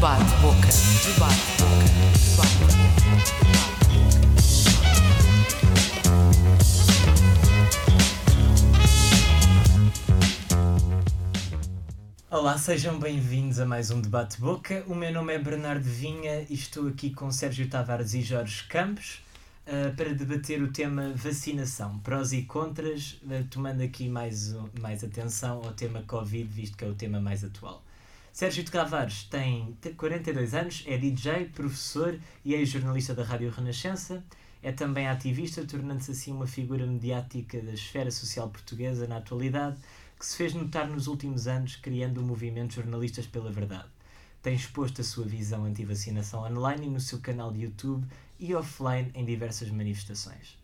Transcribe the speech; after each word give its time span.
Debate 0.00 0.32
Boca. 0.40 0.68
Debate 1.04 1.44
Boca. 1.60 1.84
Debate 2.30 2.56
Olá, 12.30 12.56
sejam 12.56 12.98
bem-vindos 12.98 13.60
a 13.60 13.66
mais 13.66 13.90
um 13.90 14.00
Debate 14.00 14.40
Boca. 14.40 14.82
O 14.88 14.94
meu 14.94 15.12
nome 15.12 15.34
é 15.34 15.38
Bernardo 15.38 15.84
Vinha 15.84 16.46
e 16.48 16.54
estou 16.54 16.88
aqui 16.88 17.10
com 17.10 17.30
Sérgio 17.30 17.68
Tavares 17.68 18.14
e 18.14 18.22
Jorge 18.22 18.64
Campos 18.70 19.22
uh, 19.66 19.94
para 19.94 20.14
debater 20.14 20.62
o 20.62 20.72
tema 20.72 21.12
vacinação, 21.14 21.98
prós 21.98 22.32
e 22.32 22.40
contras, 22.44 23.20
uh, 23.24 23.44
tomando 23.50 23.82
aqui 23.82 24.08
mais, 24.08 24.56
mais 24.80 25.04
atenção 25.04 25.60
ao 25.62 25.74
tema 25.74 26.02
Covid, 26.04 26.44
visto 26.44 26.78
que 26.78 26.86
é 26.86 26.88
o 26.88 26.94
tema 26.94 27.20
mais 27.20 27.44
atual. 27.44 27.84
Sérgio 28.32 28.64
Tavares 28.64 29.24
tem 29.24 29.76
42 29.96 30.54
anos, 30.54 30.84
é 30.86 30.96
DJ, 30.96 31.46
professor 31.46 32.18
e 32.44 32.54
ex-jornalista 32.54 33.12
da 33.14 33.24
Rádio 33.24 33.50
Renascença. 33.50 34.22
É 34.62 34.70
também 34.70 35.08
ativista, 35.08 35.64
tornando-se 35.64 36.12
assim 36.12 36.32
uma 36.32 36.46
figura 36.46 36.86
mediática 36.86 37.60
da 37.60 37.72
esfera 37.72 38.10
social 38.10 38.48
portuguesa 38.48 39.06
na 39.06 39.16
atualidade 39.16 39.78
que 40.18 40.26
se 40.26 40.36
fez 40.36 40.52
notar 40.52 40.86
nos 40.86 41.06
últimos 41.06 41.46
anos 41.46 41.76
criando 41.76 42.18
o 42.18 42.22
movimento 42.22 42.74
Jornalistas 42.74 43.26
pela 43.26 43.50
Verdade. 43.50 43.88
Tem 44.42 44.54
exposto 44.54 45.00
a 45.00 45.04
sua 45.04 45.24
visão 45.24 45.64
anti-vacinação 45.64 46.44
online 46.44 46.88
no 46.88 47.00
seu 47.00 47.20
canal 47.20 47.50
de 47.50 47.62
YouTube 47.62 48.06
e 48.38 48.54
offline 48.54 49.10
em 49.14 49.24
diversas 49.24 49.70
manifestações. 49.70 50.58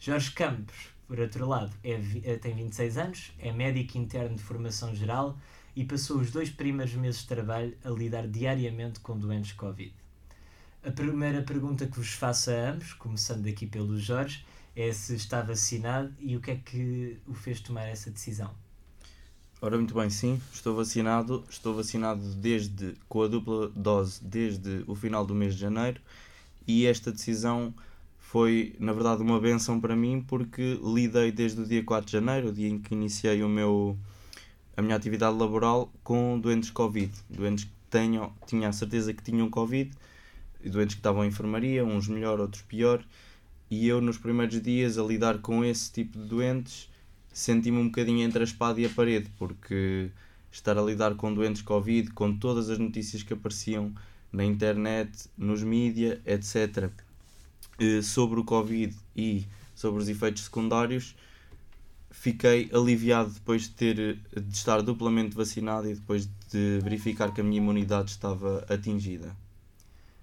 Jorge 0.00 0.32
Campos, 0.32 0.88
por 1.06 1.20
outro 1.20 1.46
lado, 1.46 1.70
é, 1.82 2.36
tem 2.36 2.54
26 2.54 2.98
anos, 2.98 3.32
é 3.38 3.52
médico 3.52 3.98
interno 3.98 4.36
de 4.36 4.42
formação 4.42 4.94
geral 4.94 5.36
e 5.76 5.84
passou 5.84 6.18
os 6.18 6.30
dois 6.30 6.50
primeiros 6.50 6.94
meses 6.94 7.22
de 7.22 7.28
trabalho 7.28 7.76
a 7.84 7.90
lidar 7.90 8.26
diariamente 8.28 9.00
com 9.00 9.18
doentes 9.18 9.52
Covid. 9.52 9.92
A 10.84 10.90
primeira 10.90 11.42
pergunta 11.42 11.86
que 11.86 11.96
vos 11.96 12.10
faço 12.10 12.50
a 12.50 12.70
ambos, 12.70 12.92
começando 12.92 13.46
aqui 13.46 13.66
pelo 13.66 13.98
Jorge, 13.98 14.44
é 14.76 14.92
se 14.92 15.14
está 15.14 15.40
vacinado 15.40 16.12
e 16.20 16.36
o 16.36 16.40
que 16.40 16.50
é 16.50 16.56
que 16.56 17.18
o 17.26 17.34
fez 17.34 17.60
tomar 17.60 17.84
essa 17.84 18.10
decisão. 18.10 18.50
Ora, 19.60 19.78
muito 19.78 19.94
bem, 19.94 20.10
sim, 20.10 20.40
estou 20.52 20.76
vacinado. 20.76 21.44
Estou 21.48 21.74
vacinado 21.74 22.22
desde, 22.34 22.94
com 23.08 23.22
a 23.22 23.28
dupla 23.28 23.68
dose 23.68 24.22
desde 24.22 24.84
o 24.86 24.94
final 24.94 25.24
do 25.24 25.34
mês 25.34 25.54
de 25.54 25.60
janeiro 25.60 26.00
e 26.66 26.86
esta 26.86 27.12
decisão 27.12 27.74
foi, 28.18 28.74
na 28.78 28.92
verdade, 28.92 29.22
uma 29.22 29.40
benção 29.40 29.80
para 29.80 29.94
mim 29.94 30.24
porque 30.26 30.78
lidei 30.82 31.30
desde 31.30 31.60
o 31.60 31.66
dia 31.66 31.84
4 31.84 32.06
de 32.06 32.12
janeiro, 32.12 32.48
o 32.48 32.52
dia 32.52 32.68
em 32.68 32.78
que 32.78 32.94
iniciei 32.94 33.42
o 33.42 33.48
meu, 33.48 33.96
a 34.76 34.82
minha 34.82 34.96
atividade 34.96 35.36
laboral, 35.36 35.92
com 36.02 36.38
doentes 36.38 36.70
Covid. 36.70 37.12
Doentes 37.28 37.64
que 37.64 37.70
tenham, 37.90 38.32
tinha 38.46 38.68
a 38.68 38.72
certeza 38.72 39.12
que 39.12 39.22
tinham 39.22 39.48
Covid, 39.48 39.90
doentes 40.64 40.94
que 40.94 41.00
estavam 41.00 41.24
em 41.24 41.28
enfermaria, 41.28 41.84
uns 41.84 42.08
melhor, 42.08 42.40
outros 42.40 42.62
pior. 42.62 43.04
E 43.70 43.86
eu, 43.86 44.00
nos 44.00 44.18
primeiros 44.18 44.60
dias, 44.60 44.98
a 44.98 45.02
lidar 45.02 45.38
com 45.38 45.64
esse 45.64 45.92
tipo 45.92 46.18
de 46.18 46.24
doentes 46.24 46.88
senti-me 47.34 47.78
um 47.78 47.86
bocadinho 47.86 48.24
entre 48.24 48.40
a 48.40 48.44
espada 48.44 48.80
e 48.80 48.86
a 48.86 48.88
parede, 48.88 49.28
porque 49.36 50.08
estar 50.52 50.78
a 50.78 50.82
lidar 50.82 51.16
com 51.16 51.34
doentes 51.34 51.62
Covid, 51.62 52.12
com 52.12 52.34
todas 52.36 52.70
as 52.70 52.78
notícias 52.78 53.24
que 53.24 53.32
apareciam 53.32 53.92
na 54.32 54.44
internet, 54.44 55.28
nos 55.36 55.62
mídias, 55.62 56.20
etc., 56.24 56.90
eh, 57.80 58.02
sobre 58.02 58.38
o 58.38 58.44
Covid 58.44 58.94
e 59.16 59.44
sobre 59.74 60.00
os 60.00 60.08
efeitos 60.08 60.44
secundários, 60.44 61.16
fiquei 62.24 62.70
aliviado 62.72 63.30
depois 63.30 63.64
de 63.64 63.70
ter 63.70 63.96
de 63.96 64.56
estar 64.56 64.80
duplamente 64.80 65.36
vacinado 65.36 65.90
e 65.90 65.94
depois 65.94 66.26
de 66.50 66.80
verificar 66.82 67.30
que 67.34 67.42
a 67.42 67.44
minha 67.44 67.58
imunidade 67.58 68.12
estava 68.12 68.64
atingida. 68.66 69.36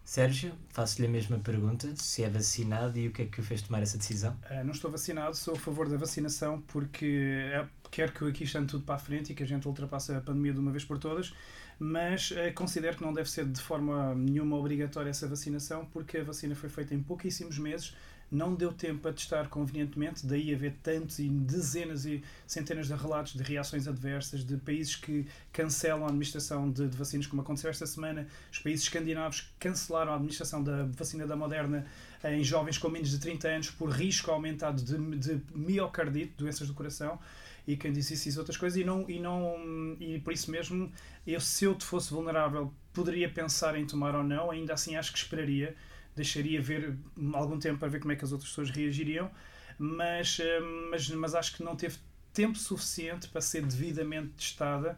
Sérgio, 0.03 0.51
faço-lhe 0.69 1.07
a 1.07 1.09
mesma 1.11 1.37
pergunta: 1.37 1.87
se 1.95 2.23
é 2.23 2.29
vacinado 2.29 2.97
e 2.97 3.07
o 3.07 3.11
que 3.11 3.21
é 3.21 3.25
que 3.27 3.39
o 3.39 3.43
fez 3.43 3.61
tomar 3.61 3.83
essa 3.83 3.99
decisão? 3.99 4.35
Uh, 4.49 4.63
não 4.65 4.71
estou 4.71 4.89
vacinado, 4.89 5.37
sou 5.37 5.53
a 5.53 5.59
favor 5.59 5.87
da 5.87 5.95
vacinação 5.95 6.59
porque 6.61 7.05
é, 7.53 7.67
quero 7.91 8.11
que 8.11 8.25
aqui 8.25 8.45
esteja 8.45 8.65
tudo 8.65 8.83
para 8.83 8.95
a 8.95 8.99
frente 8.99 9.31
e 9.31 9.35
que 9.35 9.43
a 9.43 9.47
gente 9.47 9.67
ultrapasse 9.67 10.11
a 10.11 10.19
pandemia 10.19 10.53
de 10.53 10.59
uma 10.59 10.71
vez 10.71 10.83
por 10.83 10.97
todas, 10.97 11.31
mas 11.77 12.31
uh, 12.31 12.51
considero 12.55 12.97
que 12.97 13.03
não 13.03 13.13
deve 13.13 13.29
ser 13.29 13.45
de 13.45 13.61
forma 13.61 14.15
nenhuma 14.15 14.57
obrigatória 14.57 15.11
essa 15.11 15.27
vacinação 15.27 15.85
porque 15.85 16.17
a 16.17 16.23
vacina 16.23 16.55
foi 16.55 16.67
feita 16.67 16.95
em 16.95 17.03
pouquíssimos 17.03 17.59
meses 17.59 17.95
não 18.31 18.55
deu 18.55 18.71
tempo 18.71 19.07
a 19.07 19.13
testar 19.13 19.49
convenientemente, 19.49 20.25
daí 20.25 20.53
haver 20.53 20.73
tantos 20.81 21.19
e 21.19 21.27
dezenas 21.27 22.05
e 22.05 22.23
centenas 22.47 22.87
de 22.87 22.93
relatos 22.93 23.33
de 23.33 23.43
reações 23.43 23.87
adversas, 23.87 24.45
de 24.45 24.55
países 24.57 24.95
que 24.95 25.27
cancelam 25.51 26.05
a 26.05 26.07
administração 26.07 26.71
de, 26.71 26.87
de 26.87 26.97
vacinas, 26.97 27.27
como 27.27 27.41
aconteceu 27.41 27.69
esta 27.69 27.85
semana. 27.85 28.27
Os 28.51 28.59
países 28.59 28.83
escandinavos 28.83 29.53
cancelaram 29.59 30.13
a 30.13 30.15
administração 30.15 30.63
da 30.63 30.85
vacina 30.85 31.27
da 31.27 31.35
Moderna 31.35 31.85
em 32.23 32.43
jovens 32.43 32.77
com 32.77 32.87
menos 32.87 33.09
de 33.09 33.19
30 33.19 33.47
anos 33.47 33.69
por 33.71 33.89
risco 33.89 34.31
aumentado 34.31 34.81
de, 34.81 35.17
de 35.17 35.41
miocardite, 35.53 36.33
doenças 36.37 36.67
do 36.67 36.73
coração 36.73 37.19
e 37.67 37.75
quem 37.75 37.91
disse 37.91 38.13
isso 38.13 38.25
diz 38.25 38.37
outras 38.37 38.57
coisas 38.57 38.79
e 38.79 38.83
não 38.83 39.09
e 39.09 39.19
não 39.19 39.95
e 39.99 40.19
por 40.19 40.33
isso 40.33 40.49
mesmo 40.51 40.91
eu 41.25 41.39
se 41.39 41.65
eu 41.65 41.79
fosse 41.79 42.11
vulnerável 42.11 42.73
poderia 42.93 43.29
pensar 43.29 43.75
em 43.75 43.85
tomar 43.85 44.15
ou 44.15 44.23
não 44.23 44.51
ainda 44.51 44.73
assim 44.73 44.95
acho 44.95 45.11
que 45.11 45.19
esperaria 45.19 45.75
deixaria 46.15 46.61
ver 46.61 46.97
algum 47.33 47.59
tempo 47.59 47.79
para 47.79 47.87
ver 47.87 47.99
como 47.99 48.11
é 48.11 48.15
que 48.15 48.23
as 48.23 48.31
outras 48.31 48.49
pessoas 48.49 48.69
reagiriam, 48.69 49.29
mas, 49.77 50.39
eh, 50.39 50.59
mas, 50.89 51.09
mas 51.09 51.35
acho 51.35 51.55
que 51.55 51.63
não 51.63 51.75
teve 51.75 51.97
tempo 52.33 52.57
suficiente 52.57 53.27
para 53.27 53.41
ser 53.41 53.65
devidamente 53.65 54.29
testada. 54.29 54.97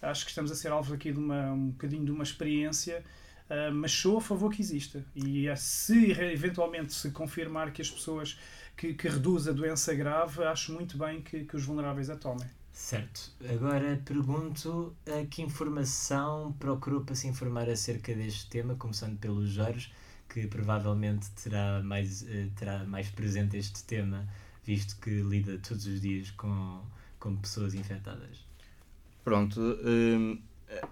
Acho 0.00 0.24
que 0.24 0.30
estamos 0.30 0.50
a 0.50 0.54
ser 0.54 0.70
alvos 0.70 0.92
aqui 0.92 1.12
de 1.12 1.18
uma, 1.18 1.52
um 1.52 1.70
bocadinho 1.70 2.04
de 2.04 2.10
uma 2.10 2.22
experiência, 2.22 3.02
uh, 3.48 3.72
mas 3.72 3.92
sou 3.92 4.18
a 4.18 4.20
favor 4.20 4.52
que 4.52 4.60
exista. 4.60 5.04
E 5.14 5.48
uh, 5.48 5.56
se 5.56 6.10
eventualmente 6.10 6.92
se 6.92 7.10
confirmar 7.10 7.72
que 7.72 7.80
as 7.80 7.90
pessoas 7.90 8.38
que, 8.76 8.92
que 8.92 9.08
reduz 9.08 9.48
a 9.48 9.52
doença 9.52 9.94
grave, 9.94 10.44
acho 10.44 10.72
muito 10.72 10.98
bem 10.98 11.22
que, 11.22 11.44
que 11.44 11.56
os 11.56 11.64
vulneráveis 11.64 12.10
a 12.10 12.16
tomem. 12.16 12.48
Certo. 12.70 13.32
Agora 13.48 14.02
pergunto 14.04 14.94
a 15.06 15.24
que 15.26 15.40
informação 15.40 16.52
procurou 16.58 17.02
para 17.02 17.14
se 17.14 17.28
informar 17.28 17.70
acerca 17.70 18.12
deste 18.14 18.50
tema, 18.50 18.74
começando 18.74 19.16
pelo 19.18 19.46
Jorge 19.46 19.92
que 20.34 20.48
provavelmente 20.48 21.30
terá 21.30 21.80
mais, 21.80 22.22
uh, 22.22 22.50
terá 22.56 22.82
mais 22.84 23.08
presente 23.08 23.56
este 23.56 23.84
tema, 23.84 24.26
visto 24.64 25.00
que 25.00 25.22
lida 25.22 25.56
todos 25.58 25.86
os 25.86 26.00
dias 26.00 26.32
com, 26.32 26.80
com 27.20 27.36
pessoas 27.36 27.72
infectadas. 27.72 28.44
Pronto, 29.22 29.60
uh, 29.60 30.38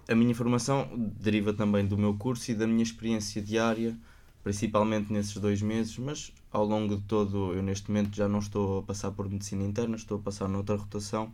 a 0.07 0.15
minha 0.15 0.33
formação 0.33 0.89
deriva 1.19 1.51
também 1.51 1.85
do 1.85 1.97
meu 1.97 2.13
curso 2.13 2.51
e 2.51 2.55
da 2.55 2.65
minha 2.65 2.83
experiência 2.83 3.41
diária, 3.41 3.97
principalmente 4.45 5.11
nesses 5.11 5.35
dois 5.35 5.61
meses, 5.61 5.97
mas 5.97 6.31
ao 6.49 6.63
longo 6.65 6.95
de 6.95 7.01
todo, 7.01 7.53
eu 7.53 7.61
neste 7.61 7.91
momento 7.91 8.15
já 8.15 8.29
não 8.29 8.39
estou 8.39 8.79
a 8.79 8.83
passar 8.83 9.11
por 9.11 9.29
medicina 9.29 9.63
interna, 9.63 9.97
estou 9.97 10.19
a 10.19 10.21
passar 10.21 10.47
noutra 10.47 10.77
rotação 10.77 11.33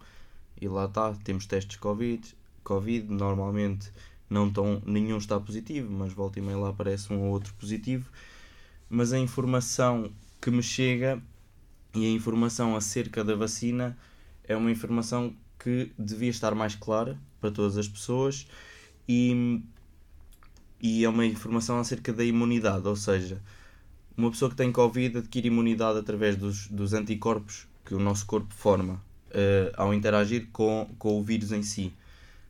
e 0.60 0.68
lá 0.68 0.86
está, 0.86 1.14
temos 1.24 1.46
testes 1.46 1.78
COVID, 1.78 2.36
COVID 2.64 3.14
normalmente 3.14 3.92
não 4.30 4.48
estão, 4.48 4.82
nenhum 4.86 5.18
está 5.18 5.40
positivo, 5.40 5.92
mas 5.92 6.14
volta 6.14 6.40
e 6.40 6.42
meia 6.42 6.58
lá 6.58 6.70
aparece 6.70 7.12
um 7.12 7.22
ou 7.22 7.32
outro 7.32 7.54
positivo. 7.56 8.10
Mas 8.90 9.14
a 9.14 9.20
informação 9.20 10.12
que 10.42 10.52
me 10.52 10.64
chega 10.64 11.22
e 11.96 12.06
a 12.06 12.10
informação 12.10 12.76
acerca 12.76 13.24
da 13.24 13.36
vacina 13.36 13.98
é 14.44 14.56
uma 14.56 14.72
informação 14.72 15.36
que 15.58 15.92
devia 15.98 16.30
estar 16.30 16.56
mais 16.56 16.76
clara 16.76 17.18
para 17.42 17.52
todas 17.52 17.78
as 17.78 17.88
pessoas 17.88 18.48
e, 19.08 19.62
e 20.82 21.04
é 21.04 21.10
uma 21.10 21.26
informação 21.26 21.80
acerca 21.80 22.14
da 22.14 22.24
imunidade, 22.24 22.88
ou 22.88 22.96
seja, 22.96 23.42
uma 24.16 24.30
pessoa 24.30 24.52
que 24.52 24.58
tem 24.58 24.72
Covid 24.72 25.18
adquire 25.18 25.48
imunidade 25.48 26.00
através 26.00 26.36
dos, 26.36 26.68
dos 26.68 26.94
anticorpos 26.94 27.68
que 27.86 27.96
o 27.96 28.00
nosso 28.00 28.26
corpo 28.26 28.54
forma 28.54 28.96
uh, 29.30 29.74
ao 29.76 29.94
interagir 29.94 30.48
com, 30.52 30.90
com 30.98 31.20
o 31.20 31.24
vírus 31.24 31.52
em 31.52 31.64
si. 31.64 31.94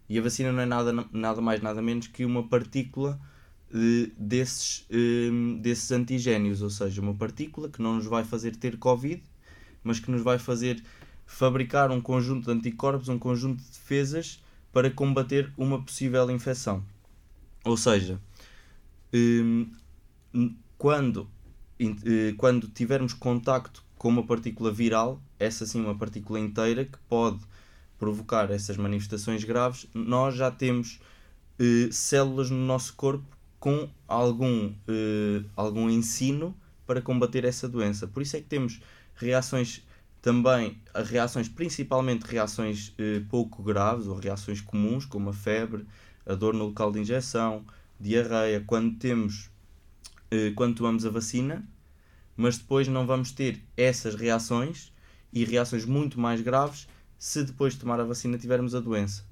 E 0.09 0.17
a 0.17 0.21
vacina 0.21 0.51
não 0.51 0.61
é 0.61 0.65
nada, 0.65 0.91
nada 1.11 1.39
mais, 1.39 1.61
nada 1.61 1.81
menos 1.83 2.07
que 2.07 2.25
uma 2.25 2.47
partícula 2.47 3.19
uh, 3.71 4.11
desses, 4.17 4.87
uh, 4.89 5.57
desses 5.61 5.91
antigénios, 5.91 6.63
ou 6.63 6.69
seja, 6.71 6.99
uma 6.99 7.13
partícula 7.13 7.69
que 7.69 7.79
não 7.79 7.95
nos 7.95 8.07
vai 8.07 8.23
fazer 8.23 8.55
ter 8.55 8.77
Covid, 8.77 9.21
mas 9.83 9.99
que 9.99 10.09
nos 10.09 10.23
vai 10.23 10.39
fazer 10.39 10.83
fabricar 11.27 11.91
um 11.91 12.01
conjunto 12.01 12.45
de 12.45 12.57
anticorpos, 12.57 13.07
um 13.07 13.19
conjunto 13.19 13.61
de 13.61 13.69
defesas 13.69 14.43
para 14.73 14.89
combater 14.89 15.53
uma 15.55 15.79
possível 15.79 16.29
infecção. 16.31 16.83
Ou 17.63 17.77
seja, 17.77 18.19
um, 19.13 19.69
quando, 20.75 21.29
quando 22.37 22.67
tivermos 22.67 23.13
contacto 23.13 23.83
com 23.95 24.09
uma 24.09 24.25
partícula 24.25 24.71
viral, 24.71 25.21
essa 25.37 25.65
sim 25.67 25.81
uma 25.81 25.95
partícula 25.95 26.39
inteira 26.39 26.85
que 26.85 26.97
pode 27.07 27.39
provocar 27.99 28.49
essas 28.51 28.77
manifestações 28.77 29.43
graves, 29.43 29.87
nós 29.93 30.35
já 30.35 30.49
temos 30.49 30.99
eh, 31.59 31.89
células 31.91 32.49
no 32.49 32.57
nosso 32.57 32.95
corpo 32.95 33.25
com 33.59 33.89
algum, 34.07 34.73
eh, 34.87 35.43
algum 35.55 35.89
ensino 35.89 36.55
para 36.87 37.01
combater 37.01 37.43
essa 37.43 37.67
doença. 37.67 38.07
Por 38.07 38.21
isso 38.23 38.37
é 38.37 38.41
que 38.41 38.47
temos 38.47 38.79
reações 39.15 39.83
também, 40.21 40.77
reações 40.95 41.47
principalmente 41.47 42.23
reações 42.23 42.93
eh, 42.97 43.21
pouco 43.29 43.61
graves 43.61 44.07
ou 44.07 44.15
reações 44.15 44.61
comuns, 44.61 45.05
como 45.05 45.29
a 45.29 45.33
febre, 45.33 45.85
a 46.25 46.35
dor 46.35 46.53
no 46.53 46.65
local 46.65 46.91
de 46.91 46.99
injeção, 46.99 47.65
diarreia 47.99 48.63
quando 48.65 48.97
temos 48.97 49.49
eh, 50.31 50.51
quando 50.55 50.75
tomamos 50.75 51.05
a 51.05 51.09
vacina, 51.09 51.67
mas 52.37 52.57
depois 52.57 52.87
não 52.87 53.05
vamos 53.05 53.31
ter 53.31 53.61
essas 53.75 54.15
reações 54.15 54.93
e 55.33 55.43
reações 55.43 55.85
muito 55.85 56.19
mais 56.19 56.41
graves 56.41 56.87
se 57.19 57.43
depois 57.43 57.73
de 57.73 57.81
tomar 57.81 57.99
a 57.99 58.05
vacina 58.05 58.37
tivermos 58.37 58.73
a 58.73 58.79
doença. 58.79 59.23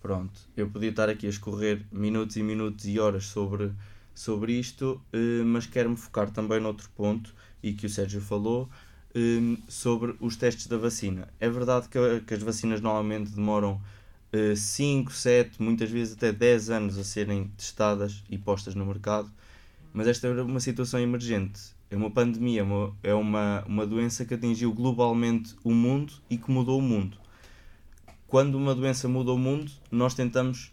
Pronto, 0.00 0.40
eu 0.56 0.70
podia 0.70 0.90
estar 0.90 1.08
aqui 1.08 1.26
a 1.26 1.30
escorrer 1.30 1.84
minutos 1.90 2.36
e 2.36 2.42
minutos 2.42 2.86
e 2.86 3.00
horas 3.00 3.26
sobre, 3.26 3.72
sobre 4.14 4.52
isto, 4.52 5.00
eh, 5.12 5.42
mas 5.44 5.66
quero-me 5.66 5.96
focar 5.96 6.30
também 6.30 6.60
noutro 6.60 6.88
ponto 6.90 7.34
e 7.62 7.72
que 7.72 7.86
o 7.86 7.90
Sérgio 7.90 8.20
falou 8.20 8.70
eh, 9.14 9.58
sobre 9.68 10.14
os 10.20 10.36
testes 10.36 10.68
da 10.68 10.78
vacina. 10.78 11.28
É 11.40 11.50
verdade 11.50 11.88
que, 11.88 11.98
que 12.20 12.34
as 12.34 12.42
vacinas 12.42 12.80
normalmente 12.80 13.32
demoram 13.32 13.80
5, 14.54 15.12
7, 15.12 15.62
muitas 15.62 15.90
vezes 15.90 16.14
até 16.14 16.30
10 16.30 16.70
anos 16.70 16.98
a 16.98 17.04
serem 17.04 17.48
testadas 17.56 18.22
e 18.28 18.36
postas 18.36 18.74
no 18.74 18.84
mercado, 18.84 19.30
mas 19.92 20.06
esta 20.06 20.26
é 20.26 20.42
uma 20.42 20.60
situação 20.60 21.00
emergente. 21.00 21.75
É 21.90 21.96
uma 21.96 22.10
pandemia, 22.10 22.64
é 23.02 23.14
uma, 23.14 23.64
uma 23.66 23.86
doença 23.86 24.24
que 24.24 24.34
atingiu 24.34 24.72
globalmente 24.72 25.54
o 25.62 25.72
mundo 25.72 26.14
e 26.28 26.36
que 26.36 26.50
mudou 26.50 26.78
o 26.78 26.82
mundo. 26.82 27.16
Quando 28.26 28.56
uma 28.56 28.74
doença 28.74 29.08
muda 29.08 29.32
o 29.32 29.38
mundo, 29.38 29.70
nós 29.90 30.14
tentamos 30.14 30.72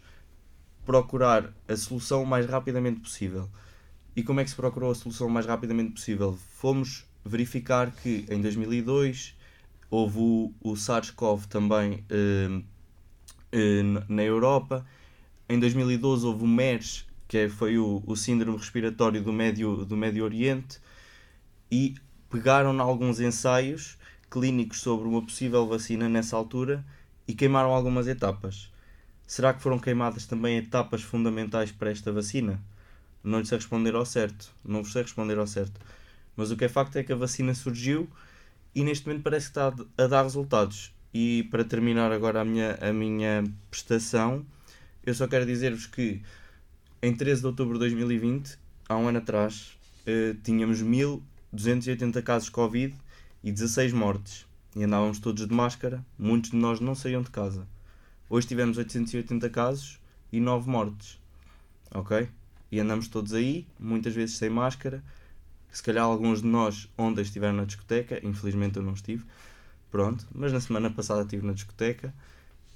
procurar 0.84 1.52
a 1.68 1.76
solução 1.76 2.22
o 2.22 2.26
mais 2.26 2.46
rapidamente 2.46 3.00
possível. 3.00 3.48
E 4.16 4.22
como 4.22 4.40
é 4.40 4.44
que 4.44 4.50
se 4.50 4.56
procurou 4.56 4.90
a 4.90 4.94
solução 4.94 5.28
o 5.28 5.30
mais 5.30 5.46
rapidamente 5.46 5.92
possível? 5.92 6.36
Fomos 6.56 7.04
verificar 7.24 7.90
que 7.90 8.26
em 8.28 8.40
2002 8.40 9.36
houve 9.90 10.18
o, 10.18 10.52
o 10.60 10.76
SARS-CoV 10.76 11.46
também 11.46 12.04
eh, 12.10 12.62
eh, 13.52 13.82
na 14.08 14.22
Europa. 14.22 14.84
Em 15.48 15.58
2012 15.58 16.26
houve 16.26 16.44
o 16.44 16.46
MERS, 16.46 17.06
que 17.26 17.48
foi 17.48 17.78
o, 17.78 18.02
o 18.06 18.16
síndrome 18.16 18.58
respiratório 18.58 19.22
do 19.22 19.32
Médio, 19.32 19.84
do 19.84 19.96
Médio 19.96 20.24
Oriente, 20.24 20.78
e 21.70 21.94
pegaram 22.30 22.80
alguns 22.80 23.20
ensaios 23.20 23.96
clínicos 24.30 24.80
sobre 24.80 25.06
uma 25.06 25.22
possível 25.22 25.66
vacina 25.66 26.08
nessa 26.08 26.36
altura 26.36 26.84
e 27.26 27.34
queimaram 27.34 27.70
algumas 27.70 28.08
etapas. 28.08 28.72
Será 29.26 29.54
que 29.54 29.62
foram 29.62 29.78
queimadas 29.78 30.26
também 30.26 30.58
etapas 30.58 31.02
fundamentais 31.02 31.72
para 31.72 31.90
esta 31.90 32.12
vacina? 32.12 32.60
Não 33.22 33.38
lhes 33.38 33.48
sei 33.48 33.58
responder 33.58 33.94
ao 33.94 34.04
certo, 34.04 34.52
não 34.64 34.82
vos 34.82 34.92
sei 34.92 35.02
responder 35.02 35.38
ao 35.38 35.46
certo. 35.46 35.80
Mas 36.36 36.50
o 36.50 36.56
que 36.56 36.64
é 36.64 36.68
facto 36.68 36.96
é 36.96 37.02
que 37.02 37.12
a 37.12 37.16
vacina 37.16 37.54
surgiu 37.54 38.08
e 38.74 38.82
neste 38.82 39.06
momento 39.06 39.22
parece 39.22 39.46
que 39.46 39.58
está 39.58 39.72
a 39.96 40.06
dar 40.06 40.22
resultados. 40.22 40.92
E 41.12 41.44
para 41.44 41.64
terminar 41.64 42.10
agora 42.10 42.40
a 42.40 42.44
minha, 42.44 42.76
a 42.80 42.92
minha 42.92 43.44
prestação, 43.70 44.44
eu 45.06 45.14
só 45.14 45.28
quero 45.28 45.46
dizer-vos 45.46 45.86
que 45.86 46.20
em 47.00 47.14
13 47.14 47.42
de 47.42 47.46
outubro 47.46 47.74
de 47.74 47.80
2020, 47.80 48.58
há 48.88 48.96
um 48.96 49.08
ano 49.08 49.18
atrás, 49.18 49.78
eh, 50.06 50.34
tínhamos 50.42 50.82
mil 50.82 51.22
280 51.54 52.20
casos 52.20 52.48
Covid 52.48 52.94
e 53.42 53.52
16 53.52 53.92
mortes. 53.92 54.44
E 54.74 54.82
andávamos 54.82 55.20
todos 55.20 55.46
de 55.46 55.54
máscara, 55.54 56.04
muitos 56.18 56.50
de 56.50 56.56
nós 56.56 56.80
não 56.80 56.96
saíam 56.96 57.22
de 57.22 57.30
casa. 57.30 57.64
Hoje 58.28 58.48
tivemos 58.48 58.76
880 58.76 59.48
casos 59.50 60.00
e 60.32 60.40
9 60.40 60.68
mortes. 60.68 61.20
Ok? 61.92 62.28
E 62.72 62.80
andamos 62.80 63.06
todos 63.06 63.32
aí, 63.32 63.68
muitas 63.78 64.14
vezes 64.14 64.36
sem 64.36 64.50
máscara. 64.50 65.00
Se 65.70 65.80
calhar 65.80 66.04
alguns 66.04 66.42
de 66.42 66.48
nós 66.48 66.88
ontem 66.98 67.22
estiveram 67.22 67.54
na 67.54 67.64
discoteca, 67.64 68.18
infelizmente 68.26 68.78
eu 68.78 68.82
não 68.82 68.94
estive. 68.94 69.24
Pronto, 69.92 70.26
mas 70.34 70.52
na 70.52 70.60
semana 70.60 70.90
passada 70.90 71.22
estive 71.22 71.46
na 71.46 71.52
discoteca 71.52 72.12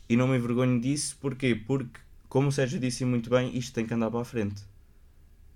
e 0.08 0.16
não 0.16 0.28
me 0.28 0.36
envergonho 0.36 0.80
disso, 0.80 1.18
porquê? 1.20 1.52
Porque, 1.56 1.98
como 2.28 2.46
o 2.48 2.52
Sérgio 2.52 2.78
disse 2.78 3.04
muito 3.04 3.28
bem, 3.28 3.58
isto 3.58 3.74
tem 3.74 3.84
que 3.84 3.92
andar 3.92 4.08
para 4.08 4.20
a 4.20 4.24
frente. 4.24 4.62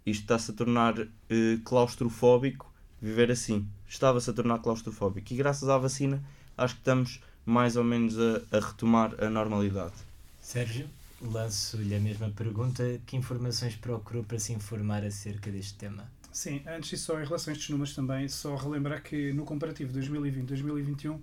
Isto 0.04 0.22
está-se 0.22 0.50
a 0.50 0.54
tornar 0.54 0.98
eh, 0.98 1.58
claustrofóbico 1.64 2.71
viver 3.02 3.30
assim. 3.30 3.66
Estava-se 3.88 4.30
a 4.30 4.32
tornar 4.32 4.60
claustrofóbico 4.60 5.32
e 5.32 5.36
graças 5.36 5.68
à 5.68 5.76
vacina 5.76 6.22
acho 6.56 6.74
que 6.74 6.80
estamos 6.80 7.20
mais 7.44 7.76
ou 7.76 7.82
menos 7.82 8.16
a, 8.18 8.56
a 8.56 8.60
retomar 8.60 9.12
a 9.22 9.28
normalidade. 9.28 9.94
Sérgio, 10.40 10.88
lanço-lhe 11.20 11.94
a 11.94 12.00
mesma 12.00 12.30
pergunta. 12.30 13.00
Que 13.04 13.16
informações 13.16 13.74
procurou 13.74 14.22
para 14.22 14.38
se 14.38 14.52
informar 14.52 15.04
acerca 15.04 15.50
deste 15.50 15.74
tema? 15.74 16.08
Sim, 16.32 16.62
antes 16.66 16.92
e 16.92 16.96
só 16.96 17.20
em 17.20 17.24
relação 17.24 17.52
a 17.52 17.56
estes 17.56 17.68
números 17.68 17.94
também, 17.94 18.26
só 18.28 18.56
relembrar 18.56 19.02
que 19.02 19.32
no 19.32 19.44
comparativo 19.44 19.92
2020-2021 19.98 21.20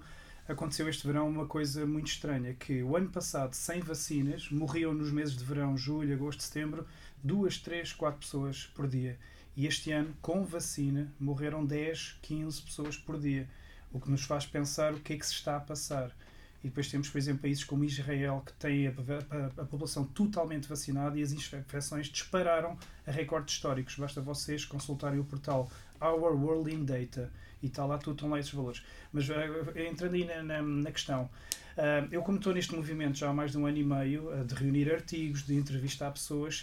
aconteceu 0.48 0.88
este 0.88 1.06
verão 1.06 1.28
uma 1.28 1.46
coisa 1.46 1.86
muito 1.86 2.08
estranha, 2.08 2.54
que 2.54 2.84
o 2.84 2.96
ano 2.96 3.10
passado, 3.10 3.54
sem 3.54 3.80
vacinas, 3.80 4.50
morriam 4.52 4.94
nos 4.94 5.12
meses 5.12 5.36
de 5.36 5.44
verão, 5.44 5.76
julho, 5.78 6.14
agosto, 6.14 6.44
setembro, 6.44 6.86
duas, 7.24 7.58
três, 7.58 7.92
quatro 7.92 8.20
pessoas 8.20 8.70
por 8.76 8.88
dia. 8.88 9.18
E 9.60 9.68
este 9.68 9.92
ano, 9.92 10.16
com 10.22 10.46
vacina, 10.46 11.12
morreram 11.20 11.66
10, 11.66 12.20
15 12.22 12.62
pessoas 12.62 12.96
por 12.96 13.20
dia. 13.20 13.46
O 13.92 14.00
que 14.00 14.10
nos 14.10 14.24
faz 14.24 14.46
pensar 14.46 14.94
o 14.94 15.02
que 15.02 15.12
é 15.12 15.18
que 15.18 15.26
se 15.26 15.34
está 15.34 15.58
a 15.58 15.60
passar. 15.60 16.16
E 16.64 16.70
depois 16.70 16.90
temos, 16.90 17.10
por 17.10 17.18
exemplo, 17.18 17.42
países 17.42 17.66
como 17.66 17.84
Israel, 17.84 18.42
que 18.46 18.54
tem 18.54 18.88
a, 18.88 18.92
a, 18.92 19.46
a, 19.48 19.66
população 19.66 20.06
totalmente 20.06 20.66
vacinada 20.66 21.20
e 21.20 21.22
as 21.22 21.34
infecções 21.34 22.08
dispararam 22.08 22.78
a 23.06 23.12
recordes 23.12 23.56
históricos. 23.56 23.98
Basta 23.98 24.22
vocês 24.22 24.64
consultarem 24.64 25.20
o 25.20 25.26
portal 25.26 25.70
Our 26.00 26.42
World 26.42 26.74
in 26.74 26.86
Data 26.86 27.30
e 27.62 27.66
está 27.66 27.86
lá 27.86 27.98
tudo, 27.98 28.14
estão 28.14 28.30
lá 28.30 28.40
esses 28.40 28.54
valores. 28.54 28.82
Mas 29.12 29.28
uh, 29.28 29.34
entrando 29.76 30.14
aí 30.14 30.24
na, 30.24 30.42
na, 30.42 30.62
na 30.62 30.92
questão, 30.94 31.24
uh, 31.24 32.08
eu 32.10 32.22
como 32.22 32.38
estou 32.38 32.54
neste 32.54 32.74
movimento 32.74 33.18
já 33.18 33.30
há 33.30 33.34
mais 33.34 33.52
de 33.52 33.58
um 33.58 33.66
ano 33.66 33.78
e 33.78 33.84
meio, 33.84 34.34
uh, 34.34 34.46
de 34.46 34.56
reunir 34.56 34.90
artigos, 34.90 35.46
de 35.46 35.54
entrevistar 35.56 36.12
pessoas, 36.12 36.62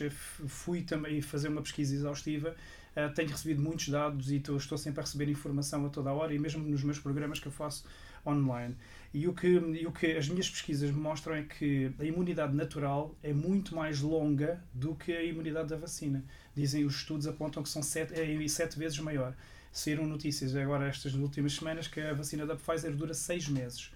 fui 0.48 0.80
também 0.80 1.20
fazer 1.20 1.48
uma 1.48 1.60
pesquisa 1.60 1.94
exaustiva, 1.94 2.56
tenho 3.14 3.28
recebido 3.28 3.60
muitos 3.62 3.88
dados 3.88 4.30
e 4.30 4.36
estou 4.36 4.78
sempre 4.78 5.00
a 5.00 5.04
receber 5.04 5.28
informação 5.28 5.86
a 5.86 5.88
toda 5.88 6.10
a 6.10 6.12
hora 6.12 6.34
e 6.34 6.38
mesmo 6.38 6.66
nos 6.66 6.82
meus 6.82 6.98
programas 6.98 7.38
que 7.38 7.46
eu 7.46 7.52
faço 7.52 7.84
online. 8.26 8.74
E 9.12 9.28
o 9.28 9.34
que, 9.34 9.48
e 9.48 9.86
o 9.86 9.92
que 9.92 10.16
as 10.16 10.28
minhas 10.28 10.48
pesquisas 10.50 10.90
mostram 10.90 11.34
é 11.34 11.42
que 11.42 11.92
a 11.98 12.04
imunidade 12.04 12.54
natural 12.54 13.14
é 13.22 13.32
muito 13.32 13.74
mais 13.74 14.00
longa 14.00 14.62
do 14.72 14.94
que 14.94 15.12
a 15.12 15.22
imunidade 15.22 15.68
da 15.68 15.76
vacina. 15.76 16.24
Dizem 16.54 16.84
os 16.84 16.96
estudos 16.96 17.26
apontam 17.26 17.62
que 17.62 17.68
são 17.68 17.82
sete, 17.82 18.14
é 18.14 18.48
sete 18.48 18.78
vezes 18.78 18.98
maior 18.98 19.34
saíram 19.76 20.06
notícias 20.06 20.56
agora 20.56 20.88
estas 20.88 21.12
últimas 21.12 21.52
semanas 21.52 21.86
que 21.86 22.00
a 22.00 22.14
vacina 22.14 22.46
da 22.46 22.56
Pfizer 22.56 22.96
dura 22.96 23.12
seis 23.12 23.46
meses. 23.46 23.90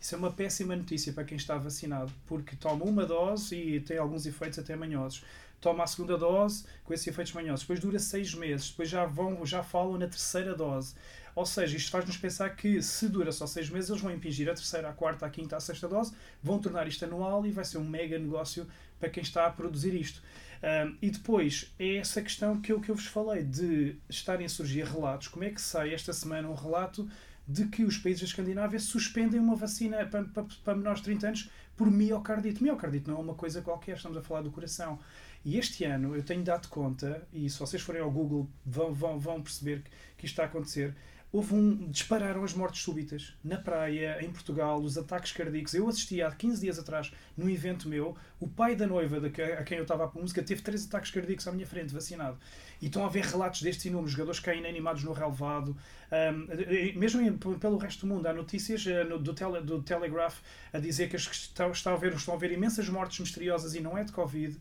Isso 0.00 0.14
é 0.14 0.18
uma 0.18 0.30
péssima 0.30 0.76
notícia 0.76 1.12
para 1.12 1.24
quem 1.24 1.36
está 1.36 1.58
vacinado, 1.58 2.12
porque 2.26 2.54
toma 2.54 2.84
uma 2.84 3.04
dose 3.04 3.56
e 3.56 3.80
tem 3.80 3.98
alguns 3.98 4.26
efeitos 4.26 4.60
até 4.60 4.76
manhosos. 4.76 5.24
Toma 5.64 5.84
a 5.84 5.86
segunda 5.86 6.18
dose 6.18 6.66
com 6.84 6.92
esses 6.92 7.06
efeitos 7.06 7.32
manhosos. 7.32 7.60
Depois 7.60 7.80
dura 7.80 7.98
seis 7.98 8.34
meses. 8.34 8.68
Depois 8.68 8.86
já, 8.86 9.06
vão, 9.06 9.46
já 9.46 9.62
falam 9.62 9.96
na 9.96 10.06
terceira 10.06 10.54
dose. 10.54 10.94
Ou 11.34 11.46
seja, 11.46 11.74
isto 11.74 11.90
faz-nos 11.90 12.18
pensar 12.18 12.50
que 12.50 12.82
se 12.82 13.08
dura 13.08 13.32
só 13.32 13.46
seis 13.46 13.70
meses, 13.70 13.88
eles 13.88 14.02
vão 14.02 14.12
impingir 14.12 14.46
a 14.46 14.52
terceira, 14.52 14.90
a 14.90 14.92
quarta, 14.92 15.24
a 15.24 15.30
quinta, 15.30 15.56
a 15.56 15.60
sexta 15.60 15.88
dose, 15.88 16.12
vão 16.42 16.58
tornar 16.58 16.86
isto 16.86 17.06
anual 17.06 17.46
e 17.46 17.50
vai 17.50 17.64
ser 17.64 17.78
um 17.78 17.84
mega 17.84 18.18
negócio 18.18 18.66
para 19.00 19.08
quem 19.08 19.22
está 19.22 19.46
a 19.46 19.50
produzir 19.50 19.94
isto. 19.94 20.22
Um, 20.62 20.96
e 21.00 21.10
depois 21.10 21.72
é 21.78 21.96
essa 21.96 22.20
questão 22.20 22.60
que 22.60 22.70
eu, 22.70 22.78
que 22.78 22.90
eu 22.90 22.94
vos 22.94 23.06
falei, 23.06 23.42
de 23.42 23.96
estarem 24.06 24.44
a 24.44 24.50
surgir 24.50 24.84
relatos. 24.84 25.28
Como 25.28 25.44
é 25.44 25.50
que 25.50 25.62
sai 25.62 25.94
esta 25.94 26.12
semana 26.12 26.46
um 26.46 26.54
relato 26.54 27.08
de 27.48 27.66
que 27.68 27.84
os 27.84 27.96
países 27.96 28.20
da 28.20 28.26
Escandinávia 28.26 28.78
suspendem 28.78 29.40
uma 29.40 29.56
vacina 29.56 30.04
para, 30.04 30.24
para, 30.24 30.44
para 30.62 30.74
menores 30.74 31.00
de 31.00 31.06
30 31.06 31.26
anos 31.26 31.50
por 31.74 31.90
miocardite? 31.90 32.62
Miocardite 32.62 33.08
não 33.08 33.16
é 33.16 33.20
uma 33.20 33.34
coisa 33.34 33.62
qualquer, 33.62 33.96
estamos 33.96 34.18
a 34.18 34.22
falar 34.22 34.42
do 34.42 34.50
coração. 34.50 34.98
E 35.44 35.58
este 35.58 35.84
ano 35.84 36.16
eu 36.16 36.22
tenho 36.22 36.42
dado 36.42 36.68
conta, 36.68 37.26
e 37.32 37.48
se 37.50 37.58
vocês 37.58 37.82
forem 37.82 38.00
ao 38.00 38.10
Google 38.10 38.48
vão, 38.64 38.94
vão, 38.94 39.18
vão 39.18 39.42
perceber 39.42 39.82
que, 39.82 39.90
que 40.18 40.26
isto 40.26 40.32
está 40.32 40.44
a 40.44 40.46
acontecer, 40.46 40.94
houve 41.34 41.52
um. 41.52 41.90
dispararam 41.90 42.44
as 42.44 42.54
mortes 42.54 42.80
súbitas 42.80 43.34
na 43.42 43.58
praia, 43.58 44.24
em 44.24 44.30
Portugal, 44.30 44.80
os 44.80 44.96
ataques 44.96 45.32
cardíacos. 45.32 45.74
Eu 45.74 45.88
assisti 45.88 46.22
há 46.22 46.30
15 46.30 46.60
dias 46.60 46.78
atrás, 46.78 47.12
num 47.36 47.50
evento 47.50 47.88
meu, 47.88 48.16
o 48.38 48.46
pai 48.46 48.76
da 48.76 48.86
noiva 48.86 49.20
de 49.20 49.30
que, 49.30 49.42
a 49.42 49.64
quem 49.64 49.78
eu 49.78 49.82
estava 49.82 50.04
a 50.04 50.18
música 50.18 50.44
teve 50.44 50.62
três 50.62 50.86
ataques 50.86 51.10
cardíacos 51.10 51.48
à 51.48 51.50
minha 51.50 51.66
frente, 51.66 51.92
vacinado. 51.92 52.38
E 52.80 52.86
estão 52.86 53.02
a 53.02 53.06
haver 53.06 53.24
relatos 53.24 53.62
destes 53.62 53.84
inúmeros, 53.86 54.12
jogadores 54.12 54.38
que 54.38 54.46
caem 54.46 54.64
animados 54.64 55.02
no 55.02 55.12
relevado, 55.12 55.76
um, 56.12 56.98
mesmo 57.00 57.20
em, 57.20 57.36
pelo 57.36 57.78
resto 57.78 58.06
do 58.06 58.14
mundo. 58.14 58.26
Há 58.28 58.32
notícias 58.32 58.86
uh, 58.86 59.04
no, 59.08 59.18
do, 59.18 59.34
tele, 59.34 59.60
do 59.60 59.82
Telegraph 59.82 60.38
a 60.72 60.78
dizer 60.78 61.08
que 61.10 61.16
estão, 61.16 61.72
estão, 61.72 61.94
a 61.94 61.96
ver, 61.96 62.14
estão 62.14 62.34
a 62.34 62.36
ver 62.36 62.52
imensas 62.52 62.88
mortes 62.88 63.18
misteriosas 63.18 63.74
e 63.74 63.80
não 63.80 63.98
é 63.98 64.04
de 64.04 64.12
Covid. 64.12 64.56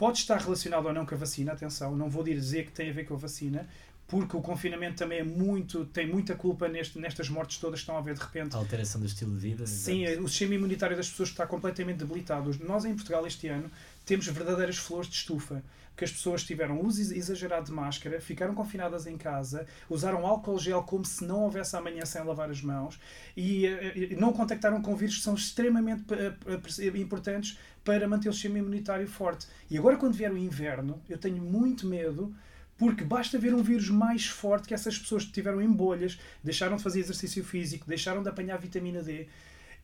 Pode 0.00 0.16
estar 0.16 0.38
relacionado 0.38 0.86
ou 0.86 0.94
não 0.94 1.04
com 1.04 1.14
a 1.14 1.18
vacina, 1.18 1.52
atenção, 1.52 1.94
não 1.94 2.08
vou 2.08 2.24
dizer 2.24 2.64
que 2.64 2.72
tem 2.72 2.88
a 2.88 2.92
ver 2.94 3.04
com 3.04 3.12
a 3.12 3.18
vacina, 3.18 3.68
porque 4.08 4.34
o 4.34 4.40
confinamento 4.40 4.96
também 4.96 5.18
é 5.18 5.22
muito, 5.22 5.84
tem 5.84 6.06
muita 6.06 6.34
culpa 6.34 6.66
neste, 6.68 6.98
nestas 6.98 7.28
mortes 7.28 7.58
todas 7.58 7.80
que 7.80 7.82
estão 7.82 7.96
a 7.96 7.98
haver 7.98 8.14
de 8.14 8.20
repente. 8.22 8.56
A 8.56 8.58
alteração 8.58 8.98
do 8.98 9.06
estilo 9.06 9.34
de 9.34 9.40
vida. 9.40 9.66
Sim, 9.66 10.04
exatamente. 10.04 10.24
o 10.24 10.28
sistema 10.30 10.54
imunitário 10.54 10.96
das 10.96 11.10
pessoas 11.10 11.28
está 11.28 11.46
completamente 11.46 11.98
debilitado. 11.98 12.50
Nós 12.66 12.86
em 12.86 12.94
Portugal 12.94 13.26
este 13.26 13.48
ano 13.48 13.70
temos 14.04 14.26
verdadeiras 14.26 14.76
flores 14.76 15.08
de 15.08 15.16
estufa 15.16 15.62
que 16.00 16.04
as 16.04 16.12
pessoas 16.12 16.42
tiveram 16.42 16.80
uso 16.80 17.14
exagerado 17.14 17.66
de 17.66 17.72
máscara, 17.72 18.22
ficaram 18.22 18.54
confinadas 18.54 19.06
em 19.06 19.18
casa, 19.18 19.66
usaram 19.88 20.26
álcool 20.26 20.58
gel 20.58 20.82
como 20.82 21.04
se 21.04 21.22
não 21.26 21.40
houvesse 21.40 21.76
amanhã 21.76 22.06
sem 22.06 22.24
lavar 22.24 22.50
as 22.50 22.62
mãos 22.62 22.98
e, 23.36 23.66
e 23.66 24.16
não 24.18 24.32
contactaram 24.32 24.80
com 24.80 24.96
vírus 24.96 25.18
que 25.18 25.22
são 25.22 25.34
extremamente 25.34 26.02
eh, 26.14 26.34
eh, 26.78 26.98
importantes 26.98 27.58
para 27.84 28.08
manter 28.08 28.30
o 28.30 28.32
sistema 28.32 28.58
imunitário 28.58 29.06
forte. 29.06 29.46
E 29.70 29.76
agora, 29.76 29.98
quando 29.98 30.14
vier 30.14 30.32
o 30.32 30.38
inverno, 30.38 31.02
eu 31.06 31.18
tenho 31.18 31.42
muito 31.42 31.86
medo 31.86 32.34
porque 32.78 33.04
basta 33.04 33.38
ver 33.38 33.52
um 33.52 33.62
vírus 33.62 33.90
mais 33.90 34.24
forte 34.24 34.68
que 34.68 34.72
essas 34.72 34.98
pessoas 34.98 35.26
que 35.26 35.32
tiveram 35.32 35.60
em 35.60 35.70
bolhas, 35.70 36.18
deixaram 36.42 36.78
de 36.78 36.82
fazer 36.82 37.00
exercício 37.00 37.44
físico, 37.44 37.86
deixaram 37.86 38.22
de 38.22 38.28
apanhar 38.30 38.56
vitamina 38.56 39.02
D. 39.02 39.28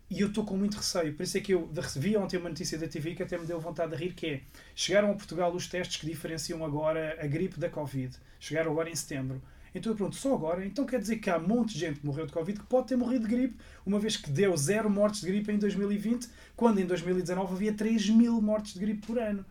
E 0.09 0.21
eu 0.21 0.29
estou 0.29 0.45
com 0.45 0.57
muito 0.57 0.77
receio. 0.77 1.15
Por 1.15 1.25
isso 1.25 1.37
é 1.37 1.41
que 1.41 1.53
eu 1.53 1.69
recebi 1.75 2.17
ontem 2.17 2.37
uma 2.37 2.49
notícia 2.49 2.79
da 2.79 2.87
TV 2.87 3.15
que 3.15 3.23
até 3.25 3.37
me 3.37 3.45
deu 3.45 3.59
vontade 3.59 3.91
de 3.91 4.05
rir, 4.05 4.15
que 4.15 4.27
é 4.27 4.41
chegaram 4.75 5.11
a 5.11 5.15
Portugal 5.15 5.53
os 5.53 5.67
testes 5.67 5.97
que 5.97 6.07
diferenciam 6.07 6.65
agora 6.65 7.19
a 7.21 7.27
gripe 7.27 7.59
da 7.59 7.69
Covid. 7.69 8.17
Chegaram 8.39 8.71
agora 8.71 8.89
em 8.89 8.95
setembro. 8.95 9.43
Então 9.75 9.93
eu 9.93 9.97
pergunto, 9.97 10.17
só 10.17 10.33
agora? 10.33 10.65
Então 10.65 10.87
quer 10.87 11.01
dizer 11.01 11.17
que 11.17 11.29
há 11.29 11.37
um 11.37 11.47
monte 11.47 11.75
de 11.75 11.81
gente 11.81 12.01
que 12.01 12.07
morreu 12.07 12.25
de 12.25 12.33
Covid 12.33 12.61
que 12.61 12.67
pode 12.67 12.87
ter 12.87 12.97
morrido 12.97 13.29
de 13.29 13.35
gripe, 13.35 13.57
uma 13.85 13.99
vez 13.99 14.17
que 14.17 14.31
deu 14.31 14.57
zero 14.57 14.89
mortes 14.89 15.21
de 15.21 15.27
gripe 15.27 15.53
em 15.53 15.59
2020, 15.59 16.29
quando 16.55 16.81
em 16.81 16.87
2019 16.87 17.53
havia 17.53 17.73
3 17.73 18.09
mil 18.11 18.41
mortes 18.41 18.73
de 18.75 18.81
gripe 18.81 19.07
por 19.07 19.19
ano. 19.19 19.45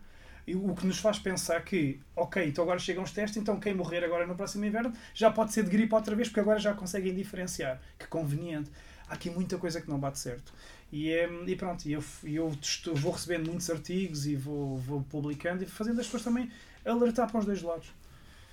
O 0.48 0.74
que 0.74 0.86
nos 0.86 0.98
faz 0.98 1.18
pensar 1.18 1.64
que, 1.64 2.00
ok, 2.14 2.44
então 2.44 2.62
agora 2.64 2.78
chegam 2.78 3.02
os 3.02 3.10
testes, 3.10 3.36
então 3.36 3.58
quem 3.58 3.74
morrer 3.74 4.04
agora 4.04 4.26
no 4.26 4.34
próximo 4.34 4.64
inverno 4.64 4.92
já 5.12 5.30
pode 5.30 5.52
ser 5.52 5.64
de 5.64 5.70
gripe 5.70 5.94
outra 5.94 6.14
vez, 6.14 6.28
porque 6.28 6.40
agora 6.40 6.58
já 6.58 6.72
conseguem 6.72 7.14
diferenciar. 7.14 7.80
Que 7.98 8.06
conveniente. 8.06 8.70
Há 9.08 9.14
aqui 9.14 9.30
muita 9.30 9.56
coisa 9.58 9.80
que 9.80 9.88
não 9.88 9.98
bate 9.98 10.18
certo. 10.18 10.52
E, 10.92 11.10
é, 11.10 11.28
e 11.46 11.56
pronto, 11.56 11.88
eu, 11.88 12.02
eu 12.24 12.56
estou, 12.60 12.94
vou 12.94 13.12
recebendo 13.12 13.46
muitos 13.48 13.68
artigos 13.70 14.26
e 14.26 14.36
vou, 14.36 14.78
vou 14.78 15.02
publicando 15.02 15.62
e 15.62 15.66
fazendo 15.66 16.00
as 16.00 16.06
pessoas 16.06 16.24
também 16.24 16.50
alertar 16.84 17.30
para 17.30 17.40
os 17.40 17.46
dois 17.46 17.62
lados. 17.62 17.88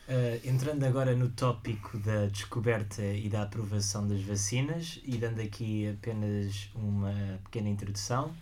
Uh, 0.05 0.35
entrando 0.43 0.83
agora 0.83 1.15
no 1.15 1.29
tópico 1.29 1.97
da 1.97 2.25
descoberta 2.25 3.01
e 3.01 3.29
da 3.29 3.43
aprovação 3.43 4.05
das 4.05 4.21
vacinas 4.21 4.99
e 5.05 5.15
dando 5.15 5.39
aqui 5.39 5.89
apenas 5.89 6.69
uma 6.75 7.39
pequena 7.45 7.69
introdução. 7.69 8.33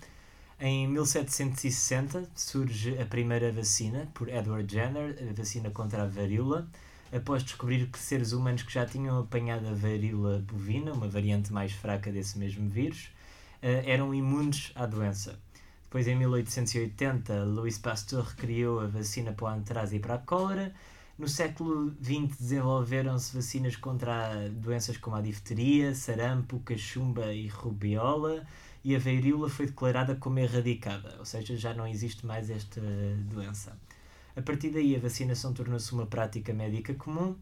Em 0.59 0.87
1760 0.87 2.29
surge 2.35 2.99
a 2.99 3.05
primeira 3.05 3.51
vacina 3.51 4.07
por 4.13 4.27
Edward 4.27 4.71
Jenner, 4.71 5.15
a 5.29 5.33
vacina 5.33 5.69
contra 5.69 6.03
a 6.03 6.07
varíola, 6.07 6.67
após 7.11 7.43
descobrir 7.43 7.87
que 7.87 7.99
seres 7.99 8.31
humanos 8.31 8.63
que 8.63 8.73
já 8.73 8.85
tinham 8.85 9.19
apanhado 9.19 9.67
a 9.67 9.73
varíola 9.73 10.43
bovina, 10.47 10.93
uma 10.93 11.07
variante 11.07 11.51
mais 11.51 11.71
fraca 11.71 12.11
desse 12.11 12.37
mesmo 12.37 12.69
vírus, 12.69 13.09
eh, 13.61 13.83
eram 13.85 14.13
imunes 14.13 14.71
à 14.75 14.85
doença. 14.85 15.39
Depois, 15.83 16.07
em 16.07 16.15
1880, 16.15 17.43
Louis 17.43 17.77
Pasteur 17.77 18.35
criou 18.35 18.79
a 18.79 18.87
vacina 18.87 19.33
para 19.33 19.45
o 19.45 19.47
antraz 19.49 19.91
e 19.91 19.99
para 19.99 20.15
a 20.15 20.17
cólera. 20.17 20.73
No 21.19 21.27
século 21.27 21.93
XX 22.01 22.37
desenvolveram-se 22.39 23.35
vacinas 23.35 23.75
contra 23.75 24.49
doenças 24.49 24.97
como 24.97 25.17
a 25.17 25.21
difteria, 25.21 25.93
sarampo, 25.93 26.59
cachumba 26.61 27.33
e 27.33 27.47
rubiola 27.47 28.45
e 28.83 28.95
a 28.95 28.99
varíola 28.99 29.49
foi 29.49 29.67
declarada 29.67 30.15
como 30.15 30.39
erradicada, 30.39 31.15
ou 31.19 31.25
seja, 31.25 31.55
já 31.55 31.73
não 31.73 31.85
existe 31.85 32.25
mais 32.25 32.49
esta 32.49 32.81
doença. 33.29 33.77
A 34.35 34.41
partir 34.41 34.69
daí, 34.69 34.95
a 34.95 34.99
vacinação 34.99 35.53
tornou-se 35.53 35.91
uma 35.93 36.05
prática 36.05 36.53
médica 36.53 36.93
comum 36.93 37.35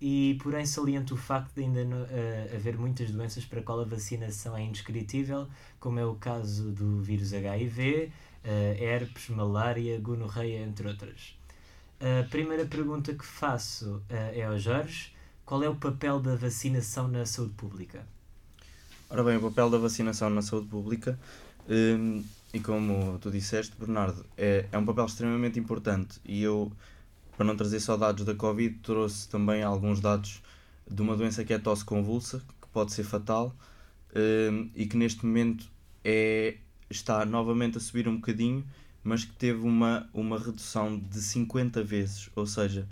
e, 0.00 0.38
porém, 0.42 0.66
saliento 0.66 1.14
o 1.14 1.16
facto 1.16 1.54
de 1.54 1.62
ainda 1.62 1.80
uh, 1.82 2.54
haver 2.54 2.76
muitas 2.76 3.10
doenças 3.10 3.44
para 3.44 3.60
a 3.60 3.62
qual 3.62 3.80
a 3.80 3.84
vacinação 3.84 4.56
é 4.56 4.62
indescritível, 4.62 5.48
como 5.78 5.98
é 5.98 6.04
o 6.04 6.14
caso 6.14 6.72
do 6.72 7.00
vírus 7.00 7.32
HIV, 7.32 8.06
uh, 8.06 8.10
eh, 8.44 8.76
herpes, 8.80 9.28
malária, 9.28 9.98
gonorreia, 10.00 10.62
entre 10.62 10.88
outras. 10.88 11.38
A 12.00 12.28
primeira 12.28 12.66
pergunta 12.66 13.14
que 13.14 13.24
faço 13.24 13.96
uh, 13.96 14.02
é 14.10 14.44
ao 14.44 14.58
Jorge: 14.58 15.14
qual 15.46 15.62
é 15.62 15.68
o 15.68 15.76
papel 15.76 16.20
da 16.20 16.34
vacinação 16.34 17.08
na 17.08 17.24
saúde 17.24 17.54
pública? 17.54 18.06
Ora 19.14 19.22
bem, 19.22 19.36
o 19.36 19.40
papel 19.42 19.70
da 19.70 19.78
vacinação 19.78 20.28
na 20.28 20.42
saúde 20.42 20.66
pública, 20.66 21.16
um, 21.68 22.24
e 22.52 22.58
como 22.58 23.16
tu 23.20 23.30
disseste, 23.30 23.72
Bernardo, 23.78 24.26
é, 24.36 24.66
é 24.72 24.76
um 24.76 24.84
papel 24.84 25.06
extremamente 25.06 25.56
importante. 25.56 26.18
E 26.24 26.42
eu, 26.42 26.72
para 27.36 27.46
não 27.46 27.54
trazer 27.54 27.78
só 27.78 27.96
dados 27.96 28.24
da 28.24 28.34
Covid, 28.34 28.76
trouxe 28.82 29.28
também 29.28 29.62
alguns 29.62 30.00
dados 30.00 30.42
de 30.90 31.00
uma 31.00 31.16
doença 31.16 31.44
que 31.44 31.54
é 31.54 31.60
tosse 31.60 31.84
convulsa, 31.84 32.42
que 32.60 32.66
pode 32.72 32.92
ser 32.92 33.04
fatal, 33.04 33.54
um, 34.16 34.68
e 34.74 34.84
que 34.84 34.96
neste 34.96 35.24
momento 35.24 35.70
é, 36.02 36.56
está 36.90 37.24
novamente 37.24 37.78
a 37.78 37.80
subir 37.80 38.08
um 38.08 38.16
bocadinho, 38.16 38.64
mas 39.04 39.24
que 39.24 39.32
teve 39.36 39.60
uma, 39.60 40.10
uma 40.12 40.40
redução 40.40 40.98
de 40.98 41.22
50 41.22 41.84
vezes, 41.84 42.30
ou 42.34 42.48
seja, 42.48 42.84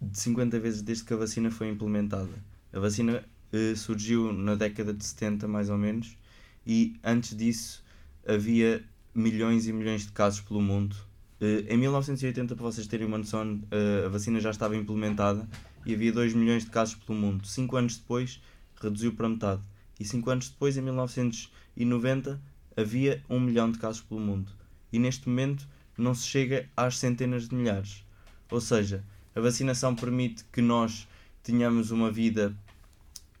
de 0.00 0.16
50 0.16 0.60
vezes 0.60 0.80
desde 0.80 1.02
que 1.02 1.12
a 1.12 1.16
vacina 1.16 1.50
foi 1.50 1.70
implementada. 1.70 2.30
A 2.72 2.78
vacina 2.78 3.24
eh, 3.54 3.76
surgiu 3.76 4.32
na 4.32 4.56
década 4.56 4.92
de 4.92 5.04
70, 5.04 5.46
mais 5.46 5.70
ou 5.70 5.78
menos, 5.78 6.18
e 6.66 6.96
antes 7.04 7.36
disso 7.36 7.84
havia 8.26 8.84
milhões 9.14 9.68
e 9.68 9.72
milhões 9.72 10.04
de 10.06 10.10
casos 10.10 10.40
pelo 10.40 10.60
mundo. 10.60 10.96
Uh, 11.40 11.62
em 11.68 11.76
1980, 11.76 12.56
para 12.56 12.64
vocês 12.64 12.86
terem 12.88 13.06
uma 13.06 13.18
noção, 13.18 13.54
uh, 13.54 14.06
a 14.06 14.08
vacina 14.08 14.40
já 14.40 14.50
estava 14.50 14.74
implementada 14.76 15.48
e 15.86 15.94
havia 15.94 16.12
2 16.12 16.34
milhões 16.34 16.64
de 16.64 16.70
casos 16.70 16.96
pelo 16.96 17.16
mundo. 17.16 17.46
5 17.46 17.76
anos 17.76 17.96
depois, 17.96 18.42
reduziu 18.80 19.14
para 19.14 19.28
metade. 19.28 19.62
E 20.00 20.04
5 20.04 20.30
anos 20.30 20.48
depois, 20.48 20.76
em 20.76 20.82
1990, 20.82 22.42
havia 22.76 23.22
1 23.30 23.38
milhão 23.38 23.70
de 23.70 23.78
casos 23.78 24.00
pelo 24.00 24.20
mundo. 24.20 24.50
E 24.92 24.98
neste 24.98 25.28
momento, 25.28 25.68
não 25.96 26.12
se 26.12 26.26
chega 26.26 26.68
às 26.76 26.98
centenas 26.98 27.48
de 27.48 27.54
milhares. 27.54 28.04
Ou 28.50 28.60
seja, 28.60 29.04
a 29.32 29.40
vacinação 29.40 29.94
permite 29.94 30.44
que 30.52 30.60
nós 30.60 31.06
tenhamos 31.42 31.92
uma 31.92 32.10
vida 32.10 32.56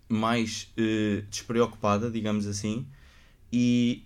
mais 0.08 0.72
uh, 0.78 1.22
despreocupada, 1.30 2.10
digamos 2.10 2.46
assim. 2.46 2.86
E, 3.52 4.04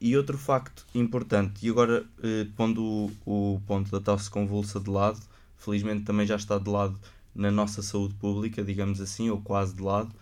e 0.00 0.16
outro 0.16 0.38
facto 0.38 0.86
importante, 0.94 1.66
e 1.66 1.70
agora 1.70 2.06
uh, 2.18 2.52
pondo 2.56 3.10
o, 3.26 3.54
o 3.54 3.60
ponto 3.66 3.90
da 3.90 4.00
tosse 4.00 4.30
convulsa 4.30 4.80
de 4.80 4.90
lado, 4.90 5.20
felizmente 5.56 6.04
também 6.04 6.26
já 6.26 6.36
está 6.36 6.58
de 6.58 6.68
lado 6.68 6.98
na 7.34 7.50
nossa 7.50 7.82
saúde 7.82 8.14
pública, 8.14 8.62
digamos 8.62 9.00
assim, 9.00 9.30
ou 9.30 9.40
quase 9.40 9.74
de 9.74 9.82
lado, 9.82 10.14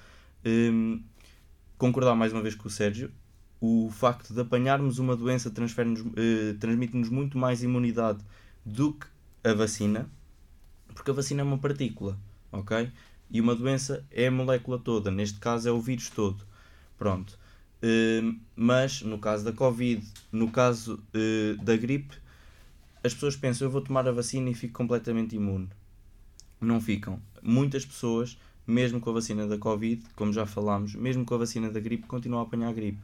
um, 0.44 0.94
ehm, 0.94 1.00
concordar 1.76 2.14
mais 2.14 2.32
uma 2.32 2.40
vez 2.40 2.54
com 2.54 2.68
o 2.68 2.70
Sérgio, 2.70 3.10
o 3.60 3.90
facto 3.92 4.32
de 4.32 4.40
apanharmos 4.40 4.98
uma 4.98 5.14
doença 5.14 5.48
uh, 5.48 6.58
transmite-nos 6.58 7.08
muito 7.08 7.36
mais 7.36 7.62
imunidade 7.62 8.18
do 8.64 8.94
que 8.94 9.06
a 9.44 9.52
vacina, 9.52 10.08
porque 10.94 11.10
a 11.10 11.14
vacina 11.14 11.42
é 11.42 11.44
uma 11.44 11.58
partícula, 11.58 12.18
ok? 12.50 12.90
E 13.32 13.40
uma 13.40 13.54
doença 13.54 14.04
é 14.10 14.26
a 14.26 14.30
molécula 14.30 14.78
toda, 14.78 15.10
neste 15.10 15.40
caso 15.40 15.66
é 15.66 15.72
o 15.72 15.80
vírus 15.80 16.10
todo. 16.10 16.44
Pronto. 16.98 17.38
Uh, 17.82 18.38
mas 18.54 19.00
no 19.00 19.18
caso 19.18 19.42
da 19.42 19.52
Covid, 19.52 20.06
no 20.30 20.50
caso 20.50 21.02
uh, 21.14 21.64
da 21.64 21.74
gripe, 21.74 22.14
as 23.02 23.14
pessoas 23.14 23.34
pensam 23.34 23.66
eu 23.66 23.70
vou 23.70 23.80
tomar 23.80 24.06
a 24.06 24.12
vacina 24.12 24.50
e 24.50 24.54
fico 24.54 24.74
completamente 24.74 25.34
imune. 25.34 25.68
Não 26.60 26.78
ficam. 26.78 27.20
Muitas 27.42 27.86
pessoas, 27.86 28.38
mesmo 28.66 29.00
com 29.00 29.08
a 29.08 29.14
vacina 29.14 29.46
da 29.46 29.56
Covid, 29.56 30.04
como 30.14 30.32
já 30.32 30.44
falámos, 30.44 30.94
mesmo 30.94 31.24
com 31.24 31.34
a 31.34 31.38
vacina 31.38 31.70
da 31.70 31.80
gripe, 31.80 32.06
continuam 32.06 32.42
a 32.42 32.44
apanhar 32.44 32.72
gripe. 32.74 33.00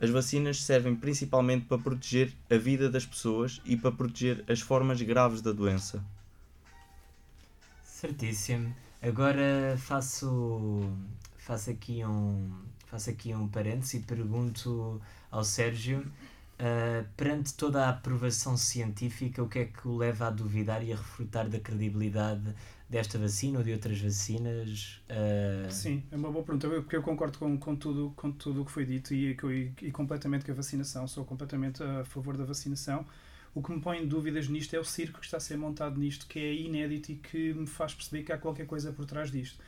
As 0.00 0.10
vacinas 0.10 0.60
servem 0.60 0.96
principalmente 0.96 1.66
para 1.66 1.78
proteger 1.78 2.32
a 2.50 2.56
vida 2.56 2.90
das 2.90 3.06
pessoas 3.06 3.62
e 3.64 3.76
para 3.76 3.92
proteger 3.92 4.44
as 4.48 4.60
formas 4.60 5.00
graves 5.00 5.40
da 5.40 5.52
doença. 5.52 6.04
Certíssimo. 7.84 8.74
Agora 9.02 9.76
faço, 9.78 10.88
faço 11.36 11.70
aqui 11.70 12.04
um 12.04 12.52
faço 12.86 13.10
aqui 13.10 13.34
um 13.34 13.48
parênteses 13.48 13.94
e 13.94 14.00
pergunto 14.00 15.00
ao 15.30 15.42
Sérgio 15.42 16.00
uh, 16.00 17.08
perante 17.16 17.54
toda 17.54 17.86
a 17.86 17.88
aprovação 17.88 18.56
científica 18.56 19.42
o 19.42 19.48
que 19.48 19.58
é 19.58 19.64
que 19.64 19.88
o 19.88 19.96
leva 19.96 20.28
a 20.28 20.30
duvidar 20.30 20.84
e 20.84 20.92
a 20.92 20.96
refutar 20.96 21.48
da 21.48 21.58
credibilidade 21.58 22.54
desta 22.88 23.18
vacina 23.18 23.58
ou 23.58 23.64
de 23.64 23.72
outras 23.72 23.98
vacinas? 23.98 25.02
Uh... 25.08 25.72
Sim, 25.72 26.02
é 26.12 26.16
uma 26.16 26.30
boa 26.30 26.44
pergunta, 26.44 26.68
porque 26.68 26.94
eu 26.94 27.02
concordo 27.02 27.38
com, 27.38 27.58
com 27.58 27.74
tudo 27.74 28.12
com 28.14 28.30
tudo 28.30 28.62
o 28.62 28.64
que 28.64 28.70
foi 28.70 28.84
dito 28.84 29.14
e, 29.14 29.32
e, 29.32 29.72
e 29.86 29.90
completamente 29.90 30.44
com 30.44 30.52
a 30.52 30.54
vacinação, 30.54 31.08
sou 31.08 31.24
completamente 31.24 31.82
a 31.82 32.04
favor 32.04 32.36
da 32.36 32.44
vacinação. 32.44 33.04
O 33.54 33.62
que 33.62 33.70
me 33.70 33.80
põe 33.80 34.06
dúvidas 34.06 34.48
nisto 34.48 34.74
é 34.74 34.80
o 34.80 34.84
circo 34.84 35.20
que 35.20 35.26
está 35.26 35.36
a 35.36 35.40
ser 35.40 35.58
montado 35.58 35.98
nisto, 35.98 36.26
que 36.26 36.38
é 36.38 36.54
inédito 36.54 37.12
e 37.12 37.16
que 37.16 37.52
me 37.52 37.66
faz 37.66 37.94
perceber 37.94 38.22
que 38.22 38.32
há 38.32 38.38
qualquer 38.38 38.66
coisa 38.66 38.92
por 38.92 39.04
trás 39.04 39.30
disto. 39.30 39.58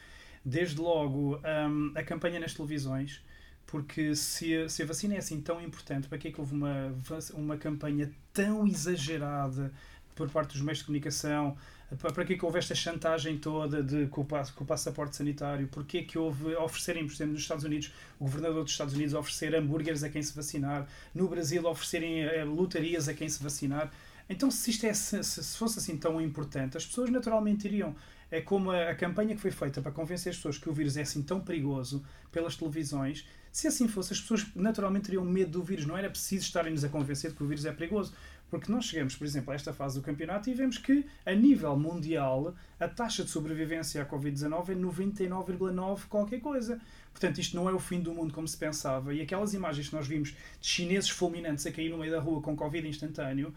Desde 0.45 0.81
logo, 0.81 1.37
um, 1.38 1.93
a 1.95 2.03
campanha 2.03 2.41
nas 2.41 2.55
televisões, 2.55 3.23
porque 3.67 4.14
se 4.14 4.57
a, 4.57 4.69
se 4.69 4.83
a 4.83 4.87
vacina 4.87 5.14
é 5.14 5.19
assim 5.19 5.41
tão 5.41 5.61
importante, 5.61 6.09
para 6.09 6.17
que 6.17 6.29
é 6.29 6.33
que 6.33 6.41
houve 6.41 6.55
uma, 6.55 6.95
uma 7.35 7.57
campanha 7.57 8.11
tão 8.33 8.67
exagerada 8.67 9.73
por 10.14 10.31
parte 10.31 10.53
dos 10.53 10.62
meios 10.62 10.79
de 10.79 10.85
comunicação, 10.85 11.57
para 11.99 12.25
que 12.25 12.35
é 12.35 12.38
houve 12.43 12.59
esta 12.59 12.75
chantagem 12.75 13.38
toda 13.38 13.83
de, 13.83 14.07
com, 14.07 14.23
o, 14.23 14.64
passaporte 14.64 15.17
sanitário? 15.17 15.69
Porquê 15.69 16.03
que 16.03 16.19
houve 16.19 16.55
oferecerem, 16.57 17.07
por 17.07 17.12
exemplo, 17.12 17.35
nos 17.35 17.43
Estados 17.43 17.64
Unidos, 17.64 17.93
o 18.19 18.25
governador 18.25 18.64
dos 18.64 18.73
Estados 18.73 18.95
Unidos 18.95 19.14
oferecer 19.14 19.55
hambúrgueres 19.55 20.03
a 20.03 20.09
quem 20.09 20.23
se 20.23 20.35
vacinar, 20.35 20.88
no 21.14 21.29
Brasil 21.29 21.64
oferecerem 21.67 22.26
uh, 22.26 22.55
lotarias 22.55 23.09
a 23.09 23.14
quem 23.14 23.29
se 23.29 23.43
vacinar? 23.43 23.93
Então, 24.29 24.50
se 24.50 24.71
isto 24.71 24.87
é, 24.87 24.95
se, 24.95 25.23
se 25.23 25.57
fosse 25.57 25.79
assim 25.79 25.97
tão 25.97 26.21
importante, 26.21 26.76
as 26.76 26.87
pessoas 26.87 27.11
naturalmente 27.11 27.67
iriam. 27.67 27.95
É 28.31 28.41
como 28.41 28.71
a, 28.71 28.91
a 28.91 28.95
campanha 28.95 29.35
que 29.35 29.41
foi 29.41 29.50
feita 29.50 29.83
para 29.83 29.93
convencer 29.93 30.31
as 30.31 30.37
pessoas 30.37 30.59
que 30.59 30.69
o 30.69 30.73
vírus 30.73 30.97
é 30.97 31.03
assim 31.03 31.23
tão 31.23 31.41
perigoso 31.41 32.05
pelas 32.33 32.57
televisões. 32.57 33.26
Se 33.53 33.69
assim 33.69 33.87
fosse, 33.87 34.12
as 34.12 34.21
pessoas 34.21 34.47
naturalmente 34.57 35.05
teriam 35.05 35.25
medo 35.25 35.53
do 35.53 35.62
vírus. 35.62 35.87
Não 35.87 35.97
era 35.97 36.11
preciso 36.11 36.45
estarem-nos 36.45 36.83
a 36.83 36.88
convencer 36.88 37.31
de 37.31 37.37
que 37.37 37.45
o 37.45 37.47
vírus 37.47 37.64
é 37.64 37.73
perigoso. 37.73 38.12
Porque 38.59 38.73
nós 38.73 38.85
chegamos, 38.85 39.17
por 39.17 39.25
exemplo, 39.27 39.53
a 39.53 39.55
esta 39.55 39.73
fase 39.73 39.99
do 39.99 40.05
campeonato 40.05 40.49
e 40.49 40.55
vemos 40.55 40.79
que, 40.79 41.05
a 41.25 41.33
nível 41.33 41.77
mundial, 41.77 42.55
a 42.79 42.89
taxa 42.89 43.25
de 43.25 43.31
sobrevivência 43.31 44.03
à 44.03 44.07
Covid-19 44.07 44.71
é 44.71 44.75
99,9 44.75 46.07
qualquer 46.09 46.41
coisa. 46.41 46.81
Portanto, 47.11 47.39
isto 47.39 47.57
não 47.57 47.69
é 47.69 47.73
o 47.73 47.79
fim 47.79 48.01
do 48.01 48.13
mundo 48.13 48.33
como 48.33 48.47
se 48.47 48.57
pensava. 48.57 49.15
E 49.15 49.21
aquelas 49.21 49.55
imagens 49.55 49.89
que 49.89 49.95
nós 49.95 50.07
vimos 50.07 50.31
de 50.31 50.67
chineses 50.67 51.11
fulminantes 51.11 51.67
a 51.67 51.73
cair 51.73 51.91
no 51.91 51.99
meio 51.99 52.13
da 52.13 52.21
rua 52.21 52.41
com 52.41 52.57
Covid 52.57 52.87
instantâneo, 52.87 53.55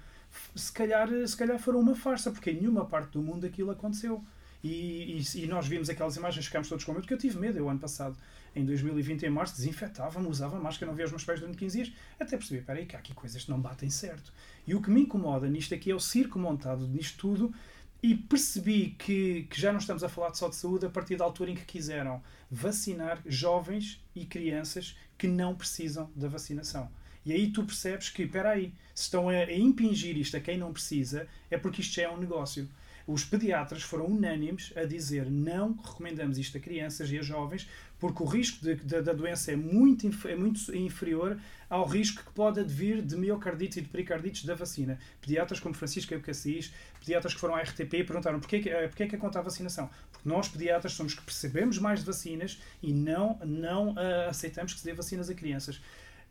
se 0.56 0.72
calhar, 0.72 1.10
se 1.26 1.36
calhar 1.36 1.58
foram 1.60 1.80
uma 1.80 1.96
farsa, 1.96 2.32
porque 2.32 2.52
em 2.52 2.58
nenhuma 2.58 2.86
parte 2.86 3.12
do 3.12 3.22
mundo 3.22 3.46
aquilo 3.46 3.72
aconteceu. 3.72 4.24
E, 4.64 5.20
e, 5.20 5.44
e 5.44 5.48
nós 5.48 5.68
vimos 5.68 5.90
aquelas 5.90 6.16
imagens, 6.16 6.46
ficámos 6.46 6.68
todos 6.68 6.84
com 6.84 6.92
medo, 6.92 7.02
porque 7.02 7.14
eu 7.14 7.18
tive 7.18 7.38
medo, 7.38 7.58
eu 7.58 7.70
ano 7.70 7.80
passado, 7.80 8.18
em 8.56 8.66
2020, 8.66 9.24
em 9.24 9.30
março, 9.30 9.56
desinfetava-me, 9.56 10.28
usava 10.28 10.60
máscara, 10.60 10.90
não 10.90 10.96
via 10.96 11.06
os 11.06 11.12
meus 11.12 11.24
pés 11.24 11.40
durante 11.40 11.58
15 11.58 11.84
dias, 11.84 11.96
até 12.20 12.38
percebi, 12.38 12.62
peraí, 12.62 12.86
que 12.86 12.96
há 12.96 13.00
aqui 13.00 13.14
coisas 13.14 13.44
que 13.44 13.52
não 13.52 13.60
batem 13.60 13.90
certo. 13.90 14.34
E 14.66 14.76
o 14.76 14.82
que 14.82 14.90
me 14.90 15.02
incomoda 15.02 15.48
nisto 15.48 15.74
aqui 15.74 15.92
é 15.92 15.96
o 15.96 16.00
circo 16.00 16.40
montado 16.40 16.88
nisto 16.88 17.18
tudo, 17.18 17.54
e 18.02 18.16
percebi 18.16 18.96
que, 18.98 19.48
que 19.50 19.60
já 19.60 19.72
não 19.72 19.80
estamos 19.80 20.04
a 20.04 20.10
falar 20.10 20.34
só 20.34 20.48
de 20.48 20.56
saúde 20.56 20.86
a 20.86 20.90
partir 20.90 21.16
da 21.16 21.26
altura 21.26 21.52
em 21.52 21.56
que 21.56 21.66
quiseram 21.66 22.22
vacinar 22.50 23.22
jovens 23.26 24.04
e 24.16 24.26
crianças 24.26 24.96
que 25.18 25.28
não 25.28 25.56
precisam 25.56 26.10
da 26.16 26.28
vacinação. 26.28 26.90
E 27.26 27.34
aí 27.34 27.52
tu 27.52 27.64
percebes 27.64 28.10
que, 28.10 28.24
espera 28.24 28.52
aí, 28.52 28.74
se 28.94 29.04
estão 29.04 29.28
a, 29.28 29.34
a 29.34 29.54
impingir 29.54 30.16
isto 30.18 30.38
a 30.38 30.40
quem 30.40 30.58
não 30.58 30.72
precisa, 30.72 31.28
é 31.52 31.58
porque 31.58 31.82
isto 31.82 31.96
já 31.96 32.04
é 32.04 32.10
um 32.10 32.18
negócio. 32.18 32.70
Os 33.06 33.24
pediatras 33.24 33.84
foram 33.84 34.06
unânimes 34.06 34.72
a 34.76 34.84
dizer 34.84 35.30
não 35.30 35.74
recomendamos 35.74 36.38
isto 36.38 36.58
a 36.58 36.62
crianças 36.62 37.12
e 37.12 37.18
a 37.18 37.22
jovens, 37.22 37.68
porque 38.00 38.22
o 38.22 38.26
risco 38.26 38.64
de, 38.64 38.76
de, 38.76 39.02
da 39.02 39.14
doença 39.14 39.52
é 39.52 39.56
muito, 39.56 40.08
é 40.28 40.36
muito 40.36 40.76
inferior 40.76 41.40
ao 41.70 41.86
risco 41.86 42.24
que 42.24 42.32
pode 42.32 42.60
advir 42.60 43.02
de 43.02 43.16
miocardite 43.16 43.80
e 43.80 43.82
de 43.82 43.90
pericardites 43.90 44.46
da 44.46 44.56
vacina. 44.56 45.00
Pediatras 45.20 45.60
como 45.60 45.76
Francisco 45.76 46.14
Eucassis, 46.14 46.72
pediatras 47.00 47.34
que 47.34 47.40
foram 47.40 47.56
à 47.56 47.62
RTP 47.62 48.06
perguntaram 48.06 48.40
porquê, 48.40 48.60
porquê 48.88 49.04
é 49.04 49.08
que 49.08 49.18
conta 49.18 49.40
a 49.40 49.42
vacinação. 49.42 49.90
Porque 50.12 50.28
nós, 50.28 50.48
pediatras, 50.48 50.94
somos 50.94 51.14
que 51.14 51.22
percebemos 51.22 51.80
mais 51.80 52.00
de 52.02 52.06
vacinas 52.06 52.62
e 52.82 52.94
não, 52.94 53.40
não 53.44 53.94
uh, 53.94 54.30
aceitamos 54.30 54.74
que 54.74 54.80
se 54.80 54.86
dê 54.86 54.94
vacinas 54.94 55.30
a 55.30 55.34
crianças. 55.34 55.82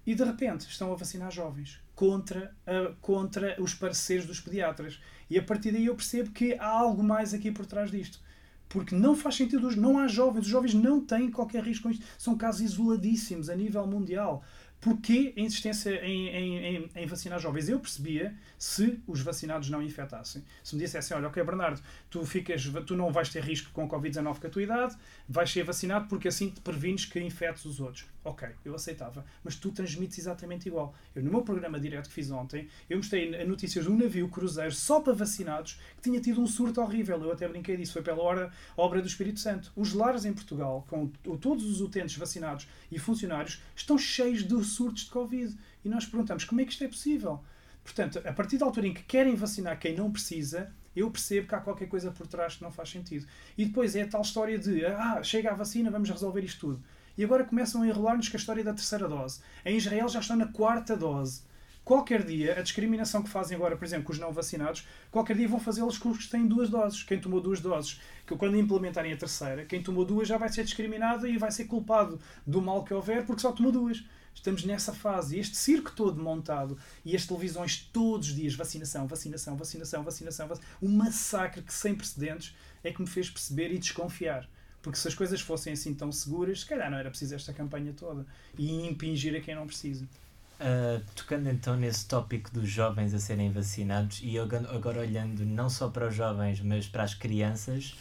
E 0.07 0.15
de 0.15 0.23
repente 0.23 0.69
estão 0.69 0.93
a 0.93 0.95
vacinar 0.95 1.33
jovens 1.33 1.81
contra, 1.95 2.55
uh, 2.67 2.95
contra 3.01 3.61
os 3.61 3.75
pareceres 3.75 4.25
dos 4.25 4.41
pediatras. 4.41 5.01
E 5.29 5.37
a 5.37 5.43
partir 5.43 5.73
daí 5.73 5.87
eu 5.87 5.97
percebo 5.97 6.31
que 6.31 6.55
há 6.55 6.69
algo 6.69 7.03
mais 7.03 7.35
aqui 7.35 7.51
por 7.51 7.67
trás 7.67 7.91
disto. 7.91 8.21
Porque 8.69 8.95
não 8.95 9.15
faz 9.15 9.37
sentido, 9.37 9.71
não 9.77 9.99
há 9.99 10.09
jovens, 10.09 10.43
os 10.43 10.49
jovens 10.49 10.75
não 10.75 11.01
têm 11.01 11.31
qualquer 11.31 11.63
risco 11.63 11.85
com 11.85 11.91
isto. 11.91 12.05
São 12.19 12.37
casos 12.37 12.61
isoladíssimos 12.63 13.49
a 13.49 13.55
nível 13.55 13.87
mundial. 13.87 14.45
Porquê 14.81 15.33
a 15.37 15.41
insistência 15.41 16.05
em, 16.05 16.29
em, 16.29 16.59
em, 16.59 16.91
em, 16.95 17.07
vacinar 17.07 17.41
jovens? 17.41 17.69
Eu 17.69 17.81
percebia 17.81 18.35
se 18.59 19.01
os 19.07 19.21
vacinados 19.21 19.71
não 19.71 19.83
infectassem. 19.83 20.45
Se 20.63 20.77
me 20.77 20.83
dissessem, 20.83 21.17
olha, 21.17 21.29
ok, 21.29 21.43
Bernardo, 21.43 21.81
tu, 22.11 22.25
ficas, 22.25 22.63
tu 22.87 22.95
não 22.95 23.11
vais 23.11 23.29
ter 23.29 23.43
risco 23.43 23.71
com 23.73 23.89
Covid-19 23.89 24.39
com 24.39 24.47
a 24.47 24.51
tua 24.51 24.63
idade, 24.63 24.97
vais 25.29 25.51
ser 25.51 25.65
vacinado 25.65 26.07
porque 26.09 26.29
assim 26.29 26.51
te 26.51 26.61
prevines 26.61 27.05
que 27.05 27.19
infetes 27.19 27.65
os 27.65 27.81
outros. 27.81 28.05
Ok, 28.27 28.49
eu 28.65 28.75
aceitava. 28.75 29.25
Mas 29.45 29.55
tu 29.55 29.71
transmites 29.71 30.19
exatamente 30.19 30.67
igual. 30.67 30.93
Eu, 31.15 31.23
no 31.23 31.31
meu 31.31 31.43
programa 31.43 31.79
direto 31.79 32.09
que 32.09 32.15
fiz 32.15 32.29
ontem, 32.29 32.69
eu 32.91 32.97
mostrei 32.97 33.45
notícias 33.45 33.85
de 33.85 33.91
um 33.91 33.97
navio 33.97 34.29
cruzeiro 34.29 34.73
só 34.73 35.01
para 35.01 35.13
vacinados 35.13 35.81
que 35.95 36.03
tinha 36.03 36.21
tido 36.21 36.41
um 36.41 36.47
surto 36.47 36.81
horrível. 36.81 37.23
Eu 37.23 37.31
até 37.31 37.47
brinquei 37.47 37.77
disso. 37.77 37.93
Foi 37.93 38.03
pela 38.03 38.21
hora, 38.21 38.53
obra 38.77 39.01
do 39.01 39.07
Espírito 39.07 39.39
Santo. 39.39 39.73
Os 39.77 39.93
lares 39.93 40.25
em 40.25 40.33
Portugal, 40.33 40.85
com 40.89 41.07
todos 41.37 41.65
os 41.71 41.81
utentes 41.81 42.17
vacinados 42.17 42.67
e 42.91 42.99
funcionários, 42.99 43.63
estão 43.77 43.97
cheios 43.97 44.43
de 44.43 44.65
surtos 44.65 45.05
de 45.05 45.11
Covid. 45.11 45.57
E 45.85 45.89
nós 45.89 46.05
perguntamos 46.05 46.45
como 46.45 46.61
é 46.61 46.65
que 46.65 46.73
isto 46.73 46.83
é 46.83 46.89
possível? 46.89 47.41
Portanto, 47.85 48.21
a 48.25 48.33
partir 48.33 48.59
da 48.59 48.67
altura 48.67 48.89
em 48.89 48.93
que 48.95 49.05
querem 49.05 49.37
vacinar 49.37 49.79
quem 49.79 49.95
não 49.95 50.11
precisa, 50.11 50.75
eu 50.97 51.09
percebo 51.13 51.47
que 51.47 51.55
há 51.55 51.61
qualquer 51.61 51.87
coisa 51.89 52.11
por 52.11 52.27
trás 52.27 52.57
que 52.57 52.63
não 52.65 52.73
faz 52.73 52.89
sentido. 52.89 53.25
E 53.57 53.67
depois 53.67 53.95
é 53.95 54.03
a 54.03 54.09
tal 54.09 54.23
história 54.23 54.59
de 54.59 54.85
ah, 54.85 55.23
chega 55.23 55.53
a 55.53 55.55
vacina, 55.55 55.93
vamos 55.93 56.11
resolver 56.11 56.43
isto 56.43 56.59
tudo. 56.59 56.83
E 57.17 57.25
agora 57.25 57.45
começam 57.45 57.83
a 57.83 57.87
enrolar-nos 57.87 58.29
com 58.29 58.37
a 58.37 58.41
história 58.41 58.63
da 58.63 58.75
terceira 58.75 59.09
dose. 59.09 59.41
Em 59.65 59.77
Israel 59.77 60.09
já 60.09 60.21
estão 60.21 60.37
na 60.37 60.47
quarta 60.47 60.97
dose. 60.97 61.43
Qualquer 61.87 62.25
dia, 62.25 62.59
a 62.59 62.63
discriminação 62.63 63.23
que 63.23 63.29
fazem 63.29 63.57
agora, 63.57 63.77
por 63.77 63.85
exemplo, 63.85 64.07
com 64.07 64.13
os 64.13 64.19
não 64.19 64.33
vacinados, 64.33 64.85
qualquer 65.09 65.37
dia 65.37 65.47
vão 65.47 65.61
fazê-los 65.61 65.97
com 65.97 66.11
os 66.11 66.19
que 66.19 66.29
têm 66.29 66.45
duas 66.45 66.69
doses. 66.69 67.05
Quem 67.05 67.21
tomou 67.21 67.41
duas 67.41 67.61
doses, 67.61 68.01
que 68.27 68.37
quando 68.37 68.57
implementarem 68.57 69.13
a 69.13 69.17
terceira, 69.17 69.65
quem 69.65 69.81
tomou 69.81 70.05
duas 70.05 70.27
já 70.27 70.37
vai 70.37 70.49
ser 70.49 70.65
discriminado 70.65 71.29
e 71.29 71.39
vai 71.39 71.53
ser 71.53 71.67
culpado 71.67 72.21
do 72.45 72.61
mal 72.61 72.83
que 72.83 72.93
houver 72.93 73.25
porque 73.25 73.41
só 73.41 73.53
tomou 73.53 73.71
duas. 73.71 74.05
Estamos 74.35 74.65
nessa 74.65 74.93
fase. 74.93 75.39
Este 75.39 75.57
circo 75.57 75.93
todo 75.93 76.21
montado 76.21 76.77
e 77.05 77.15
as 77.15 77.25
televisões 77.25 77.89
todos 77.93 78.31
os 78.31 78.35
dias, 78.35 78.55
vacinação, 78.55 79.07
vacinação, 79.07 79.57
vacinação, 79.57 80.03
vacinação, 80.03 80.49
vacinação 80.49 80.77
um 80.83 80.91
massacre 80.91 81.63
que 81.63 81.73
sem 81.73 81.95
precedentes 81.95 82.55
é 82.83 82.93
que 82.93 83.01
me 83.01 83.07
fez 83.07 83.31
perceber 83.31 83.73
e 83.73 83.79
desconfiar. 83.79 84.49
Porque 84.87 85.01
se 85.01 85.09
as 85.09 85.17
coisas 85.17 85.41
fossem 85.41 85.73
assim 85.73 85.93
tão 85.93 86.13
seguras, 86.13 86.61
se 86.61 86.67
calhar 86.67 86.89
não 86.89 86.97
era 86.97 87.11
preciso 87.11 87.35
esta 87.35 87.53
campanha 87.53 87.93
toda. 87.93 88.25
E 88.57 88.87
impingir 88.87 89.35
a 89.35 89.41
quem 89.41 89.53
não 89.53 89.67
precisa. 89.67 90.05
Uh, 90.05 91.03
tocando 91.13 91.51
então 91.51 91.77
nesse 91.77 92.07
tópico 92.07 92.53
dos 92.53 92.69
jovens 92.69 93.13
a 93.13 93.19
serem 93.19 93.51
vacinados, 93.51 94.21
e 94.23 94.39
agora 94.39 95.01
olhando 95.01 95.45
não 95.45 95.69
só 95.69 95.89
para 95.89 96.07
os 96.07 96.15
jovens, 96.15 96.61
mas 96.61 96.87
para 96.87 97.03
as 97.03 97.15
crianças, 97.15 97.97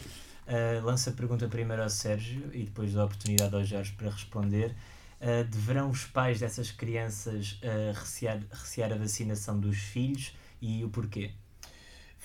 uh, 0.46 0.84
lanço 0.84 1.10
a 1.10 1.12
pergunta 1.12 1.48
primeiro 1.48 1.82
ao 1.82 1.90
Sérgio 1.90 2.48
e 2.52 2.62
depois 2.62 2.92
dou 2.92 3.02
a 3.02 3.06
oportunidade 3.06 3.52
ao 3.52 3.64
Jorge 3.64 3.92
para 3.98 4.08
responder. 4.08 4.72
Uh, 5.20 5.42
deverão 5.50 5.90
os 5.90 6.04
pais 6.04 6.38
dessas 6.38 6.70
crianças 6.70 7.58
recear, 7.98 8.40
recear 8.52 8.92
a 8.92 8.96
vacinação 8.96 9.58
dos 9.58 9.78
filhos 9.78 10.32
e 10.62 10.84
o 10.84 10.88
porquê? 10.88 11.32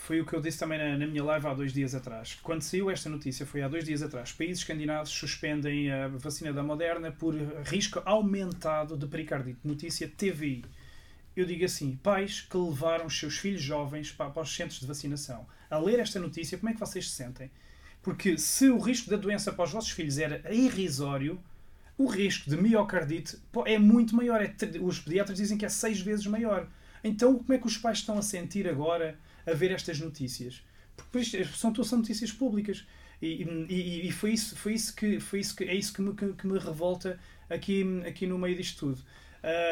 Foi 0.01 0.19
o 0.19 0.25
que 0.25 0.33
eu 0.33 0.41
disse 0.41 0.57
também 0.57 0.79
na, 0.79 0.97
na, 0.97 1.05
minha 1.05 1.23
live 1.23 1.45
há 1.45 1.53
dois 1.53 1.71
dias 1.71 1.93
atrás. 1.93 2.37
Quando 2.41 2.63
saiu 2.63 2.89
esta 2.89 3.07
notícia, 3.07 3.45
foi 3.45 3.61
há 3.61 3.67
dois 3.67 3.85
dias 3.85 4.01
atrás, 4.01 4.31
países 4.31 4.59
escandinavos 4.59 5.11
suspendem 5.11 5.91
a 5.91 6.07
vacina 6.07 6.51
da 6.51 6.63
Moderna 6.63 7.11
por 7.11 7.35
risco 7.63 8.01
aumentado 8.03 8.97
de 8.97 9.05
pericardite. 9.05 9.59
Notícia 9.63 10.07
TVI. 10.09 10.65
Eu 11.35 11.45
digo 11.45 11.63
assim, 11.63 11.99
pais 12.01 12.41
que 12.41 12.57
levaram 12.57 13.05
os 13.05 13.17
seus 13.17 13.37
filhos 13.37 13.61
jovens 13.61 14.11
para, 14.11 14.31
para 14.31 14.41
os 14.41 14.53
centros 14.53 14.79
de 14.79 14.87
vacinação. 14.87 15.45
A 15.69 15.77
ler 15.77 15.99
esta 15.99 16.19
notícia, 16.19 16.57
como 16.57 16.71
é 16.71 16.73
que 16.73 16.79
vocês 16.79 17.07
se 17.07 17.15
sentem? 17.15 17.51
Porque 18.01 18.39
se 18.39 18.69
o 18.69 18.79
risco 18.79 19.07
da 19.07 19.17
doença 19.17 19.53
para 19.53 19.65
os 19.65 19.71
vossos 19.71 19.91
filhos 19.91 20.17
era 20.17 20.41
irrisório, 20.51 21.39
o 21.95 22.07
risco 22.07 22.49
de 22.49 22.57
miocardite 22.57 23.37
é 23.67 23.77
muito 23.77 24.15
maior. 24.15 24.41
É, 24.41 24.51
os 24.81 24.99
pediatras 24.99 25.37
dizem 25.37 25.59
que 25.59 25.65
é 25.65 25.69
seis 25.69 26.01
vezes 26.01 26.25
maior. 26.25 26.67
Então, 27.03 27.37
como 27.37 27.53
é 27.53 27.59
que 27.59 27.67
os 27.67 27.77
pais 27.77 27.99
estão 27.99 28.17
a 28.17 28.23
sentir 28.23 28.67
agora 28.67 29.17
a 29.45 29.53
ver 29.53 29.71
estas 29.71 29.99
notícias. 29.99 30.63
Porque 30.95 31.43
são, 31.45 31.73
são 31.83 31.99
notícias 31.99 32.31
públicas. 32.31 32.85
E, 33.21 33.43
e, 33.69 34.07
e, 34.07 34.11
foi 34.11 34.33
isso, 34.33 34.55
foi 34.55 34.73
isso 34.73 34.95
que, 34.95 35.19
foi 35.19 35.39
isso 35.39 35.55
que 35.55 35.63
é 35.63 35.75
isso 35.75 35.93
que 35.93 36.01
me, 36.01 36.13
que, 36.13 36.33
que 36.33 36.47
me 36.47 36.57
revolta 36.57 37.19
aqui, 37.49 37.85
aqui 38.05 38.25
no 38.25 38.37
meio 38.37 38.55
disto 38.55 38.79
tudo. 38.79 39.01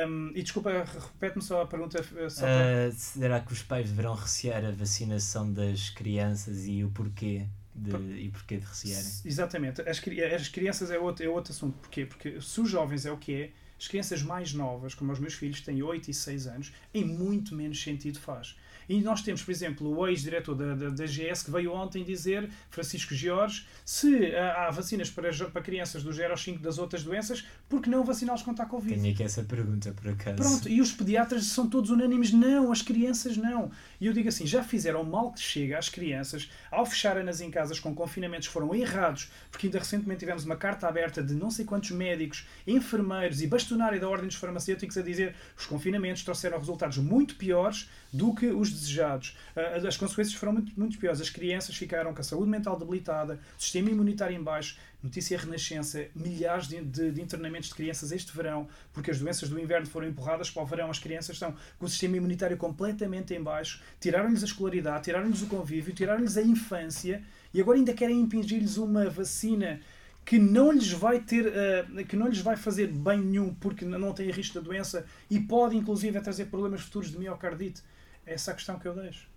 Um, 0.08 0.32
e 0.34 0.42
desculpa, 0.42 0.84
repete-me 0.84 1.44
só 1.44 1.62
a 1.62 1.68
pergunta. 1.68 2.02
Só 2.30 2.42
para... 2.42 2.90
uh, 2.90 2.92
será 2.92 3.40
que 3.40 3.54
os 3.54 3.62
pais 3.62 3.90
deverão 3.90 4.16
recear 4.16 4.66
a 4.66 4.72
vacinação 4.72 5.52
das 5.52 5.90
crianças 5.90 6.66
e 6.66 6.84
o 6.84 6.90
porquê? 6.90 7.46
De, 7.74 7.92
Por... 7.92 8.02
E 8.02 8.30
porquê 8.30 8.58
de 8.58 8.66
recearem? 8.66 9.12
Exatamente. 9.24 9.82
As, 9.82 10.02
as 10.36 10.48
crianças 10.50 10.92
é 10.92 11.00
outro, 11.00 11.24
é 11.24 11.30
outro 11.30 11.54
assunto. 11.54 11.78
Porquê? 11.78 12.06
Porque 12.06 12.42
se 12.42 12.60
os 12.60 12.70
jovens 12.70 13.06
é 13.06 13.12
o 13.12 13.18
que 13.18 13.34
é, 13.34 13.52
as 13.80 13.88
crianças 13.88 14.22
mais 14.22 14.54
novas, 14.54 14.94
como 14.94 15.12
os 15.12 15.20
meus 15.20 15.36
filhos, 15.36 15.62
têm 15.62 15.82
8 15.82 16.12
e 16.12 16.14
6 16.14 16.48
anos, 16.48 16.74
em 16.94 17.06
muito 17.06 17.56
menos 17.56 17.82
sentido 17.82 18.20
faz. 18.20 18.58
E 18.90 19.00
nós 19.02 19.22
temos, 19.22 19.44
por 19.44 19.52
exemplo, 19.52 19.96
o 19.96 20.08
ex-diretor 20.08 20.56
da, 20.56 20.74
da, 20.74 20.90
da, 20.90 21.06
GS 21.06 21.44
que 21.44 21.52
veio 21.52 21.72
ontem 21.72 22.04
dizer, 22.04 22.50
Francisco 22.72 23.14
Jorge, 23.14 23.68
se 23.86 24.36
há 24.36 24.72
vacinas 24.72 25.12
para, 25.12 25.32
para 25.32 25.62
crianças 25.62 26.02
do 26.02 26.12
0 26.12 26.32
aos 26.32 26.42
5 26.42 26.60
das 26.60 26.80
outras 26.80 27.04
doenças, 27.04 27.46
por 27.70 27.84
que 27.84 27.90
não 27.90 28.04
vaciná-los 28.04 28.42
contra 28.42 28.66
a 28.66 28.68
Covid? 28.68 29.00
Tenho 29.00 29.14
aqui 29.14 29.22
essa 29.22 29.44
pergunta, 29.44 29.94
por 29.94 30.10
acaso. 30.10 30.38
Pronto, 30.38 30.68
e 30.68 30.82
os 30.82 30.92
pediatras 30.92 31.46
são 31.46 31.70
todos 31.70 31.92
unânimes, 31.92 32.34
não, 32.34 32.72
as 32.72 32.82
crianças 32.82 33.38
não. 33.38 33.70
E 34.02 34.08
eu 34.08 34.14
digo 34.14 34.28
assim, 34.28 34.48
já 34.48 34.64
fizeram 34.64 35.04
mal 35.04 35.32
que 35.32 35.40
chega 35.40 35.78
às 35.78 35.88
crianças 35.88 36.50
ao 36.72 36.84
fecharem-nas 36.84 37.42
em 37.42 37.52
casas 37.52 37.80
com 37.80 37.94
confinamentos 37.94 38.48
que 38.48 38.54
foram 38.54 38.74
errados, 38.74 39.30
porque 39.52 39.68
ainda 39.68 39.78
recentemente 39.78 40.22
tivemos 40.22 40.46
uma 40.46 40.56
carta 40.56 40.88
aberta 40.88 41.22
de 41.22 41.36
não 41.36 41.52
sei 41.52 41.64
quantos 41.64 41.92
médicos, 41.92 42.48
enfermeiros 42.66 43.40
e 43.42 43.46
bastonário 43.48 44.00
da 44.00 44.10
Ordem 44.10 44.28
dos 44.28 44.38
Farmacêuticos 44.38 44.98
a 44.98 45.04
dizer 45.04 45.34
que 45.56 45.62
os 45.62 45.68
confinamentos 45.68 46.24
trouxeram 46.24 46.58
resultados 46.58 46.98
muito 46.98 47.36
piores 47.36 47.88
do 48.12 48.34
que 48.34 48.48
os 48.48 48.79
desejados. 48.80 49.38
Uh, 49.56 49.88
as 49.88 49.98
consequências 49.98 50.36
foram 50.36 50.54
muito, 50.54 50.78
muito 50.80 50.98
piores. 50.98 51.22
As 51.22 51.30
crianças 51.30 51.76
ficaram 51.76 52.14
com 52.14 52.22
a 52.22 52.24
saúde 52.24 52.50
mental 52.50 52.78
debilitada, 52.78 53.40
sistema 53.58 53.90
imunitário 53.90 54.36
em 54.36 54.42
baixo. 54.42 54.78
Notícia 55.02 55.38
Renascença, 55.38 56.08
milhares 56.14 56.68
de, 56.68 56.82
de, 56.82 57.12
de, 57.12 57.22
internamentos 57.22 57.70
de 57.70 57.76
crianças 57.76 58.12
este 58.12 58.36
verão, 58.36 58.68
porque 58.92 59.12
as 59.12 59.20
doenças 59.20 59.48
do 59.48 59.58
inverno 59.58 59.88
foram 59.88 60.08
empurradas 60.08 60.50
para 60.50 60.62
o 60.62 60.66
verão. 60.66 60.90
As 60.90 61.00
crianças 61.00 61.36
estão 61.36 61.56
com 61.78 61.86
o 61.86 61.90
sistema 61.90 62.18
imunitário 62.18 62.58
completamente 62.58 63.34
em 63.34 63.42
baixo, 63.42 63.82
tiraram-lhes 64.00 64.44
a 64.44 64.46
escolaridade, 64.46 65.06
tiraram-lhes 65.06 65.42
o 65.42 65.48
convívio, 65.48 65.94
tiraram-lhes 65.94 66.36
a 66.36 66.42
infância 66.42 67.24
e 67.54 67.62
agora 67.62 67.78
ainda 67.78 67.94
querem 67.94 68.20
impingir-lhes 68.20 68.78
uma 68.78 69.10
vacina 69.10 69.80
que 70.26 70.38
não 70.38 70.72
lhes 70.72 70.92
vai 70.92 71.20
ter, 71.20 71.48
uh, 71.48 72.06
que 72.06 72.16
não 72.16 72.28
lhes 72.28 72.40
vai 72.40 72.56
fazer 72.56 72.88
bem 72.88 73.20
nenhum 73.20 73.52
porque 73.54 73.84
não 73.84 74.14
tem 74.14 74.30
risco 74.30 74.54
da 74.56 74.62
doença 74.62 75.06
e 75.28 75.40
pode 75.40 75.76
inclusive 75.76 76.20
trazer 76.22 76.46
problemas 76.46 76.82
futuros 76.82 77.10
de 77.10 77.18
miocardite. 77.18 77.82
É 78.30 78.36
essa 78.36 78.52
a 78.52 78.54
questão 78.54 78.78
que 78.78 78.88
eu 78.88 78.94
deixo. 78.94 79.28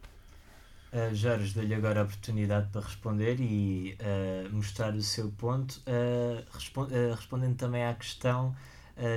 Uh, 0.92 1.14
Jorge, 1.14 1.54
dou-lhe 1.54 1.74
agora 1.74 2.00
a 2.00 2.04
oportunidade 2.04 2.68
para 2.70 2.82
responder 2.82 3.40
e 3.40 3.96
uh, 3.98 4.54
mostrar 4.54 4.94
o 4.94 5.00
seu 5.00 5.30
ponto, 5.30 5.80
uh, 5.86 7.14
respondendo 7.16 7.56
também 7.56 7.86
à 7.86 7.94
questão, 7.94 8.54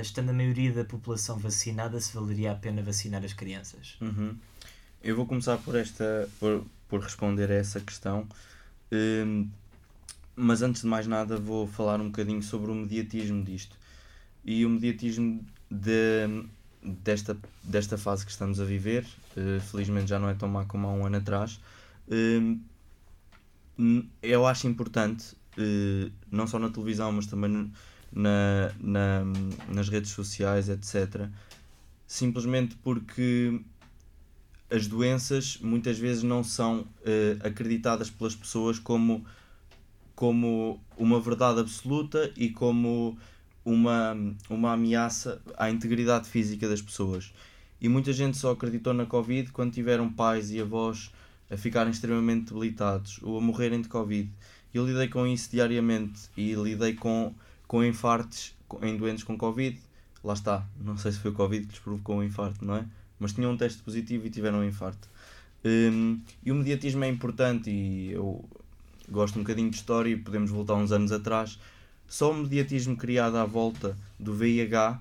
estando 0.00 0.30
a 0.30 0.32
maioria 0.32 0.72
da 0.72 0.84
população 0.86 1.38
vacinada, 1.38 2.00
se 2.00 2.14
valeria 2.14 2.52
a 2.52 2.54
pena 2.54 2.82
vacinar 2.82 3.22
as 3.22 3.34
crianças? 3.34 3.98
Uhum. 4.00 4.34
Eu 5.04 5.14
vou 5.14 5.26
começar 5.26 5.58
por, 5.58 5.76
esta, 5.76 6.26
por, 6.40 6.64
por 6.88 7.02
responder 7.02 7.50
a 7.50 7.54
essa 7.54 7.78
questão. 7.78 8.26
Um, 8.90 9.46
mas 10.34 10.62
antes 10.62 10.80
de 10.80 10.88
mais 10.88 11.06
nada 11.06 11.36
vou 11.36 11.66
falar 11.66 12.00
um 12.00 12.06
bocadinho 12.06 12.42
sobre 12.42 12.70
o 12.70 12.74
mediatismo 12.74 13.44
disto. 13.44 13.76
E 14.42 14.64
o 14.64 14.70
mediatismo 14.70 15.44
de, 15.70 16.46
desta, 16.82 17.36
desta 17.62 17.98
fase 17.98 18.24
que 18.24 18.30
estamos 18.30 18.58
a 18.58 18.64
viver, 18.64 19.06
uh, 19.36 19.60
felizmente 19.60 20.08
já 20.08 20.18
não 20.18 20.28
é 20.28 20.34
tão 20.34 20.48
má 20.48 20.64
como 20.64 20.86
há 20.86 20.92
um 20.92 21.06
ano 21.06 21.16
atrás, 21.16 21.60
uh, 22.08 22.60
eu 24.22 24.46
acho 24.46 24.66
importante, 24.66 25.36
uh, 25.58 26.10
não 26.30 26.46
só 26.46 26.58
na 26.58 26.70
televisão, 26.70 27.12
mas 27.12 27.26
também 27.26 27.70
na, 28.12 28.72
na, 28.80 29.22
nas 29.68 29.88
redes 29.88 30.10
sociais, 30.10 30.68
etc., 30.68 31.28
simplesmente 32.06 32.76
porque 32.76 33.60
as 34.70 34.86
doenças 34.86 35.58
muitas 35.60 35.98
vezes 35.98 36.22
não 36.22 36.42
são 36.42 36.86
acreditadas 37.42 38.10
pelas 38.10 38.34
pessoas 38.34 38.78
como 38.78 39.24
como 40.16 40.80
uma 40.96 41.20
verdade 41.20 41.60
absoluta 41.60 42.32
e 42.36 42.48
como 42.48 43.18
uma, 43.66 44.16
uma 44.48 44.72
ameaça 44.72 45.42
à 45.58 45.70
integridade 45.70 46.28
física 46.28 46.68
das 46.68 46.80
pessoas. 46.80 47.32
E 47.80 47.88
muita 47.88 48.12
gente 48.12 48.36
só 48.36 48.52
acreditou 48.52 48.94
na 48.94 49.06
Covid 49.06 49.52
quando 49.52 49.72
tiveram 49.72 50.10
pais 50.10 50.50
e 50.50 50.60
avós 50.60 51.10
a 51.50 51.56
ficarem 51.56 51.92
extremamente 51.92 52.52
debilitados 52.52 53.20
ou 53.22 53.38
a 53.38 53.40
morrerem 53.40 53.80
de 53.80 53.88
Covid. 53.88 54.30
Eu 54.72 54.86
lidei 54.86 55.08
com 55.08 55.26
isso 55.26 55.50
diariamente 55.50 56.28
e 56.36 56.54
lidei 56.54 56.94
com, 56.94 57.34
com 57.66 57.84
infartos 57.84 58.54
em 58.82 58.96
doentes 58.96 59.24
com 59.24 59.36
Covid. 59.36 59.78
Lá 60.24 60.34
está, 60.34 60.66
não 60.80 60.96
sei 60.96 61.12
se 61.12 61.18
foi 61.18 61.30
o 61.30 61.34
Covid 61.34 61.66
que 61.66 61.72
lhes 61.72 61.80
provocou 61.80 62.16
um 62.16 62.22
infarto, 62.22 62.64
não 62.64 62.76
é? 62.76 62.84
Mas 63.18 63.32
tinham 63.32 63.52
um 63.52 63.56
teste 63.56 63.82
positivo 63.82 64.26
e 64.26 64.30
tiveram 64.30 64.58
um 64.58 64.64
infarto. 64.64 65.08
Um, 65.64 66.20
e 66.44 66.52
o 66.52 66.54
mediatismo 66.54 67.04
é 67.04 67.08
importante 67.08 67.70
e 67.70 68.12
eu 68.12 68.44
gosto 69.08 69.38
um 69.38 69.42
bocadinho 69.42 69.70
de 69.70 69.76
história 69.76 70.10
e 70.10 70.16
podemos 70.16 70.50
voltar 70.50 70.74
uns 70.74 70.92
anos 70.92 71.12
atrás. 71.12 71.58
Só 72.08 72.30
o 72.30 72.34
mediatismo 72.34 72.96
criado 72.96 73.36
à 73.36 73.44
volta 73.44 73.96
do 74.18 74.34
VIH 74.34 74.98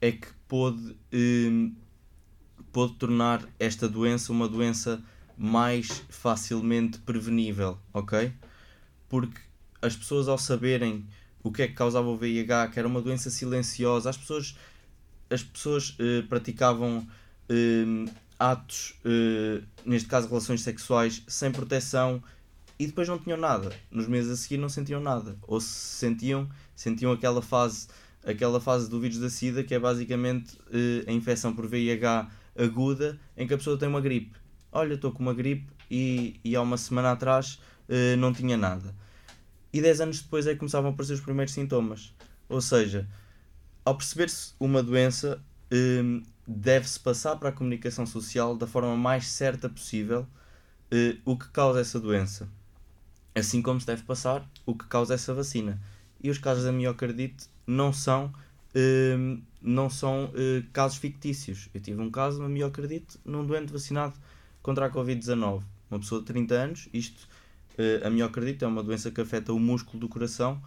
é 0.00 0.12
que 0.12 0.28
pôde, 0.48 0.96
eh, 1.12 1.70
pôde 2.72 2.94
tornar 2.94 3.44
esta 3.58 3.88
doença 3.88 4.32
uma 4.32 4.48
doença 4.48 5.02
mais 5.36 6.04
facilmente 6.08 6.98
prevenível, 6.98 7.78
ok? 7.92 8.32
Porque 9.08 9.40
as 9.80 9.96
pessoas 9.96 10.28
ao 10.28 10.38
saberem 10.38 11.06
o 11.42 11.50
que 11.50 11.62
é 11.62 11.68
que 11.68 11.74
causava 11.74 12.08
o 12.08 12.16
VIH, 12.16 12.68
que 12.68 12.78
era 12.78 12.86
uma 12.86 13.00
doença 13.00 13.30
silenciosa, 13.30 14.10
as 14.10 14.16
pessoas, 14.16 14.56
as 15.30 15.42
pessoas 15.42 15.96
eh, 15.98 16.22
praticavam 16.28 17.06
eh, 17.48 18.10
atos, 18.38 18.94
eh, 19.04 19.62
neste 19.84 20.08
caso 20.08 20.28
relações 20.28 20.60
sexuais, 20.60 21.22
sem 21.26 21.50
proteção 21.50 22.22
e 22.78 22.86
depois 22.86 23.08
não 23.08 23.18
tinham 23.18 23.38
nada. 23.38 23.70
Nos 23.90 24.06
meses 24.06 24.30
a 24.30 24.36
seguir 24.36 24.56
não 24.58 24.68
sentiam 24.68 25.00
nada. 25.00 25.36
Ou 25.42 25.60
se 25.60 25.68
sentiam, 25.68 26.48
sentiam 26.74 27.12
aquela 27.12 27.42
fase, 27.42 27.88
aquela 28.24 28.60
fase 28.60 28.88
do 28.88 28.98
vírus 28.98 29.18
da 29.18 29.28
SIDA, 29.28 29.62
que 29.62 29.74
é 29.74 29.78
basicamente 29.78 30.54
uh, 30.56 31.08
a 31.08 31.12
infecção 31.12 31.54
por 31.54 31.66
VIH 31.66 32.30
aguda, 32.56 33.18
em 33.36 33.46
que 33.46 33.54
a 33.54 33.58
pessoa 33.58 33.78
tem 33.78 33.88
uma 33.88 34.00
gripe. 34.00 34.38
Olha, 34.72 34.94
estou 34.94 35.12
com 35.12 35.22
uma 35.22 35.34
gripe 35.34 35.72
e, 35.90 36.38
e 36.44 36.54
há 36.54 36.62
uma 36.62 36.76
semana 36.76 37.12
atrás 37.12 37.60
uh, 37.88 38.16
não 38.18 38.32
tinha 38.32 38.56
nada. 38.56 38.94
E 39.72 39.80
10 39.80 40.00
anos 40.00 40.22
depois 40.22 40.46
é 40.46 40.52
que 40.52 40.58
começavam 40.58 40.90
a 40.90 40.92
aparecer 40.92 41.14
os 41.14 41.20
primeiros 41.20 41.52
sintomas. 41.52 42.14
Ou 42.48 42.60
seja, 42.60 43.08
ao 43.84 43.96
perceber-se 43.96 44.54
uma 44.58 44.82
doença, 44.82 45.42
uh, 45.72 46.22
deve-se 46.46 46.98
passar 47.00 47.36
para 47.36 47.50
a 47.50 47.52
comunicação 47.52 48.06
social 48.06 48.56
da 48.56 48.66
forma 48.66 48.96
mais 48.96 49.26
certa 49.28 49.68
possível 49.68 50.26
o 51.24 51.36
que 51.36 51.48
causa 51.50 51.80
essa 51.80 52.00
doença 52.00 52.48
assim 53.34 53.62
como 53.62 53.80
se 53.80 53.86
deve 53.86 54.02
passar 54.02 54.48
o 54.66 54.74
que 54.74 54.86
causa 54.86 55.14
essa 55.14 55.34
vacina. 55.34 55.80
E 56.22 56.30
os 56.30 56.38
casos 56.38 56.64
da 56.64 56.72
miocardite 56.72 57.48
não 57.66 57.92
são, 57.92 58.32
uh, 58.74 59.42
não 59.60 59.90
são 59.90 60.26
uh, 60.26 60.64
casos 60.72 60.98
fictícios. 60.98 61.68
Eu 61.74 61.80
tive 61.80 62.00
um 62.00 62.10
caso 62.10 62.36
de 62.36 62.42
uma 62.42 62.48
miocardite 62.48 63.18
num 63.24 63.44
doente 63.44 63.72
vacinado 63.72 64.14
contra 64.62 64.86
a 64.86 64.90
Covid-19. 64.90 65.62
Uma 65.90 66.00
pessoa 66.00 66.20
de 66.20 66.26
30 66.28 66.54
anos, 66.54 66.88
isto, 66.92 67.28
uh, 67.78 68.06
a 68.06 68.10
miocardite 68.10 68.64
é 68.64 68.66
uma 68.66 68.82
doença 68.82 69.10
que 69.10 69.20
afeta 69.20 69.52
o 69.52 69.58
músculo 69.58 69.98
do 69.98 70.08
coração, 70.08 70.62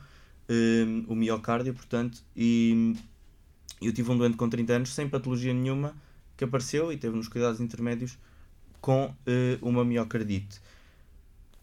hum, 0.50 1.06
o 1.08 1.16
miocárdio, 1.16 1.74
portanto, 1.74 2.22
e 2.36 2.94
eu 3.82 3.94
tive 3.94 4.12
um 4.12 4.18
doente 4.18 4.38
com 4.38 4.50
30 4.50 4.74
anos 4.74 4.94
sem 4.94 5.08
patologia 5.08 5.54
nenhuma 5.54 5.96
que 6.36 6.44
apareceu 6.44 6.92
e 6.92 6.98
teve 6.98 7.16
nos 7.16 7.28
cuidados 7.28 7.62
intermédios 7.62 8.18
com 8.82 9.14
uma 9.62 9.86
miocardite. 9.86 10.60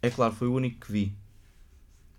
É 0.01 0.09
claro, 0.09 0.33
foi 0.33 0.47
o 0.47 0.53
único 0.53 0.79
que 0.85 0.91
vi. 0.91 1.13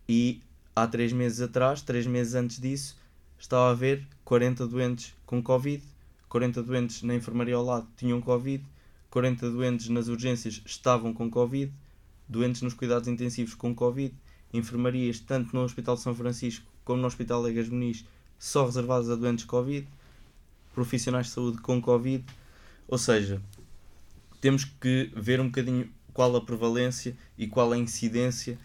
E 0.09 0.41
há 0.77 0.87
3 0.87 1.13
meses 1.13 1.41
atrás, 1.41 1.83
3 1.83 2.07
meses 2.07 2.35
antes 2.35 2.61
disso, 2.61 2.97
estava 3.43 3.73
a 3.73 3.75
ver 3.75 4.07
40 4.25 4.69
doentes 4.69 5.13
com 5.27 5.43
Covid, 5.43 5.83
40 6.29 6.63
doentes 6.63 7.03
na 7.03 7.15
enfermaria 7.15 7.57
ao 7.57 7.65
lado 7.65 7.89
tinham 7.97 8.21
Covid, 8.21 8.65
40 9.11 9.51
doentes 9.51 9.89
nas 9.89 10.07
urgências 10.07 10.63
estavam 10.65 11.13
com 11.13 11.29
Covid, 11.29 11.73
doentes 12.29 12.63
nos 12.63 12.73
cuidados 12.73 13.09
intensivos 13.09 13.55
com 13.55 13.75
Covid, 13.75 14.15
enfermarias 14.55 15.19
tanto 15.19 15.55
no 15.55 15.63
Hospital 15.65 15.97
de 15.97 16.03
São 16.03 16.15
Francisco 16.15 16.65
como 16.85 17.01
no 17.01 17.07
Hospital 17.09 17.43
Legas 17.43 17.69
Muniz 17.69 18.05
só 18.39 18.65
reservadas 18.65 19.11
a 19.11 19.17
doentes 19.17 19.45
Covid, 19.45 19.89
profissionais 20.73 21.27
de 21.27 21.33
saúde 21.33 21.59
com 21.59 21.83
Covid. 21.83 22.25
Ou 22.87 22.97
seja, 22.97 23.43
temos 24.41 24.65
que 24.65 25.13
ver 25.17 25.41
um 25.41 25.47
bocadinho 25.47 25.91
qual 26.15 26.35
a 26.37 26.41
prevalência 26.41 27.17
e 27.37 27.49
qual 27.49 27.73
a 27.73 27.77
incidência 27.77 28.57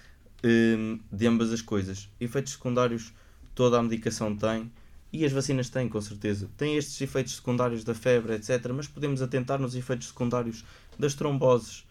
um, 0.44 1.00
de 1.12 1.28
ambas 1.28 1.52
as 1.52 1.62
coisas. 1.62 2.10
Efeitos 2.20 2.54
secundários 2.54 3.12
toda 3.58 3.80
a 3.80 3.84
medicação 3.84 4.36
tem 4.36 4.72
e 5.12 5.26
as 5.26 5.32
vacinas 5.32 5.70
têm, 5.70 5.90
com 5.90 6.00
certeza. 6.00 6.50
Tem 6.56 6.78
estes 6.78 7.02
efeitos 7.02 7.36
secundários 7.36 7.84
da 7.84 7.96
febre, 7.96 8.36
etc. 8.36 8.72
Mas 8.74 8.88
podemos 8.88 9.22
atentar 9.22 9.60
nos 9.60 9.76
efeitos 9.76 10.10
secundários 10.10 10.64
das 11.00 11.14
tromboses 11.16 11.86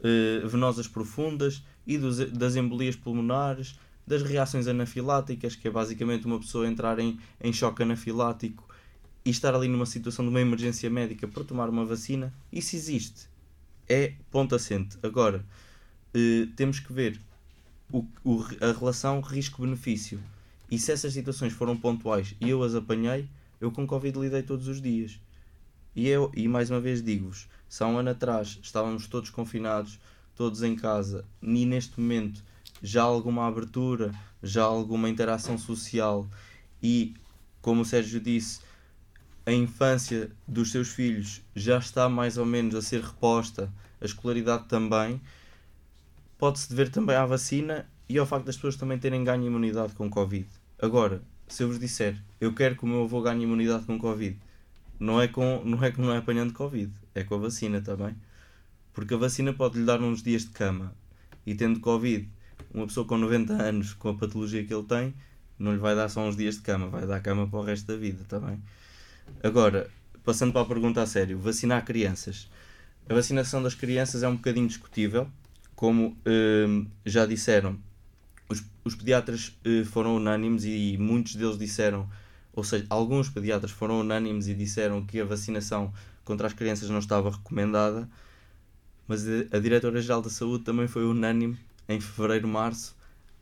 uh, 0.00 0.48
venosas 0.48 0.88
profundas 0.88 1.62
e 1.86 1.98
dos, 1.98 2.18
das 2.30 2.56
embolias 2.56 2.96
pulmonares, 2.96 3.78
das 4.06 4.22
reações 4.22 4.66
anafiláticas, 4.66 5.54
que 5.54 5.68
é 5.68 5.70
basicamente 5.70 6.26
uma 6.26 6.40
pessoa 6.40 6.66
entrar 6.66 6.98
em, 6.98 7.18
em 7.40 7.52
choque 7.52 7.82
anafilático 7.82 8.66
e 9.24 9.30
estar 9.30 9.54
ali 9.54 9.68
numa 9.68 9.86
situação 9.86 10.24
de 10.24 10.30
uma 10.30 10.40
emergência 10.40 10.88
médica 10.88 11.28
para 11.28 11.44
tomar 11.44 11.68
uma 11.68 11.84
vacina. 11.84 12.32
Isso 12.50 12.74
existe 12.74 13.30
é 13.90 14.14
ponto 14.30 14.54
assente. 14.54 14.96
Agora, 15.02 15.44
eh, 16.14 16.46
temos 16.54 16.78
que 16.78 16.92
ver 16.92 17.20
o, 17.92 18.06
o, 18.24 18.44
a 18.60 18.70
relação 18.70 19.20
risco-benefício. 19.20 20.20
E 20.70 20.78
se 20.78 20.92
essas 20.92 21.12
situações 21.12 21.52
foram 21.52 21.76
pontuais 21.76 22.34
e 22.40 22.48
eu 22.48 22.62
as 22.62 22.74
apanhei, 22.74 23.28
eu 23.60 23.72
com 23.72 23.86
Covid 23.86 24.18
lidei 24.18 24.42
todos 24.42 24.68
os 24.68 24.80
dias. 24.80 25.20
E, 25.94 26.06
eu, 26.06 26.30
e 26.34 26.46
mais 26.46 26.70
uma 26.70 26.80
vez 26.80 27.02
digo-vos, 27.02 27.48
se 27.68 27.82
há 27.82 27.86
um 27.86 27.98
ano 27.98 28.10
atrás 28.10 28.58
estávamos 28.62 29.08
todos 29.08 29.30
confinados, 29.30 29.98
todos 30.36 30.62
em 30.62 30.76
casa, 30.76 31.24
e 31.42 31.66
neste 31.66 32.00
momento 32.00 32.42
já 32.82 33.02
há 33.02 33.06
alguma 33.06 33.46
abertura, 33.46 34.14
já 34.42 34.62
há 34.62 34.66
alguma 34.66 35.08
interação 35.08 35.58
social 35.58 36.28
e, 36.82 37.14
como 37.60 37.82
o 37.82 37.84
Sérgio 37.84 38.20
disse, 38.20 38.60
a 39.44 39.52
infância 39.52 40.30
dos 40.46 40.70
seus 40.70 40.90
filhos 40.90 41.42
já 41.54 41.78
está 41.78 42.08
mais 42.08 42.38
ou 42.38 42.46
menos 42.46 42.74
a 42.74 42.82
ser 42.82 43.02
reposta, 43.02 43.72
a 44.00 44.04
escolaridade 44.04 44.66
também, 44.66 45.20
pode-se 46.38 46.70
dever 46.70 46.90
também 46.90 47.16
à 47.16 47.26
vacina 47.26 47.86
e 48.08 48.16
ao 48.18 48.26
facto 48.26 48.46
das 48.46 48.56
pessoas 48.56 48.76
também 48.76 48.98
terem 48.98 49.24
ganho 49.24 49.46
imunidade 49.46 49.94
com 49.94 50.08
Covid. 50.08 50.48
Agora, 50.80 51.22
se 51.46 51.62
eu 51.62 51.68
vos 51.68 51.78
disser, 51.78 52.16
eu 52.40 52.54
quero 52.54 52.74
que 52.74 52.84
o 52.84 52.86
meu 52.86 53.02
avô 53.04 53.20
ganhe 53.20 53.44
imunidade 53.44 53.84
com 53.84 53.98
Covid, 53.98 54.38
não 54.98 55.20
é 55.20 55.28
com 55.28 55.62
não 55.64 55.84
é 55.84 55.92
não 55.98 56.12
é 56.12 56.18
apanhando 56.18 56.54
Covid, 56.54 56.90
é 57.14 57.22
com 57.22 57.34
a 57.34 57.38
vacina 57.38 57.80
também. 57.80 58.16
Porque 58.92 59.14
a 59.14 59.16
vacina 59.18 59.52
pode 59.52 59.78
lhe 59.78 59.84
dar 59.84 60.00
uns 60.00 60.22
dias 60.22 60.42
de 60.42 60.50
cama 60.50 60.94
e 61.44 61.54
tendo 61.54 61.80
Covid, 61.80 62.28
uma 62.72 62.86
pessoa 62.86 63.06
com 63.06 63.18
90 63.18 63.52
anos, 63.52 63.92
com 63.92 64.08
a 64.08 64.14
patologia 64.14 64.64
que 64.64 64.72
ele 64.72 64.84
tem, 64.84 65.14
não 65.58 65.72
lhe 65.72 65.78
vai 65.78 65.94
dar 65.94 66.08
só 66.08 66.26
uns 66.26 66.36
dias 66.36 66.56
de 66.56 66.62
cama, 66.62 66.88
vai 66.88 67.06
dar 67.06 67.20
cama 67.20 67.46
para 67.46 67.58
o 67.58 67.62
resto 67.62 67.86
da 67.86 67.96
vida 67.96 68.24
também. 68.26 68.62
Agora, 69.42 69.90
passando 70.24 70.52
para 70.52 70.62
a 70.62 70.64
pergunta 70.64 71.02
a 71.02 71.06
sério, 71.06 71.38
vacinar 71.38 71.84
crianças. 71.84 72.48
A 73.08 73.14
vacinação 73.14 73.62
das 73.62 73.74
crianças 73.74 74.22
é 74.22 74.28
um 74.28 74.36
bocadinho 74.36 74.66
discutível, 74.66 75.28
como 75.74 76.16
hum, 76.26 76.86
já 77.04 77.26
disseram, 77.26 77.78
os, 78.50 78.64
os 78.84 78.94
pediatras 78.96 79.56
eh, 79.64 79.84
foram 79.84 80.16
unânimes 80.16 80.64
e 80.64 80.98
muitos 80.98 81.36
deles 81.36 81.56
disseram, 81.56 82.10
ou 82.52 82.64
seja, 82.64 82.84
alguns 82.90 83.28
pediatras 83.28 83.70
foram 83.70 84.00
unânimes 84.00 84.48
e 84.48 84.54
disseram 84.54 85.06
que 85.06 85.20
a 85.20 85.24
vacinação 85.24 85.92
contra 86.24 86.48
as 86.48 86.52
crianças 86.52 86.90
não 86.90 86.98
estava 86.98 87.30
recomendada, 87.30 88.08
mas 89.06 89.24
a, 89.52 89.58
Diretora-Geral 89.58 90.20
da 90.20 90.30
Saúde 90.30 90.64
também 90.64 90.88
foi 90.88 91.04
unânime 91.04 91.56
em 91.88 92.00
fevereiro, 92.00 92.48
março, 92.48 92.96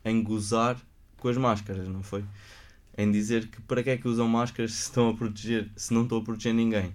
em 0.04 0.22
gozar 0.22 0.76
com 1.16 1.28
as 1.28 1.36
máscaras, 1.36 1.88
não 1.88 2.02
foi? 2.02 2.24
Em 2.96 3.10
dizer 3.10 3.48
que 3.48 3.60
para 3.62 3.82
que 3.82 3.90
é 3.90 3.96
que 3.96 4.08
usam 4.08 4.28
máscaras 4.28 4.72
se 4.72 4.82
estão 4.82 5.08
a 5.08 5.14
proteger, 5.14 5.70
se 5.74 5.92
não 5.94 6.02
estão 6.02 6.18
a 6.18 6.22
proteger 6.22 6.52
ninguém. 6.52 6.94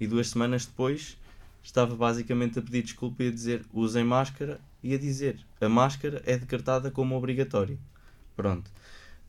E 0.00 0.06
duas 0.06 0.28
semanas 0.28 0.64
depois 0.66 1.18
estava 1.62 1.94
basicamente 1.94 2.58
a 2.58 2.62
pedir 2.62 2.82
desculpa 2.82 3.22
e 3.22 3.28
a 3.28 3.30
dizer 3.30 3.64
usem 3.72 4.04
máscara 4.04 4.60
e 4.82 4.94
a 4.94 4.98
dizer 4.98 5.44
a 5.60 5.68
máscara 5.68 6.22
é 6.26 6.36
decretada 6.36 6.90
como 6.90 7.14
obrigatória. 7.16 7.78
Pronto. 8.36 8.70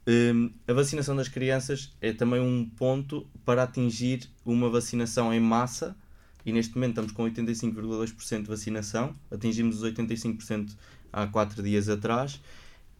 Hum, 0.05 0.51
a 0.67 0.73
vacinação 0.73 1.15
das 1.15 1.29
crianças 1.29 1.95
é 2.01 2.11
também 2.11 2.41
um 2.41 2.69
ponto 2.69 3.25
para 3.45 3.63
atingir 3.63 4.29
uma 4.45 4.69
vacinação 4.69 5.33
em 5.33 5.39
massa 5.39 5.95
e 6.45 6.51
neste 6.51 6.75
momento 6.75 6.91
estamos 6.91 7.11
com 7.13 7.23
85,2% 7.23 8.41
de 8.41 8.47
vacinação, 8.47 9.15
atingimos 9.31 9.81
os 9.81 9.89
85% 9.89 10.75
há 11.11 11.25
4 11.27 11.63
dias 11.63 11.87
atrás 11.87 12.41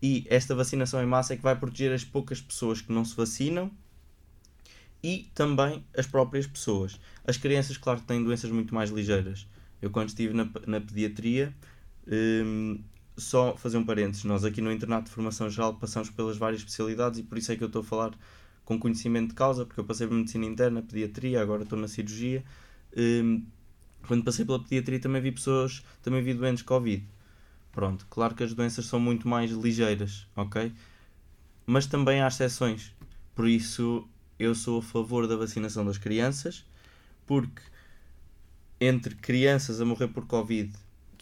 e 0.01 0.25
esta 0.29 0.55
vacinação 0.55 1.03
em 1.03 1.05
massa 1.05 1.33
é 1.33 1.37
que 1.37 1.43
vai 1.43 1.57
proteger 1.57 1.91
as 1.91 2.03
poucas 2.03 2.41
pessoas 2.41 2.81
que 2.81 2.91
não 2.91 3.03
se 3.03 3.15
vacinam 3.15 3.71
e 5.03 5.29
também 5.35 5.83
as 5.97 6.07
próprias 6.07 6.47
pessoas. 6.47 6.99
As 7.27 7.35
crianças, 7.35 7.77
claro, 7.77 7.99
têm 8.01 8.23
doenças 8.23 8.49
muito 8.49 8.73
mais 8.73 8.89
ligeiras. 8.89 9.45
Eu, 9.81 9.89
quando 9.89 10.07
estive 10.09 10.33
na, 10.33 10.49
na 10.65 10.79
pediatria, 10.79 11.53
hum, 12.07 12.83
só 13.17 13.55
fazer 13.55 13.77
um 13.77 13.85
parênteses, 13.85 14.23
nós 14.23 14.43
aqui 14.43 14.61
no 14.61 14.71
Internato 14.71 15.05
de 15.05 15.11
Formação 15.11 15.49
Geral 15.49 15.75
passamos 15.75 16.09
pelas 16.09 16.37
várias 16.37 16.61
especialidades 16.61 17.19
e 17.19 17.23
por 17.23 17.37
isso 17.37 17.51
é 17.51 17.55
que 17.55 17.63
eu 17.63 17.67
estou 17.67 17.81
a 17.81 17.85
falar 17.85 18.17
com 18.65 18.79
conhecimento 18.79 19.29
de 19.29 19.35
causa, 19.35 19.65
porque 19.65 19.79
eu 19.79 19.83
passei 19.85 20.07
por 20.07 20.15
medicina 20.15 20.45
interna, 20.45 20.81
pediatria, 20.81 21.41
agora 21.41 21.63
estou 21.63 21.77
na 21.77 21.87
cirurgia. 21.87 22.43
Hum, 22.95 23.45
quando 24.07 24.23
passei 24.23 24.45
pela 24.45 24.59
pediatria 24.59 24.99
também 24.99 25.21
vi 25.21 25.31
pessoas, 25.31 25.83
também 26.01 26.23
vi 26.23 26.33
doentes 26.33 26.63
Covid. 26.63 27.05
Pronto, 27.71 28.05
claro 28.09 28.35
que 28.35 28.43
as 28.43 28.53
doenças 28.53 28.85
são 28.85 28.99
muito 28.99 29.27
mais 29.27 29.51
ligeiras, 29.51 30.27
ok? 30.35 30.71
Mas 31.65 31.87
também 31.87 32.21
há 32.21 32.27
exceções. 32.27 32.93
Por 33.35 33.47
isso 33.47 34.07
eu 34.37 34.53
sou 34.53 34.79
a 34.79 34.81
favor 34.81 35.27
da 35.27 35.35
vacinação 35.35 35.85
das 35.85 35.97
crianças, 35.97 36.65
porque 37.25 37.61
entre 38.79 39.15
crianças 39.15 39.79
a 39.79 39.85
morrer 39.85 40.09
por 40.09 40.25
Covid, 40.25 40.73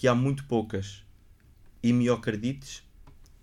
que 0.02 0.08
há 0.08 0.16
muito 0.16 0.46
poucas, 0.46 1.04
e 1.84 1.94
miocardites, 1.94 2.82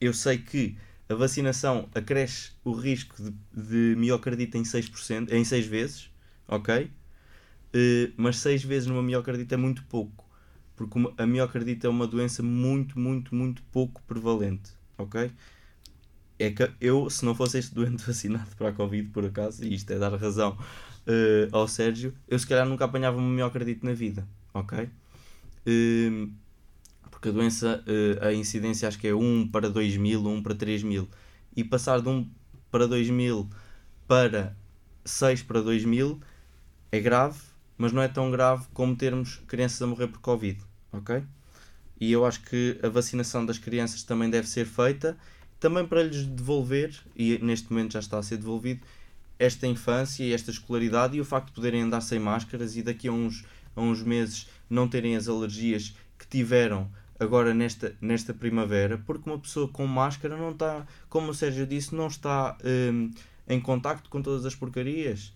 eu 0.00 0.12
sei 0.12 0.38
que 0.38 0.76
a 1.08 1.14
vacinação 1.14 1.88
acresce 1.94 2.50
o 2.64 2.72
risco 2.72 3.14
de, 3.22 3.32
de 3.54 3.94
miocardite 3.96 4.58
em 4.58 4.64
6%, 4.64 5.30
em 5.30 5.44
6 5.44 5.66
vezes, 5.66 6.10
ok? 6.48 6.90
Uh, 7.72 8.12
mas 8.16 8.38
6 8.38 8.64
vezes 8.64 8.88
numa 8.88 9.04
miocardite 9.04 9.54
é 9.54 9.56
muito 9.56 9.84
pouco, 9.84 10.28
porque 10.74 10.98
uma, 10.98 11.14
a 11.16 11.24
miocardite 11.24 11.86
é 11.86 11.88
uma 11.88 12.08
doença 12.08 12.42
muito, 12.42 12.98
muito, 12.98 13.36
muito 13.36 13.62
pouco 13.70 14.02
prevalente, 14.02 14.72
ok? 14.98 15.30
É 16.40 16.50
que 16.50 16.68
eu, 16.80 17.08
se 17.08 17.24
não 17.24 17.36
fosse 17.36 17.58
este 17.58 17.72
doente 17.72 18.02
vacinado 18.04 18.50
para 18.56 18.70
a 18.70 18.72
Covid, 18.72 19.10
por 19.10 19.24
acaso, 19.24 19.64
e 19.64 19.76
isto 19.76 19.92
é 19.92 19.98
dar 20.00 20.12
razão 20.16 20.58
uh, 20.58 21.56
ao 21.56 21.68
Sérgio, 21.68 22.12
eu 22.26 22.36
se 22.36 22.48
calhar 22.48 22.66
nunca 22.66 22.84
apanhava 22.84 23.16
uma 23.16 23.30
miocardite 23.30 23.84
na 23.84 23.92
vida, 23.92 24.26
ok? 24.52 24.90
Uh, 25.64 26.47
porque 27.18 27.30
a 27.30 27.32
doença, 27.32 27.82
uh, 27.84 28.26
a 28.26 28.32
incidência 28.32 28.86
acho 28.86 28.96
que 28.96 29.08
é 29.08 29.14
1 29.14 29.48
para 29.48 29.68
2 29.68 29.96
mil, 29.96 30.24
1 30.24 30.40
para 30.40 30.54
3 30.54 30.84
mil, 30.84 31.08
e 31.54 31.64
passar 31.64 32.00
de 32.00 32.08
1 32.08 32.30
para 32.70 32.86
2 32.86 33.10
mil 33.10 33.50
para 34.06 34.56
6 35.04 35.42
para 35.42 35.60
2 35.60 35.84
mil 35.84 36.20
é 36.92 37.00
grave, 37.00 37.40
mas 37.76 37.92
não 37.92 38.00
é 38.00 38.06
tão 38.06 38.30
grave 38.30 38.66
como 38.72 38.94
termos 38.94 39.42
crianças 39.48 39.82
a 39.82 39.86
morrer 39.88 40.06
por 40.06 40.20
Covid, 40.20 40.60
ok? 40.92 41.24
E 42.00 42.12
eu 42.12 42.24
acho 42.24 42.40
que 42.42 42.78
a 42.84 42.88
vacinação 42.88 43.44
das 43.44 43.58
crianças 43.58 44.04
também 44.04 44.30
deve 44.30 44.48
ser 44.48 44.64
feita, 44.64 45.18
também 45.58 45.84
para 45.84 46.04
lhes 46.04 46.24
devolver, 46.24 46.94
e 47.16 47.36
neste 47.38 47.68
momento 47.72 47.94
já 47.94 47.98
está 47.98 48.18
a 48.18 48.22
ser 48.22 48.36
devolvido, 48.36 48.80
esta 49.40 49.66
infância 49.66 50.22
e 50.22 50.32
esta 50.32 50.52
escolaridade 50.52 51.16
e 51.16 51.20
o 51.20 51.24
facto 51.24 51.48
de 51.48 51.54
poderem 51.54 51.82
andar 51.82 52.00
sem 52.00 52.20
máscaras 52.20 52.76
e 52.76 52.82
daqui 52.82 53.08
a 53.08 53.12
uns, 53.12 53.44
a 53.74 53.80
uns 53.80 54.04
meses 54.04 54.48
não 54.70 54.86
terem 54.86 55.16
as 55.16 55.26
alergias 55.26 55.96
que 56.16 56.26
tiveram 56.28 56.88
agora 57.18 57.52
nesta, 57.52 57.94
nesta 58.00 58.32
primavera, 58.32 58.98
porque 58.98 59.28
uma 59.28 59.38
pessoa 59.38 59.68
com 59.68 59.86
máscara 59.86 60.36
não 60.36 60.52
está, 60.52 60.86
como 61.08 61.30
o 61.30 61.34
Sérgio 61.34 61.66
disse, 61.66 61.94
não 61.94 62.06
está 62.06 62.56
um, 62.64 63.10
em 63.48 63.60
contacto 63.60 64.08
com 64.08 64.22
todas 64.22 64.46
as 64.46 64.54
porcarias. 64.54 65.32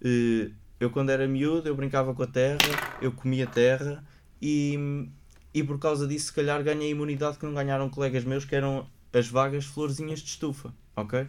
Uh, 0.00 0.52
eu 0.78 0.90
quando 0.90 1.10
era 1.10 1.26
miúdo 1.28 1.68
eu 1.68 1.76
brincava 1.76 2.12
com 2.12 2.22
a 2.22 2.26
terra, 2.26 2.58
eu 3.00 3.12
comia 3.12 3.46
terra 3.46 4.04
e, 4.40 5.08
e 5.54 5.62
por 5.62 5.78
causa 5.78 6.06
disso 6.08 6.26
se 6.26 6.32
calhar 6.32 6.62
ganhei 6.62 6.90
imunidade 6.90 7.38
que 7.38 7.46
não 7.46 7.54
ganharam 7.54 7.88
colegas 7.88 8.24
meus 8.24 8.44
que 8.44 8.56
eram 8.56 8.86
as 9.12 9.28
vagas 9.28 9.64
florzinhas 9.64 10.20
de 10.20 10.30
estufa, 10.30 10.74
ok? 10.96 11.26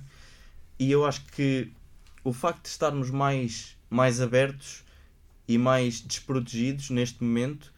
E 0.80 0.92
eu 0.92 1.06
acho 1.06 1.24
que 1.26 1.72
o 2.24 2.34
facto 2.34 2.63
de 2.63 2.70
estarmos 2.70 3.12
mais, 3.12 3.78
mais 3.89 4.22
abertos 4.22 4.84
e 5.48 5.58
mais 5.58 6.02
desprotegidos 6.02 6.89
neste 6.89 7.24
momento 7.24 7.72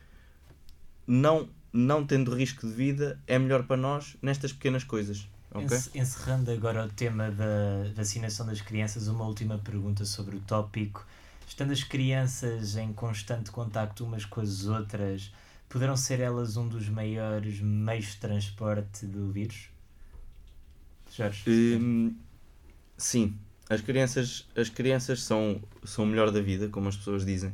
não 1.05 1.49
não 1.75 2.05
tendo 2.05 2.33
risco 2.33 2.65
de 2.65 2.73
vida, 2.73 3.19
é 3.27 3.37
melhor 3.37 3.63
para 3.63 3.75
nós 3.75 4.15
nestas 4.21 4.53
pequenas 4.53 4.83
coisas. 4.83 5.27
Okay? 5.53 5.77
Encerrando 5.93 6.51
agora 6.51 6.85
o 6.85 6.89
tema 6.89 7.29
da 7.31 7.89
vacinação 7.95 8.45
das 8.45 8.61
crianças, 8.61 9.07
uma 9.07 9.25
última 9.25 9.57
pergunta 9.57 10.05
sobre 10.05 10.37
o 10.37 10.39
tópico. 10.39 11.05
Estando 11.47 11.71
as 11.71 11.83
crianças 11.83 12.75
em 12.75 12.91
constante 12.91 13.51
contacto 13.51 14.03
umas 14.03 14.25
com 14.25 14.41
as 14.41 14.65
outras, 14.65 15.31
poderão 15.69 15.95
ser 15.95 16.19
elas 16.19 16.57
um 16.57 16.67
dos 16.67 16.89
maiores 16.89 17.59
meios 17.61 18.07
de 18.07 18.17
transporte 18.17 19.05
do 19.05 19.31
vírus? 19.31 19.69
Jorge? 21.15 21.43
Hum, 21.47 22.15
sim, 22.97 23.37
as 23.69 23.81
crianças, 23.81 24.47
as 24.55 24.69
crianças 24.69 25.21
são, 25.21 25.61
são 25.83 26.03
o 26.03 26.07
melhor 26.07 26.31
da 26.31 26.41
vida, 26.41 26.67
como 26.69 26.89
as 26.89 26.97
pessoas 26.97 27.25
dizem, 27.25 27.53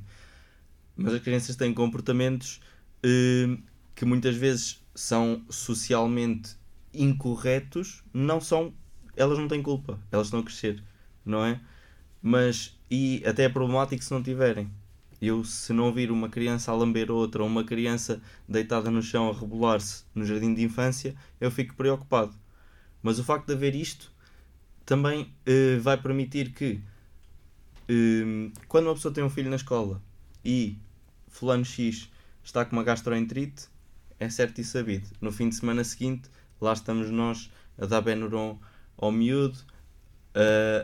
mas 0.95 1.13
as 1.13 1.21
crianças 1.21 1.55
têm 1.55 1.73
comportamentos 1.73 2.61
hum, 3.03 3.57
que 4.01 4.05
muitas 4.05 4.35
vezes 4.35 4.83
são 4.95 5.45
socialmente 5.47 6.55
incorretos, 6.91 8.03
não 8.11 8.41
são. 8.41 8.73
Elas 9.15 9.37
não 9.37 9.47
têm 9.47 9.61
culpa, 9.61 9.99
elas 10.11 10.25
estão 10.25 10.39
a 10.39 10.43
crescer, 10.43 10.83
não 11.23 11.45
é? 11.45 11.61
Mas, 12.19 12.75
e 12.89 13.21
até 13.27 13.43
é 13.43 13.49
problemático 13.49 14.03
se 14.03 14.11
não 14.11 14.23
tiverem. 14.23 14.71
Eu, 15.21 15.43
se 15.43 15.71
não 15.71 15.93
vir 15.93 16.09
uma 16.09 16.29
criança 16.29 16.71
a 16.71 16.75
lamber 16.75 17.11
outra 17.11 17.43
ou 17.43 17.47
uma 17.47 17.63
criança 17.63 18.19
deitada 18.49 18.89
no 18.89 19.03
chão 19.03 19.29
a 19.29 19.39
rebolar-se 19.39 20.03
no 20.15 20.25
jardim 20.25 20.51
de 20.55 20.63
infância, 20.63 21.15
eu 21.39 21.51
fico 21.51 21.75
preocupado. 21.75 22.33
Mas 23.03 23.19
o 23.19 23.23
facto 23.23 23.45
de 23.45 23.53
haver 23.53 23.75
isto 23.75 24.11
também 24.83 25.31
uh, 25.47 25.79
vai 25.79 25.95
permitir 25.95 26.53
que, 26.53 26.81
uh, 27.87 28.51
quando 28.67 28.87
uma 28.87 28.95
pessoa 28.95 29.13
tem 29.13 29.23
um 29.23 29.29
filho 29.29 29.51
na 29.51 29.57
escola 29.57 30.01
e 30.43 30.75
Fulano 31.27 31.63
X 31.63 32.09
está 32.43 32.65
com 32.65 32.75
uma 32.75 32.83
gastroenterite, 32.83 33.69
é 34.21 34.29
certo 34.29 34.61
e 34.61 34.63
sabido. 34.63 35.09
No 35.19 35.31
fim 35.31 35.49
de 35.49 35.55
semana 35.55 35.83
seguinte, 35.83 36.29
lá 36.61 36.73
estamos 36.73 37.09
nós 37.09 37.51
a 37.75 37.87
dar 37.87 38.01
Benuron 38.01 38.59
ao 38.95 39.11
miúdo, 39.11 39.57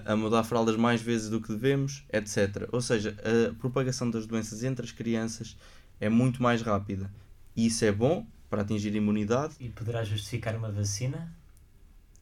a, 0.06 0.14
a 0.14 0.16
mudar 0.16 0.44
fraldas 0.44 0.76
mais 0.76 1.02
vezes 1.04 1.30
do 1.30 1.40
que 1.40 1.50
devemos, 1.50 2.04
etc. 2.12 2.68
Ou 2.72 2.82
seja, 2.82 3.16
a 3.22 3.54
propagação 3.54 4.10
das 4.10 4.26
doenças 4.26 4.64
entre 4.64 4.84
as 4.84 4.92
crianças 4.92 5.56
é 6.00 6.10
muito 6.10 6.42
mais 6.42 6.64
rápida. 6.64 7.12
E 7.56 7.68
isso 7.68 7.86
é 7.86 7.92
bom 7.92 8.26
para 8.50 8.64
atingir 8.64 8.92
a 8.94 8.98
imunidade. 8.98 9.54
E 9.60 9.70
poderá 9.70 10.04
justificar 10.04 10.56
uma 10.56 10.72
vacina? 10.72 11.32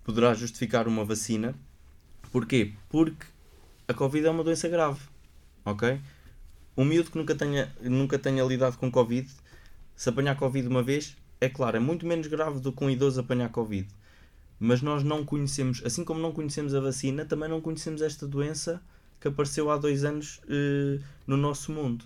Poderá 0.03 0.33
justificar 0.33 0.85
uma 0.85 1.05
vacina. 1.05 1.55
Porquê? 2.29 2.73
Porque 2.89 3.25
a 3.87 3.93
Covid 3.93 4.27
é 4.27 4.29
uma 4.29 4.43
doença 4.43 4.67
grave. 4.67 4.99
Ok? 5.63 5.97
Um 6.75 6.83
miúdo 6.83 7.09
que 7.09 7.17
nunca 7.17 7.33
tenha, 7.35 7.73
nunca 7.81 8.19
tenha 8.19 8.43
lidado 8.43 8.77
com 8.77 8.91
Covid 8.91 9.31
se 9.95 10.09
apanhar 10.09 10.35
Covid 10.35 10.67
uma 10.67 10.83
vez, 10.83 11.15
é 11.39 11.49
claro, 11.49 11.77
é 11.77 11.79
muito 11.79 12.05
menos 12.05 12.27
grave 12.27 12.59
do 12.59 12.71
que 12.71 12.83
um 12.83 12.89
idoso 12.89 13.19
apanhar 13.19 13.49
Covid. 13.49 13.87
Mas 14.59 14.81
nós 14.81 15.03
não 15.03 15.25
conhecemos, 15.25 15.81
assim 15.85 16.03
como 16.03 16.19
não 16.19 16.31
conhecemos 16.31 16.73
a 16.73 16.79
vacina, 16.79 17.25
também 17.25 17.49
não 17.49 17.61
conhecemos 17.61 18.01
esta 18.01 18.27
doença 18.27 18.81
que 19.19 19.27
apareceu 19.27 19.69
há 19.69 19.77
dois 19.77 20.03
anos 20.03 20.41
eh, 20.47 20.99
no 21.25 21.35
nosso 21.37 21.71
mundo. 21.71 22.05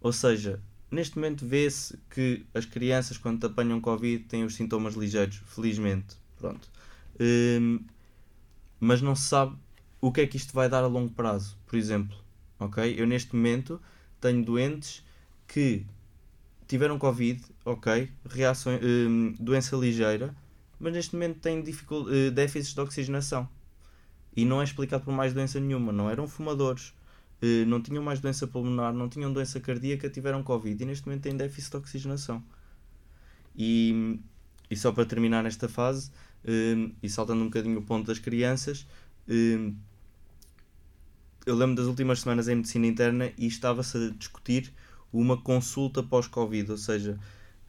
Ou 0.00 0.12
seja, 0.12 0.60
neste 0.90 1.16
momento 1.16 1.46
vê-se 1.46 1.98
que 2.10 2.46
as 2.54 2.64
crianças, 2.64 3.18
quando 3.18 3.44
apanham 3.44 3.80
Covid, 3.80 4.24
têm 4.24 4.44
os 4.44 4.54
sintomas 4.54 4.94
ligeiros, 4.94 5.42
felizmente. 5.46 6.16
Pronto. 6.38 6.68
Hum, 7.20 7.80
mas 8.78 9.00
não 9.00 9.14
se 9.14 9.28
sabe 9.28 9.56
o 10.00 10.12
que 10.12 10.20
é 10.20 10.26
que 10.26 10.36
isto 10.36 10.52
vai 10.52 10.68
dar 10.68 10.84
a 10.84 10.86
longo 10.86 11.10
prazo. 11.12 11.56
Por 11.66 11.76
exemplo, 11.76 12.16
ok? 12.58 12.94
Eu 12.96 13.06
neste 13.06 13.34
momento 13.34 13.80
tenho 14.20 14.44
doentes 14.44 15.04
que 15.46 15.84
tiveram 16.66 16.98
Covid, 16.98 17.42
ok? 17.64 18.10
Reações, 18.24 18.80
hum, 18.82 19.34
doença 19.38 19.76
ligeira, 19.76 20.34
mas 20.78 20.92
neste 20.92 21.14
momento 21.14 21.40
têm 21.40 21.62
dificul- 21.62 22.12
eh, 22.12 22.30
déficits 22.30 22.74
de 22.74 22.80
oxigenação. 22.80 23.48
E 24.36 24.44
não 24.44 24.60
é 24.60 24.64
explicado 24.64 25.04
por 25.04 25.14
mais 25.14 25.32
doença 25.32 25.58
nenhuma. 25.60 25.92
Não 25.92 26.10
eram 26.10 26.26
fumadores, 26.28 26.92
eh, 27.40 27.64
não 27.64 27.80
tinham 27.80 28.02
mais 28.02 28.20
doença 28.20 28.46
pulmonar, 28.46 28.92
não 28.92 29.08
tinham 29.08 29.32
doença 29.32 29.58
cardíaca, 29.60 30.10
tiveram 30.10 30.42
Covid 30.42 30.82
e 30.82 30.86
neste 30.86 31.06
momento 31.06 31.22
têm 31.22 31.36
déficit 31.36 31.70
de 31.70 31.76
oxigenação. 31.78 32.42
E, 33.56 34.20
e 34.70 34.76
só 34.76 34.92
para 34.92 35.06
terminar 35.06 35.42
nesta 35.42 35.68
fase, 35.68 36.10
eh, 36.44 36.90
e 37.02 37.08
saltando 37.08 37.42
um 37.42 37.46
bocadinho 37.46 37.78
o 37.78 37.82
ponto 37.82 38.06
das 38.06 38.18
crianças, 38.18 38.86
eh, 39.28 39.72
eu 41.46 41.54
lembro 41.54 41.76
das 41.76 41.86
últimas 41.86 42.20
semanas 42.20 42.48
em 42.48 42.56
medicina 42.56 42.86
interna 42.86 43.32
e 43.38 43.46
estava-se 43.46 43.96
a 43.96 44.10
discutir 44.10 44.72
uma 45.12 45.36
consulta 45.40 46.02
pós-Covid, 46.02 46.70
ou 46.70 46.78
seja, 46.78 47.18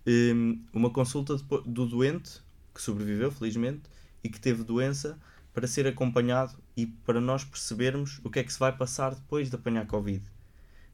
eh, 0.05 0.33
uma 0.73 0.89
consulta 0.89 1.35
do 1.65 1.85
doente 1.85 2.41
que 2.73 2.81
sobreviveu, 2.81 3.31
felizmente, 3.31 3.83
e 4.23 4.29
que 4.29 4.39
teve 4.39 4.63
doença 4.63 5.19
para 5.53 5.67
ser 5.67 5.87
acompanhado 5.87 6.55
e 6.75 6.85
para 6.85 7.19
nós 7.19 7.43
percebermos 7.43 8.19
o 8.23 8.29
que 8.29 8.39
é 8.39 8.43
que 8.43 8.53
se 8.53 8.59
vai 8.59 8.71
passar 8.71 9.15
depois 9.15 9.49
de 9.49 9.55
apanhar 9.55 9.87
Covid. 9.87 10.23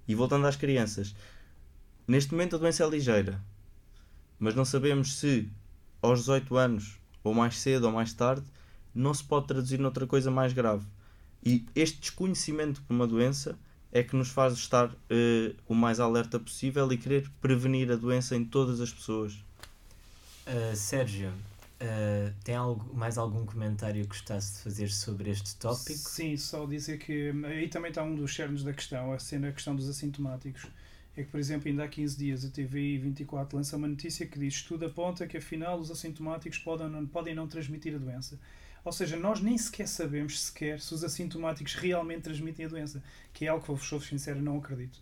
E 0.08 0.16
voltando 0.16 0.48
às 0.48 0.56
crianças, 0.56 1.16
neste 2.08 2.32
momento 2.32 2.56
a 2.56 2.60
doença 2.60 2.84
é 2.84 2.90
ligeira, 2.90 3.44
mas 4.40 4.56
não 4.56 4.66
sabemos 4.66 5.18
se 5.18 5.50
aos 6.02 6.20
18 6.20 6.56
anos, 6.58 7.00
ou 7.24 7.34
mais 7.34 7.60
cedo 7.60 7.86
ou 7.86 7.92
mais 7.92 8.14
tarde, 8.14 8.46
não 8.94 9.14
se 9.14 9.24
pode 9.24 9.48
traduzir 9.48 9.80
noutra 9.80 10.06
coisa 10.06 10.30
mais 10.30 10.54
grave. 10.54 10.86
E 11.46 11.66
este 11.76 12.00
desconhecimento 12.00 12.82
por 12.84 12.94
uma 12.94 13.08
doença 13.08 13.58
é 13.94 14.02
que 14.02 14.16
nos 14.16 14.30
faz 14.30 14.54
estar 14.54 14.90
eh, 15.08 15.54
o 15.68 15.76
mais 15.76 16.00
alerta 16.00 16.40
possível 16.40 16.92
e 16.92 16.98
querer 16.98 17.30
prevenir 17.40 17.92
a 17.92 17.96
doença 17.96 18.36
em 18.36 18.44
todas 18.44 18.82
as 18.82 18.92
pessoas. 18.92 19.34
Uh, 20.46 20.76
Sérgio, 20.76 21.30
uh, 21.30 22.34
tem 22.44 22.56
algo, 22.56 22.92
mais 22.96 23.20
algum 23.20 23.46
comentário 23.46 24.02
que 24.02 24.08
gostasse 24.08 24.56
de 24.56 24.60
fazer 24.64 24.90
sobre 24.90 25.30
este 25.30 25.56
tópico? 25.58 25.98
Sim, 25.98 26.36
só 26.36 26.66
dizer 26.66 26.98
que 26.98 27.32
hum, 27.32 27.46
aí 27.46 27.70
também 27.70 27.90
está 27.90 28.02
um 28.04 28.16
dos 28.16 28.34
cernos 28.34 28.64
da 28.64 28.74
questão, 28.74 29.14
a 29.14 29.20
cena, 29.20 29.50
a 29.50 29.52
questão 29.52 29.76
dos 29.76 29.88
assintomáticos. 29.88 30.66
É 31.16 31.22
que, 31.22 31.30
por 31.30 31.40
exemplo, 31.40 31.70
ainda 31.70 31.84
há 31.84 31.88
15 31.88 32.18
dias 32.18 32.44
a 32.44 32.50
TVI 32.50 32.98
24 32.98 33.56
lança 33.56 33.78
uma 33.78 33.88
notícia 33.88 34.26
que 34.26 34.40
diz 34.40 34.56
estudo 34.56 34.88
aponta 34.88 35.28
que 35.28 35.38
afinal 35.38 35.80
os 35.80 35.92
assintomáticos 35.92 36.58
podem 36.58 36.90
não, 36.90 37.06
podem 37.06 37.36
não 37.36 37.48
transmitir 37.48 37.94
a 37.94 38.00
doença. 38.00 38.40
Ou 38.84 38.92
seja, 38.92 39.16
nós 39.16 39.40
nem 39.40 39.58
sequer 39.58 39.88
sabemos 39.88 40.42
sequer 40.42 40.80
se 40.80 40.94
os 40.94 41.04
assintomáticos 41.04 41.76
realmente 41.76 42.24
transmitem 42.24 42.66
a 42.66 42.70
doença, 42.70 43.04
que 43.34 43.46
é 43.46 43.48
algo 43.48 43.64
que 43.64 43.72
vos 43.72 43.88
sou 43.88 44.02
sincero, 44.02 44.42
não 44.42 44.58
acredito. 44.58 45.00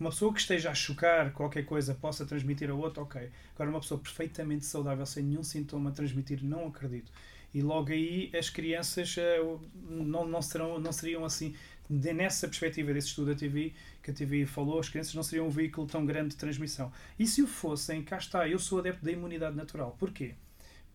Uma 0.00 0.10
pessoa 0.10 0.32
que 0.32 0.40
esteja 0.40 0.70
a 0.70 0.74
chocar 0.74 1.32
qualquer 1.32 1.64
coisa 1.64 1.92
possa 1.92 2.24
transmitir 2.24 2.70
a 2.70 2.74
outra, 2.74 3.02
ok. 3.02 3.30
Agora, 3.54 3.70
uma 3.70 3.80
pessoa 3.80 4.00
perfeitamente 4.00 4.64
saudável, 4.64 5.04
sem 5.04 5.24
nenhum 5.24 5.42
sintoma 5.42 5.90
transmitir, 5.90 6.42
não 6.42 6.68
acredito. 6.68 7.10
E 7.52 7.60
logo 7.60 7.90
aí 7.90 8.30
as 8.36 8.48
crianças 8.48 9.16
eh, 9.18 9.38
não, 9.74 10.26
não, 10.26 10.40
serão, 10.40 10.78
não 10.78 10.92
seriam 10.92 11.24
assim, 11.24 11.54
nessa 11.90 12.46
perspectiva 12.46 12.92
desse 12.92 13.08
estudo 13.08 13.32
da 13.32 13.38
TV, 13.38 13.72
que 14.02 14.10
a 14.10 14.14
TV 14.14 14.46
falou, 14.46 14.78
as 14.78 14.88
crianças 14.88 15.14
não 15.14 15.22
seriam 15.22 15.48
um 15.48 15.50
veículo 15.50 15.86
tão 15.86 16.06
grande 16.06 16.30
de 16.30 16.36
transmissão. 16.36 16.92
E 17.18 17.26
se 17.26 17.42
o 17.42 17.46
fossem, 17.46 18.02
cá 18.02 18.18
está, 18.18 18.48
eu 18.48 18.58
sou 18.58 18.78
adepto 18.78 19.04
da 19.04 19.10
imunidade 19.10 19.56
natural. 19.56 19.96
Porquê? 19.98 20.34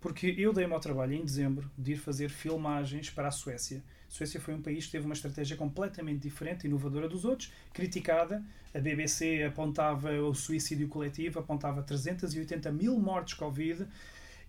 Porque 0.04 0.36
eu 0.38 0.52
dei-me 0.52 0.74
ao 0.74 0.82
trabalho 0.82 1.13
em 1.13 1.24
dezembro 1.24 1.72
de 1.78 1.94
ir 1.94 1.96
fazer 1.96 2.28
filmagens 2.28 3.10
para 3.10 3.30
a 3.30 3.32
Suécia. 3.32 3.82
A 4.06 4.12
Suécia 4.12 4.38
foi 4.38 4.54
um 4.54 4.62
país 4.62 4.86
que 4.86 4.92
teve 4.92 5.06
uma 5.06 5.13
estratégia 5.13 5.56
completamente 5.56 6.20
diferente, 6.20 6.68
inovadora 6.68 7.08
dos 7.08 7.24
outros, 7.24 7.54
criticada. 7.72 8.44
A 8.74 8.80
BBC 8.80 9.44
apontava 9.44 10.12
o 10.12 10.34
suicídio 10.36 10.89
coletivo, 10.89 11.39
apontava 11.39 11.82
380 11.82 12.70
mil 12.74 13.00
mortes 13.00 13.36
Covid. 13.36 13.88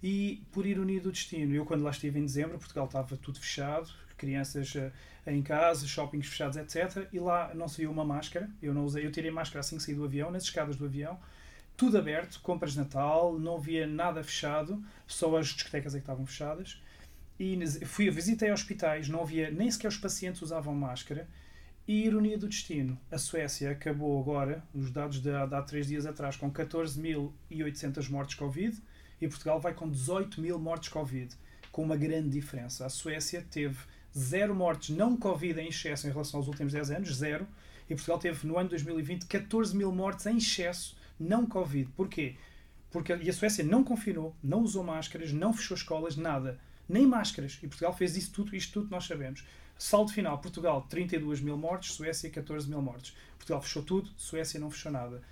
E, 0.03 0.43
por 0.51 0.67
ironia 0.67 1.01
do 1.01 1.13
destino, 1.13 1.55
eu 1.55 1.65
quando 1.65 1.85
lá 1.85 1.91
estive 1.93 2.19
em 2.19 2.25
dezembro, 2.25 2.59
Portugal 2.59 2.87
estava 2.87 3.17
tudo 3.17 3.39
fechado, 3.39 3.89
crianças 4.19 4.75
eh, 4.75 4.91
em 5.25 5.41
casa, 5.41 5.87
shoppings 5.87 6.27
fechados, 6.27 6.57
etc. 6.57 7.09
E 7.13 7.21
lá 7.21 7.55
não 7.55 7.69
se 7.69 7.77
viu 7.83 7.93
uma 7.93 8.05
máscara. 8.05 8.51
Eu 8.61 8.75
não 8.75 8.85
usei, 8.85 9.07
eu 9.07 9.13
tirei 9.13 9.31
máscara 9.31 9.61
assim 9.61 9.77
que 9.77 9.85
saí 9.85 9.95
do 9.95 10.03
avião, 10.03 10.33
nas 10.33 10.43
escadas 10.43 10.75
do 10.75 10.85
avião 10.85 11.17
tudo 11.77 11.99
aberto, 11.99 12.41
compras 12.41 12.73
de 12.73 12.79
Natal, 12.79 13.39
não 13.39 13.57
havia 13.57 13.87
nada 13.87 14.23
fechado, 14.23 14.83
só 15.07 15.37
as 15.37 15.49
discotecas 15.49 15.95
é 15.95 15.99
que 15.99 16.03
estavam 16.03 16.27
fechadas. 16.27 16.81
E 17.39 17.59
fui, 17.85 18.09
visitei 18.11 18.53
hospitais, 18.53 19.09
não 19.09 19.23
havia, 19.23 19.51
nem 19.51 19.71
sequer 19.71 19.89
os 19.89 19.97
pacientes 19.97 20.41
usavam 20.43 20.75
máscara. 20.75 21.29
E 21.87 22.07
ironia 22.07 22.39
do 22.39 22.49
destino, 22.49 22.99
a 23.11 23.19
Suécia 23.19 23.71
acabou 23.71 24.19
agora, 24.19 24.65
os 24.73 24.91
dados 24.91 25.19
de, 25.19 25.31
de 25.31 25.55
há 25.55 25.63
três 25.63 25.87
dias 25.87 26.07
atrás, 26.07 26.37
com 26.37 26.51
14.800 26.51 28.09
mortes 28.09 28.37
Covid 28.37 28.81
e 29.21 29.29
Portugal 29.29 29.61
vai 29.61 29.75
com 29.75 29.91
18 29.91 30.41
mil 30.41 30.59
mortes 30.59 30.89
Covid, 30.89 31.35
com 31.71 31.83
uma 31.83 31.97
grande 31.97 32.31
diferença. 32.31 32.87
A 32.87 32.89
Suécia 32.89 33.45
teve 33.51 33.77
zero 34.17 34.55
mortes 34.55 34.97
não 34.97 35.17
Covid 35.17 35.61
em 35.61 35.69
excesso 35.69 36.07
em 36.07 36.11
relação 36.11 36.41
aos 36.41 36.49
últimos 36.49 36.73
10 36.73 36.91
anos, 36.91 37.17
zero, 37.17 37.47
e 37.89 37.95
Portugal 37.95 38.19
teve 38.19 38.47
no 38.47 38.59
ano 38.59 38.71
2020 38.71 39.27
14 39.27 39.77
mil 39.77 39.93
mortes 39.93 40.25
em 40.25 40.39
excesso 40.39 40.97
não 41.19 41.47
Covid. 41.47 41.91
Porquê? 41.97 42.37
Porque 42.91 43.15
e 43.17 43.29
a 43.29 43.33
Suécia 43.33 43.65
não 43.65 43.83
confinou, 43.83 44.37
não 44.43 44.63
usou 44.63 44.85
máscaras, 44.85 45.33
não 45.33 45.53
fechou 45.53 45.77
escolas, 45.77 46.17
nada. 46.17 46.61
Nem 46.89 47.07
máscaras. 47.07 47.59
E 47.63 47.67
Portugal 47.67 47.93
fez 47.93 48.17
isso 48.17 48.33
tudo, 48.33 48.55
isto 48.55 48.73
tudo 48.73 48.91
nós 48.91 49.05
sabemos. 49.05 49.45
Saldo 49.77 50.13
final, 50.13 50.39
Portugal 50.39 50.87
32 50.89 51.41
mil 51.41 51.57
mortes, 51.57 51.95
Suécia 51.95 52.31
14 52.31 52.69
mil 52.69 52.81
mortes. 52.81 53.17
Portugal 53.37 53.61
fechou 53.61 53.83
tudo, 53.83 54.11
Suécia 54.17 54.61
não 54.61 54.71
fechou 54.71 54.93
nada. 54.93 55.23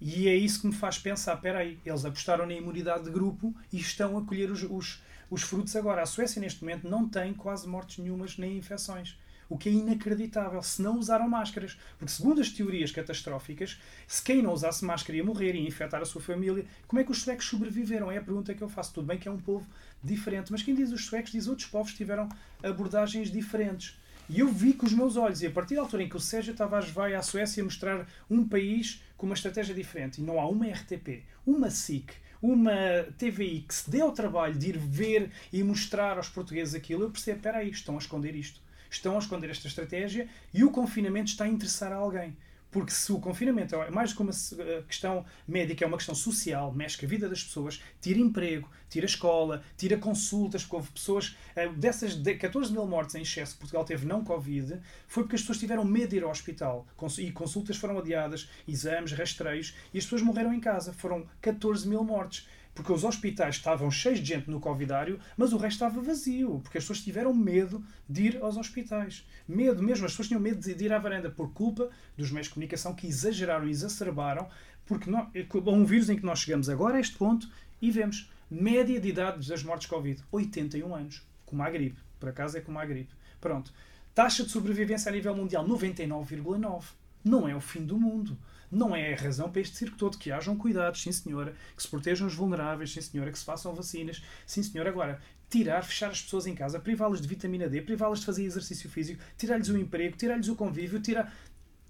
E 0.00 0.26
é 0.26 0.34
isso 0.34 0.62
que 0.62 0.66
me 0.66 0.72
faz 0.72 0.98
pensar, 0.98 1.34
espera 1.34 1.60
aí, 1.60 1.78
eles 1.86 2.04
apostaram 2.04 2.44
na 2.44 2.54
imunidade 2.54 3.04
de 3.04 3.10
grupo 3.10 3.54
e 3.72 3.78
estão 3.78 4.18
a 4.18 4.24
colher 4.24 4.50
os, 4.50 4.64
os, 4.64 5.00
os 5.30 5.42
frutos 5.42 5.76
agora. 5.76 6.02
A 6.02 6.06
Suécia 6.06 6.40
neste 6.40 6.64
momento 6.64 6.88
não 6.88 7.08
tem 7.08 7.32
quase 7.32 7.68
mortes 7.68 7.98
nenhumas 7.98 8.36
nem 8.36 8.58
infecções. 8.58 9.16
O 9.52 9.58
que 9.58 9.68
é 9.68 9.72
inacreditável, 9.72 10.62
se 10.62 10.80
não 10.80 10.98
usaram 10.98 11.28
máscaras. 11.28 11.78
Porque, 11.98 12.10
segundo 12.10 12.40
as 12.40 12.48
teorias 12.48 12.90
catastróficas, 12.90 13.78
se 14.06 14.22
quem 14.22 14.40
não 14.40 14.50
usasse 14.50 14.82
máscara 14.82 15.18
ia 15.18 15.22
morrer 15.22 15.54
e 15.54 15.66
infectar 15.66 16.00
a 16.00 16.06
sua 16.06 16.22
família, 16.22 16.64
como 16.88 17.00
é 17.00 17.04
que 17.04 17.10
os 17.10 17.20
suecos 17.20 17.44
sobreviveram? 17.44 18.10
É 18.10 18.16
a 18.16 18.22
pergunta 18.22 18.54
que 18.54 18.62
eu 18.62 18.68
faço. 18.70 18.94
Tudo 18.94 19.08
bem 19.08 19.18
que 19.18 19.28
é 19.28 19.30
um 19.30 19.36
povo 19.36 19.66
diferente, 20.02 20.50
mas 20.50 20.62
quem 20.62 20.74
diz 20.74 20.90
os 20.90 21.04
suecos 21.04 21.32
diz 21.32 21.48
outros 21.48 21.68
povos 21.68 21.92
tiveram 21.92 22.30
abordagens 22.62 23.30
diferentes. 23.30 24.00
E 24.26 24.40
eu 24.40 24.48
vi 24.48 24.72
com 24.72 24.86
os 24.86 24.94
meus 24.94 25.18
olhos, 25.18 25.42
e 25.42 25.46
a 25.46 25.50
partir 25.50 25.74
da 25.74 25.82
altura 25.82 26.02
em 26.02 26.08
que 26.08 26.16
o 26.16 26.20
Sérgio 26.20 26.54
Tavares 26.54 26.88
vai 26.88 27.14
à 27.14 27.20
Suécia 27.20 27.62
mostrar 27.62 28.08
um 28.30 28.48
país 28.48 29.02
com 29.18 29.26
uma 29.26 29.34
estratégia 29.34 29.74
diferente, 29.74 30.22
e 30.22 30.24
não 30.24 30.40
há 30.40 30.48
uma 30.48 30.66
RTP, 30.66 31.24
uma 31.44 31.68
SIC, 31.68 32.10
uma 32.40 32.72
TVI 33.18 33.66
que 33.68 33.74
se 33.74 33.90
dê 33.90 34.00
ao 34.00 34.12
trabalho 34.12 34.54
de 34.54 34.70
ir 34.70 34.78
ver 34.78 35.30
e 35.52 35.62
mostrar 35.62 36.16
aos 36.16 36.30
portugueses 36.30 36.74
aquilo, 36.74 37.02
eu 37.02 37.10
percebo, 37.10 37.36
espera 37.36 37.58
aí, 37.58 37.68
estão 37.68 37.96
a 37.96 37.98
esconder 37.98 38.34
isto. 38.34 38.62
Estão 38.92 39.16
a 39.16 39.18
esconder 39.18 39.48
esta 39.48 39.66
estratégia 39.66 40.28
e 40.52 40.62
o 40.62 40.70
confinamento 40.70 41.30
está 41.30 41.44
a 41.44 41.48
interessar 41.48 41.92
a 41.92 41.96
alguém. 41.96 42.36
Porque 42.70 42.90
se 42.90 43.10
o 43.10 43.18
confinamento 43.18 43.74
é 43.74 43.90
mais 43.90 44.10
do 44.10 44.16
que 44.16 44.22
uma 44.22 44.32
eh, 44.32 44.82
questão 44.86 45.24
médica, 45.48 45.84
é 45.84 45.88
uma 45.88 45.96
questão 45.96 46.14
social, 46.14 46.72
mexe 46.72 46.98
com 46.98 47.04
a 47.04 47.08
vida 47.08 47.28
das 47.28 47.42
pessoas, 47.42 47.82
tira 48.00 48.18
emprego, 48.18 48.68
tira 48.88 49.04
escola, 49.04 49.62
tira 49.76 49.96
consultas, 49.96 50.62
porque 50.62 50.76
houve 50.76 50.90
pessoas, 50.90 51.36
eh, 51.54 51.68
dessas 51.68 52.14
de 52.14 52.34
14 52.34 52.72
mil 52.72 52.86
mortes 52.86 53.14
em 53.14 53.22
excesso 53.22 53.54
que 53.54 53.60
Portugal 53.60 53.84
teve 53.84 54.06
não 54.06 54.24
Covid, 54.24 54.80
foi 55.06 55.22
porque 55.22 55.36
as 55.36 55.42
pessoas 55.42 55.58
tiveram 55.58 55.84
medo 55.84 56.08
de 56.08 56.16
ir 56.16 56.24
ao 56.24 56.30
hospital 56.30 56.86
e 57.18 57.30
consultas 57.30 57.76
foram 57.76 57.98
adiadas, 57.98 58.48
exames, 58.68 59.12
rastreios, 59.12 59.74
e 59.92 59.98
as 59.98 60.04
pessoas 60.04 60.22
morreram 60.22 60.52
em 60.52 60.60
casa. 60.60 60.94
Foram 60.94 61.26
14 61.42 61.86
mil 61.88 62.04
mortes. 62.04 62.46
Porque 62.74 62.90
os 62.92 63.04
hospitais 63.04 63.56
estavam 63.56 63.90
cheios 63.90 64.18
de 64.20 64.24
gente 64.26 64.48
no 64.50 64.58
Covidário, 64.58 65.20
mas 65.36 65.52
o 65.52 65.58
resto 65.58 65.74
estava 65.84 66.00
vazio, 66.00 66.60
porque 66.62 66.78
as 66.78 66.84
pessoas 66.84 67.02
tiveram 67.02 67.34
medo 67.34 67.84
de 68.08 68.22
ir 68.28 68.38
aos 68.42 68.56
hospitais. 68.56 69.26
Medo 69.46 69.82
mesmo, 69.82 70.06
as 70.06 70.12
pessoas 70.12 70.28
tinham 70.28 70.40
medo 70.40 70.58
de 70.60 70.84
ir 70.84 70.92
à 70.92 70.98
varanda 70.98 71.30
por 71.30 71.52
culpa 71.52 71.90
dos 72.16 72.30
meios 72.30 72.46
de 72.46 72.54
comunicação 72.54 72.94
que 72.94 73.06
exageraram 73.06 73.66
e 73.66 73.70
exacerbaram, 73.70 74.48
porque 74.86 75.10
nó- 75.10 75.28
há 75.30 75.70
um 75.70 75.84
vírus 75.84 76.08
em 76.08 76.16
que 76.16 76.24
nós 76.24 76.38
chegamos 76.40 76.68
agora 76.70 76.96
a 76.96 77.00
este 77.00 77.16
ponto 77.16 77.46
e 77.80 77.90
vemos 77.90 78.30
média 78.50 78.98
de 78.98 79.08
idade 79.08 79.46
das 79.46 79.62
mortes 79.62 79.86
Covid, 79.86 80.22
81 80.32 80.94
anos, 80.94 81.22
como 81.44 81.62
a 81.62 81.68
gripe. 81.70 81.98
Por 82.18 82.30
acaso 82.30 82.56
é 82.56 82.60
como 82.60 82.78
a 82.78 82.86
gripe. 82.86 83.12
Pronto. 83.40 83.72
Taxa 84.14 84.44
de 84.44 84.50
sobrevivência 84.50 85.10
a 85.10 85.12
nível 85.12 85.34
mundial, 85.36 85.66
99,9. 85.66 86.84
Não 87.24 87.48
é 87.48 87.54
o 87.54 87.60
fim 87.60 87.84
do 87.84 87.98
mundo. 87.98 88.36
Não 88.72 88.96
é 88.96 89.12
a 89.12 89.16
razão 89.16 89.50
para 89.52 89.60
este 89.60 89.76
circo 89.76 89.98
todo. 89.98 90.16
Que 90.16 90.32
hajam 90.32 90.56
cuidados, 90.56 91.02
sim 91.02 91.12
senhora. 91.12 91.54
Que 91.76 91.82
se 91.82 91.88
protejam 91.88 92.26
os 92.26 92.34
vulneráveis, 92.34 92.90
sim 92.90 93.02
senhora. 93.02 93.30
Que 93.30 93.38
se 93.38 93.44
façam 93.44 93.74
vacinas, 93.74 94.22
sim 94.46 94.62
senhora. 94.62 94.88
Agora, 94.88 95.20
tirar, 95.50 95.84
fechar 95.84 96.10
as 96.10 96.22
pessoas 96.22 96.46
em 96.46 96.54
casa, 96.54 96.80
privá-las 96.80 97.20
de 97.20 97.28
vitamina 97.28 97.68
D, 97.68 97.82
privá-las 97.82 98.20
de 98.20 98.26
fazer 98.26 98.44
exercício 98.44 98.88
físico, 98.88 99.22
tirar-lhes 99.36 99.68
o 99.68 99.76
emprego, 99.76 100.16
tirar-lhes 100.16 100.48
o 100.48 100.56
convívio, 100.56 100.98
tirar. 100.98 101.30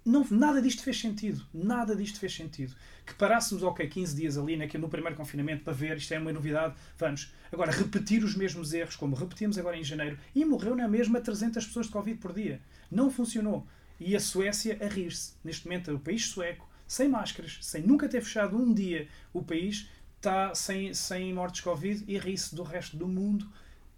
Não, 0.05 0.27
nada 0.33 0.61
disto 0.61 0.83
fez 0.83 0.99
sentido. 0.99 1.47
Nada 1.55 1.95
disto 1.95 2.19
fez 2.19 2.35
sentido. 2.35 2.75
Que 3.07 3.15
parássemos, 3.15 3.63
ok, 3.63 3.87
15 3.87 4.17
dias 4.17 4.37
ali 4.37 4.57
no 4.57 4.89
primeiro 4.89 5.17
confinamento 5.17 5.63
para 5.63 5.73
ver, 5.73 5.97
isto 5.97 6.13
é 6.13 6.19
uma 6.19 6.33
novidade, 6.33 6.75
vamos. 6.99 7.33
Agora, 7.53 7.71
repetir 7.71 8.25
os 8.25 8.35
mesmos 8.35 8.73
erros, 8.73 8.97
como 8.97 9.15
repetimos 9.15 9.57
agora 9.57 9.77
em 9.77 9.85
janeiro, 9.85 10.19
e 10.35 10.45
morreu 10.45 10.75
na 10.75 10.89
mesma 10.89 11.21
300 11.21 11.65
pessoas 11.65 11.87
de 11.87 11.93
Covid 11.93 12.19
por 12.19 12.33
dia. 12.33 12.61
Não 12.91 13.09
funcionou. 13.09 13.65
E 14.01 14.17
a 14.17 14.21
Suécia 14.21 14.77
a 14.81 14.89
rir-se. 14.89 15.35
Neste 15.45 15.67
momento, 15.67 15.95
o 15.95 16.01
país 16.01 16.27
sueco, 16.27 16.69
sem 16.93 17.09
máscaras, 17.09 17.57
sem 17.63 17.83
nunca 17.83 18.07
ter 18.07 18.21
fechado 18.21 18.55
um 18.55 18.75
dia 18.75 19.09
o 19.33 19.43
país, 19.43 19.89
está 20.19 20.55
sem, 20.55 20.93
sem 20.93 21.33
mortes 21.33 21.63
Covid 21.63 22.05
e 22.07 22.19
ri-se 22.19 22.55
do 22.55 22.63
resto 22.63 22.99
do 22.99 23.09
mundo 23.09 23.49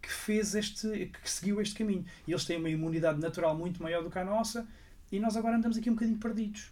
que 0.01 0.13
fez 0.13 0.55
este, 0.55 1.11
que 1.21 1.29
seguiu 1.29 1.61
este 1.61 1.75
caminho. 1.75 2.05
E 2.25 2.31
eles 2.31 2.45
têm 2.45 2.57
uma 2.57 2.71
imunidade 2.71 3.19
natural 3.21 3.57
muito 3.57 3.83
maior 3.83 4.01
do 4.01 4.11
que 4.11 4.19
a 4.19 4.25
nossa 4.25 4.65
e 5.11 5.19
nós 5.19 5.37
agora 5.37 5.57
andamos 5.57 5.77
aqui 5.77 5.91
um 5.91 5.95
bocadinho 5.95 6.19
perdidos. 6.19 6.71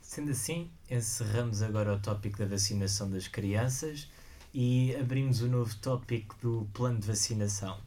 Sendo 0.00 0.30
assim, 0.30 0.70
encerramos 0.90 1.60
agora 1.60 1.92
o 1.92 2.00
tópico 2.00 2.38
da 2.38 2.46
vacinação 2.46 3.10
das 3.10 3.28
crianças 3.28 4.10
e 4.54 4.96
abrimos 4.96 5.42
o 5.42 5.46
novo 5.46 5.76
tópico 5.76 6.34
do 6.40 6.66
plano 6.72 7.00
de 7.00 7.06
vacinação. 7.06 7.78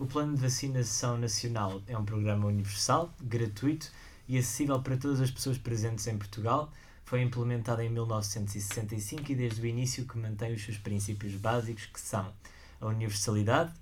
O 0.00 0.04
plano 0.04 0.34
de 0.34 0.42
vacinação 0.42 1.16
nacional 1.16 1.80
é 1.86 1.96
um 1.96 2.04
programa 2.04 2.48
universal, 2.48 3.14
gratuito 3.22 3.88
e 4.28 4.36
acessível 4.36 4.82
para 4.82 4.96
todas 4.96 5.20
as 5.20 5.30
pessoas 5.30 5.58
presentes 5.58 6.08
em 6.08 6.18
Portugal. 6.18 6.72
Foi 7.10 7.22
implementado 7.22 7.82
em 7.82 7.90
1965 7.90 9.32
e 9.32 9.34
desde 9.34 9.60
o 9.60 9.66
início 9.66 10.06
que 10.06 10.16
mantém 10.16 10.54
os 10.54 10.62
seus 10.62 10.78
princípios 10.78 11.34
básicos, 11.34 11.86
que 11.86 12.00
são 12.00 12.32
a 12.80 12.86
universalidade, 12.86 13.72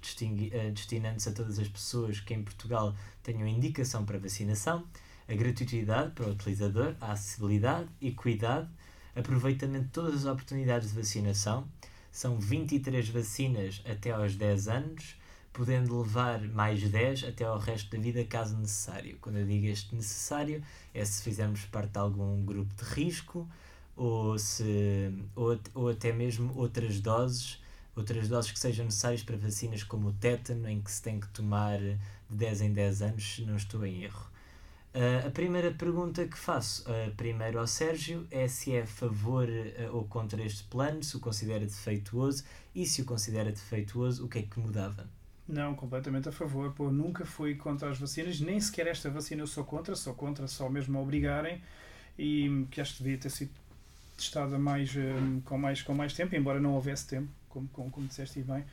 eh, 0.50 0.70
destinando-se 0.70 1.28
a 1.28 1.32
todas 1.32 1.58
as 1.58 1.68
pessoas 1.68 2.20
que 2.20 2.32
em 2.32 2.42
Portugal 2.42 2.96
tenham 3.22 3.46
indicação 3.46 4.06
para 4.06 4.18
vacinação, 4.18 4.82
a 5.28 5.34
gratuidade 5.34 6.12
para 6.12 6.24
o 6.24 6.30
utilizador, 6.30 6.96
a 7.02 7.12
acessibilidade, 7.12 7.90
equidade, 8.00 8.66
aproveitamento 9.14 9.84
de 9.84 9.90
todas 9.90 10.14
as 10.14 10.24
oportunidades 10.24 10.88
de 10.88 10.96
vacinação. 10.96 11.68
São 12.10 12.40
23 12.40 13.10
vacinas 13.10 13.82
até 13.84 14.10
aos 14.10 14.36
10 14.36 14.68
anos, 14.68 15.17
podendo 15.58 15.98
levar 15.98 16.40
mais 16.40 16.80
10 16.80 17.24
até 17.24 17.44
ao 17.44 17.58
resto 17.58 17.90
da 17.90 18.00
vida, 18.00 18.24
caso 18.24 18.56
necessário. 18.56 19.18
Quando 19.20 19.38
eu 19.38 19.44
digo 19.44 19.66
este 19.66 19.92
necessário, 19.92 20.62
é 20.94 21.04
se 21.04 21.20
fizermos 21.20 21.64
parte 21.64 21.90
de 21.90 21.98
algum 21.98 22.44
grupo 22.44 22.72
de 22.76 22.84
risco 22.88 23.44
ou, 23.96 24.38
se, 24.38 25.12
ou, 25.34 25.58
ou 25.74 25.88
até 25.88 26.12
mesmo 26.12 26.56
outras 26.56 27.00
doses, 27.00 27.60
outras 27.96 28.28
doses 28.28 28.52
que 28.52 28.58
sejam 28.60 28.84
necessárias 28.84 29.24
para 29.24 29.36
vacinas 29.36 29.82
como 29.82 30.10
o 30.10 30.12
tétano, 30.12 30.68
em 30.68 30.80
que 30.80 30.92
se 30.92 31.02
tem 31.02 31.18
que 31.18 31.26
tomar 31.30 31.80
de 31.80 31.98
10 32.30 32.60
em 32.60 32.72
10 32.72 33.02
anos, 33.02 33.34
se 33.34 33.42
não 33.42 33.56
estou 33.56 33.84
em 33.84 34.04
erro. 34.04 34.30
Uh, 34.94 35.26
a 35.26 35.30
primeira 35.30 35.72
pergunta 35.72 36.24
que 36.24 36.38
faço 36.38 36.84
uh, 36.84 37.12
primeiro 37.16 37.58
ao 37.58 37.66
Sérgio 37.66 38.24
é 38.30 38.46
se 38.46 38.76
é 38.76 38.82
a 38.82 38.86
favor 38.86 39.48
uh, 39.48 39.92
ou 39.92 40.04
contra 40.04 40.40
este 40.40 40.62
plano, 40.64 41.02
se 41.02 41.16
o 41.16 41.20
considera 41.20 41.66
defeituoso 41.66 42.44
e 42.72 42.86
se 42.86 43.02
o 43.02 43.04
considera 43.04 43.50
defeituoso, 43.50 44.24
o 44.24 44.28
que 44.28 44.38
é 44.38 44.42
que 44.42 44.60
mudava? 44.60 45.17
Não, 45.48 45.74
completamente 45.74 46.28
a 46.28 46.32
favor. 46.32 46.72
Pô, 46.72 46.90
nunca 46.90 47.24
fui 47.24 47.54
contra 47.54 47.90
as 47.90 47.98
vacinas, 47.98 48.38
nem 48.40 48.60
sequer 48.60 48.86
esta 48.86 49.08
vacina 49.08 49.42
eu 49.42 49.46
sou 49.46 49.64
contra, 49.64 49.96
sou 49.96 50.14
contra 50.14 50.46
só 50.46 50.68
mesmo 50.68 50.98
a 50.98 51.00
obrigarem 51.00 51.62
e 52.18 52.66
que 52.70 52.80
acho 52.80 52.96
que 52.96 53.02
devia 53.02 53.18
ter 53.18 53.30
sido 53.30 53.50
testada 54.16 54.58
mais, 54.58 54.92
com, 55.44 55.56
mais, 55.56 55.80
com 55.80 55.94
mais 55.94 56.12
tempo, 56.12 56.34
embora 56.36 56.60
não 56.60 56.74
houvesse 56.74 57.06
tempo, 57.06 57.28
como, 57.48 57.68
como, 57.68 57.90
como 57.90 58.06
disseste 58.06 58.40
bem 58.42 58.64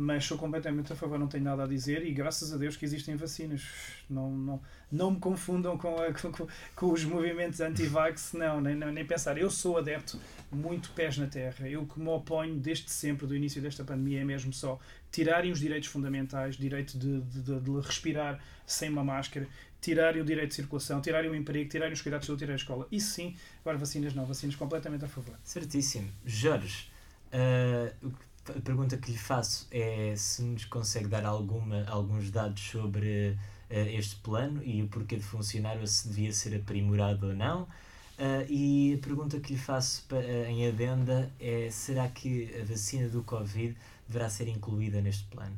mas 0.00 0.24
sou 0.24 0.38
completamente 0.38 0.92
a 0.92 0.96
favor, 0.96 1.18
não 1.18 1.26
tenho 1.26 1.42
nada 1.42 1.64
a 1.64 1.66
dizer 1.66 2.06
e 2.06 2.12
graças 2.12 2.52
a 2.52 2.56
Deus 2.56 2.76
que 2.76 2.84
existem 2.84 3.16
vacinas. 3.16 3.66
Não, 4.08 4.30
não, 4.30 4.62
não 4.92 5.10
me 5.10 5.18
confundam 5.18 5.76
com, 5.76 6.00
a, 6.00 6.12
com, 6.12 6.46
com, 6.76 6.92
os 6.92 7.04
movimentos 7.04 7.60
anti-vax, 7.60 8.32
não, 8.32 8.60
nem, 8.60 8.76
nem 8.76 9.04
pensar. 9.04 9.36
Eu 9.36 9.50
sou 9.50 9.76
adepto 9.76 10.16
muito 10.52 10.90
pés 10.90 11.18
na 11.18 11.26
terra. 11.26 11.68
Eu 11.68 11.84
que 11.84 11.98
me 11.98 12.08
oponho 12.10 12.54
desde 12.54 12.88
sempre, 12.92 13.26
do 13.26 13.34
início 13.34 13.60
desta 13.60 13.82
pandemia, 13.82 14.20
é 14.20 14.24
mesmo 14.24 14.52
só 14.52 14.78
tirarem 15.10 15.50
os 15.50 15.58
direitos 15.58 15.88
fundamentais, 15.88 16.56
direito 16.56 16.96
de, 16.96 17.20
de, 17.22 17.60
de 17.60 17.80
respirar 17.80 18.40
sem 18.64 18.88
uma 18.90 19.02
máscara, 19.02 19.48
tirarem 19.80 20.22
o 20.22 20.24
direito 20.24 20.50
de 20.50 20.54
circulação, 20.54 21.00
tirarem 21.00 21.28
o 21.28 21.34
emprego, 21.34 21.68
tirarem 21.68 21.92
os 21.92 22.00
cuidados 22.00 22.24
de 22.24 22.28
saúde, 22.28 22.38
tirarem 22.38 22.54
a 22.54 22.62
escola. 22.62 22.86
Isso 22.92 23.14
sim, 23.14 23.34
agora 23.62 23.76
vacinas 23.76 24.14
não, 24.14 24.24
vacinas 24.24 24.54
completamente 24.54 25.04
a 25.04 25.08
favor. 25.08 25.34
Certíssimo. 25.42 26.08
Jorge, 26.24 26.88
uh, 27.32 28.12
a 28.56 28.60
pergunta 28.60 28.96
que 28.96 29.10
lhe 29.10 29.18
faço 29.18 29.66
é 29.70 30.14
se 30.16 30.42
nos 30.42 30.64
consegue 30.64 31.08
dar 31.08 31.24
alguma, 31.24 31.84
alguns 31.86 32.30
dados 32.30 32.62
sobre 32.62 33.36
uh, 33.70 33.74
este 33.98 34.16
plano 34.16 34.62
e 34.64 34.82
o 34.82 34.88
porquê 34.88 35.16
de 35.16 35.22
funcionar 35.22 35.78
ou 35.78 35.86
se 35.86 36.08
devia 36.08 36.32
ser 36.32 36.56
aprimorado 36.56 37.28
ou 37.28 37.34
não. 37.34 37.62
Uh, 37.62 38.44
e 38.48 38.94
a 38.94 38.98
pergunta 38.98 39.38
que 39.38 39.52
lhe 39.52 39.58
faço 39.58 40.04
para, 40.08 40.18
uh, 40.18 40.46
em 40.46 40.66
adenda 40.66 41.30
é: 41.38 41.68
será 41.70 42.08
que 42.08 42.50
a 42.60 42.64
vacina 42.64 43.08
do 43.08 43.22
Covid 43.22 43.76
deverá 44.08 44.28
ser 44.28 44.48
incluída 44.48 45.00
neste 45.00 45.24
plano? 45.24 45.56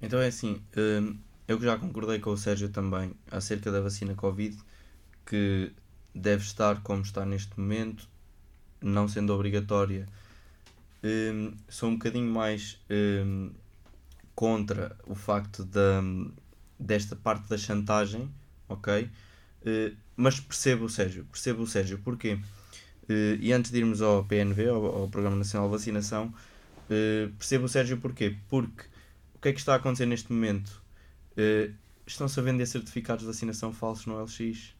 Então 0.00 0.20
é 0.20 0.26
assim, 0.26 0.60
eu 1.46 1.60
já 1.60 1.78
concordei 1.78 2.18
com 2.18 2.30
o 2.30 2.36
Sérgio 2.36 2.68
também 2.68 3.12
acerca 3.30 3.70
da 3.70 3.80
vacina 3.80 4.14
Covid, 4.14 4.58
que 5.24 5.72
deve 6.12 6.42
estar 6.42 6.82
como 6.82 7.02
está 7.02 7.24
neste 7.24 7.58
momento, 7.58 8.08
não 8.80 9.06
sendo 9.06 9.32
obrigatória 9.32 10.08
um, 11.02 11.52
sou 11.68 11.88
um 11.88 11.94
bocadinho 11.94 12.30
mais 12.30 12.80
um, 12.90 13.50
contra 14.34 14.96
o 15.06 15.14
facto 15.14 15.64
da, 15.64 16.00
desta 16.78 17.16
parte 17.16 17.48
da 17.48 17.58
chantagem, 17.58 18.30
ok? 18.68 19.10
Uh, 19.62 19.96
mas 20.16 20.38
percebo 20.40 20.84
o 20.84 20.88
Sérgio, 20.88 21.24
percebo 21.24 21.62
o 21.62 21.66
Sérgio, 21.66 21.98
porquê? 21.98 22.34
Uh, 23.04 23.36
e 23.40 23.52
antes 23.52 23.70
de 23.70 23.78
irmos 23.78 24.00
ao 24.00 24.24
PNV, 24.24 24.68
ao, 24.68 24.84
ao 24.84 25.08
Programa 25.08 25.36
Nacional 25.36 25.68
de 25.68 25.72
Vacinação, 25.72 26.26
uh, 26.26 27.32
percebo 27.32 27.64
o 27.64 27.68
Sérgio 27.68 27.98
porquê? 27.98 28.36
Porque 28.48 28.86
o 29.34 29.38
que 29.40 29.48
é 29.48 29.52
que 29.52 29.58
está 29.58 29.74
a 29.74 29.76
acontecer 29.76 30.06
neste 30.06 30.32
momento? 30.32 30.82
estão-se 32.06 32.38
a 32.38 32.42
vender 32.42 32.66
certificados 32.66 33.22
de 33.22 33.26
vacinação 33.26 33.72
falsos 33.72 34.04
no 34.04 34.22
LX, 34.22 34.74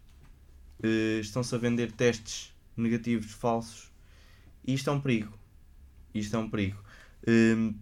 estão-se 1.22 1.54
a 1.54 1.56
vender 1.56 1.90
testes 1.92 2.52
negativos 2.76 3.32
falsos, 3.32 3.90
e 4.62 4.74
isto 4.74 4.90
é 4.90 4.92
um 4.92 5.00
perigo 5.00 5.32
isto 6.14 6.36
é 6.36 6.38
um 6.38 6.50
perigo. 6.50 6.82
Hum, 7.26 7.74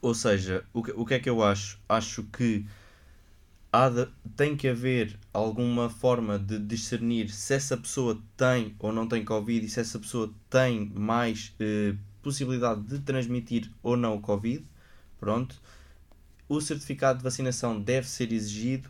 ou 0.00 0.14
seja, 0.14 0.64
o 0.72 0.82
que, 0.82 0.92
o 0.92 1.04
que 1.04 1.14
é 1.14 1.18
que 1.18 1.28
eu 1.28 1.42
acho? 1.42 1.80
Acho 1.88 2.22
que 2.24 2.64
há 3.72 3.88
de, 3.88 4.08
tem 4.36 4.56
que 4.56 4.68
haver 4.68 5.18
alguma 5.32 5.90
forma 5.90 6.38
de 6.38 6.58
discernir 6.58 7.30
se 7.30 7.54
essa 7.54 7.76
pessoa 7.76 8.20
tem 8.36 8.74
ou 8.78 8.92
não 8.92 9.06
tem 9.08 9.24
Covid 9.24 9.64
e 9.64 9.68
se 9.68 9.80
essa 9.80 9.98
pessoa 9.98 10.32
tem 10.48 10.90
mais 10.94 11.54
eh, 11.60 11.94
possibilidade 12.22 12.82
de 12.82 12.98
transmitir 13.00 13.70
ou 13.82 13.96
não 13.96 14.16
o 14.16 14.20
Covid. 14.20 14.64
Pronto. 15.18 15.60
O 16.48 16.60
certificado 16.60 17.18
de 17.18 17.24
vacinação 17.24 17.80
deve 17.80 18.08
ser 18.08 18.32
exigido 18.32 18.88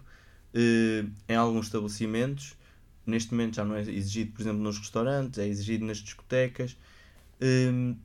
eh, 0.55 1.05
em 1.29 1.37
alguns 1.37 1.67
estabelecimentos. 1.67 2.55
Neste 3.07 3.33
momento 3.33 3.57
já 3.57 3.65
não 3.65 3.75
é 3.75 3.81
exigido, 3.83 4.33
por 4.33 4.43
exemplo, 4.43 4.63
nos 4.63 4.79
restaurantes, 4.79 5.39
é 5.39 5.47
exigido 5.47 5.85
nas 5.87 5.99
discotecas. 5.99 6.77
Hum, 7.41 7.97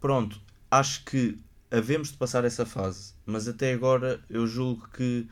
pronto, 0.00 0.40
acho 0.70 1.04
que 1.04 1.38
havemos 1.70 2.10
de 2.10 2.16
passar 2.18 2.44
essa 2.44 2.66
fase, 2.66 3.14
mas 3.26 3.48
até 3.48 3.72
agora 3.72 4.20
eu 4.28 4.46
julgo 4.46 4.88
que 4.88 5.26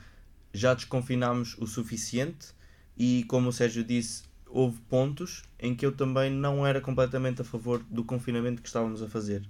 já 0.53 0.75
desconfinámos 0.75 1.57
o 1.59 1.67
suficiente 1.67 2.49
e, 2.97 3.25
como 3.29 3.51
o 3.51 3.53
Sérgio 3.53 3.85
disse, 3.85 4.25
houve 4.47 4.81
pontos 4.89 5.43
em 5.59 5.75
que 5.75 5.85
eu 5.85 5.93
também 5.93 6.31
não 6.31 6.67
era 6.67 6.81
completamente 6.81 7.43
a 7.43 7.45
favor 7.45 7.83
do 7.91 8.05
confinamento 8.05 8.63
que 8.63 8.69
estávamos 8.69 9.03
a 9.03 9.09
fazer. 9.09 9.47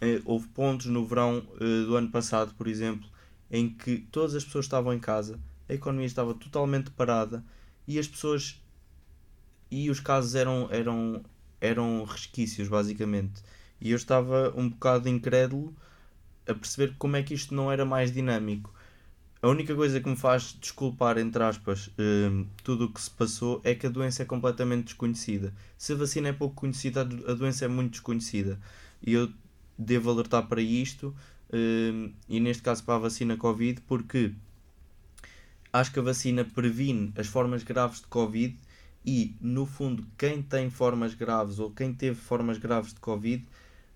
Eh, 0.00 0.20
houve 0.24 0.48
pontos 0.48 0.86
no 0.86 1.04
verão 1.06 1.46
eh, 1.60 1.84
do 1.86 1.96
ano 1.96 2.10
passado, 2.10 2.54
por 2.54 2.66
exemplo, 2.66 3.08
em 3.50 3.68
que 3.68 3.98
todas 4.10 4.34
as 4.34 4.44
pessoas 4.44 4.64
estavam 4.64 4.92
em 4.94 4.98
casa, 4.98 5.38
a 5.68 5.74
economia 5.74 6.06
estava 6.06 6.34
totalmente 6.34 6.90
parada 6.90 7.44
e 7.86 7.98
as 7.98 8.08
pessoas 8.08 8.60
e 9.70 9.88
os 9.90 10.00
casos 10.00 10.34
eram, 10.34 10.68
eram 10.70 11.22
eram 11.60 12.04
resquícios, 12.04 12.68
basicamente. 12.68 13.42
E 13.80 13.90
eu 13.90 13.96
estava 13.96 14.52
um 14.56 14.68
bocado 14.68 15.08
incrédulo 15.08 15.74
a 16.46 16.54
perceber 16.54 16.94
como 16.98 17.16
é 17.16 17.22
que 17.22 17.34
isto 17.34 17.54
não 17.54 17.70
era 17.70 17.84
mais 17.84 18.12
dinâmico. 18.12 18.72
A 19.42 19.48
única 19.48 19.74
coisa 19.74 20.00
que 20.00 20.08
me 20.08 20.16
faz 20.16 20.56
desculpar, 20.60 21.16
entre 21.16 21.42
aspas, 21.42 21.90
um, 21.98 22.46
tudo 22.62 22.84
o 22.84 22.92
que 22.92 23.00
se 23.00 23.10
passou 23.10 23.60
é 23.64 23.74
que 23.74 23.86
a 23.86 23.90
doença 23.90 24.22
é 24.22 24.26
completamente 24.26 24.86
desconhecida. 24.86 25.54
Se 25.78 25.94
a 25.94 25.96
vacina 25.96 26.28
é 26.28 26.32
pouco 26.32 26.56
conhecida, 26.56 27.00
a 27.00 27.34
doença 27.34 27.64
é 27.64 27.68
muito 27.68 27.92
desconhecida. 27.92 28.60
E 29.02 29.14
eu 29.14 29.32
devo 29.78 30.10
alertar 30.10 30.46
para 30.46 30.60
isto, 30.60 31.16
um, 31.50 32.12
e 32.28 32.38
neste 32.38 32.62
caso 32.62 32.84
para 32.84 32.96
a 32.96 32.98
vacina 32.98 33.34
Covid, 33.34 33.80
porque 33.86 34.32
acho 35.72 35.90
que 35.90 35.98
a 35.98 36.02
vacina 36.02 36.44
previne 36.44 37.10
as 37.16 37.26
formas 37.26 37.62
graves 37.62 38.00
de 38.00 38.08
Covid 38.08 38.58
e, 39.04 39.34
no 39.40 39.64
fundo, 39.64 40.06
quem 40.18 40.42
tem 40.42 40.68
formas 40.70 41.14
graves 41.14 41.58
ou 41.58 41.70
quem 41.70 41.92
teve 41.92 42.16
formas 42.16 42.58
graves 42.58 42.92
de 42.92 43.00
Covid 43.00 43.46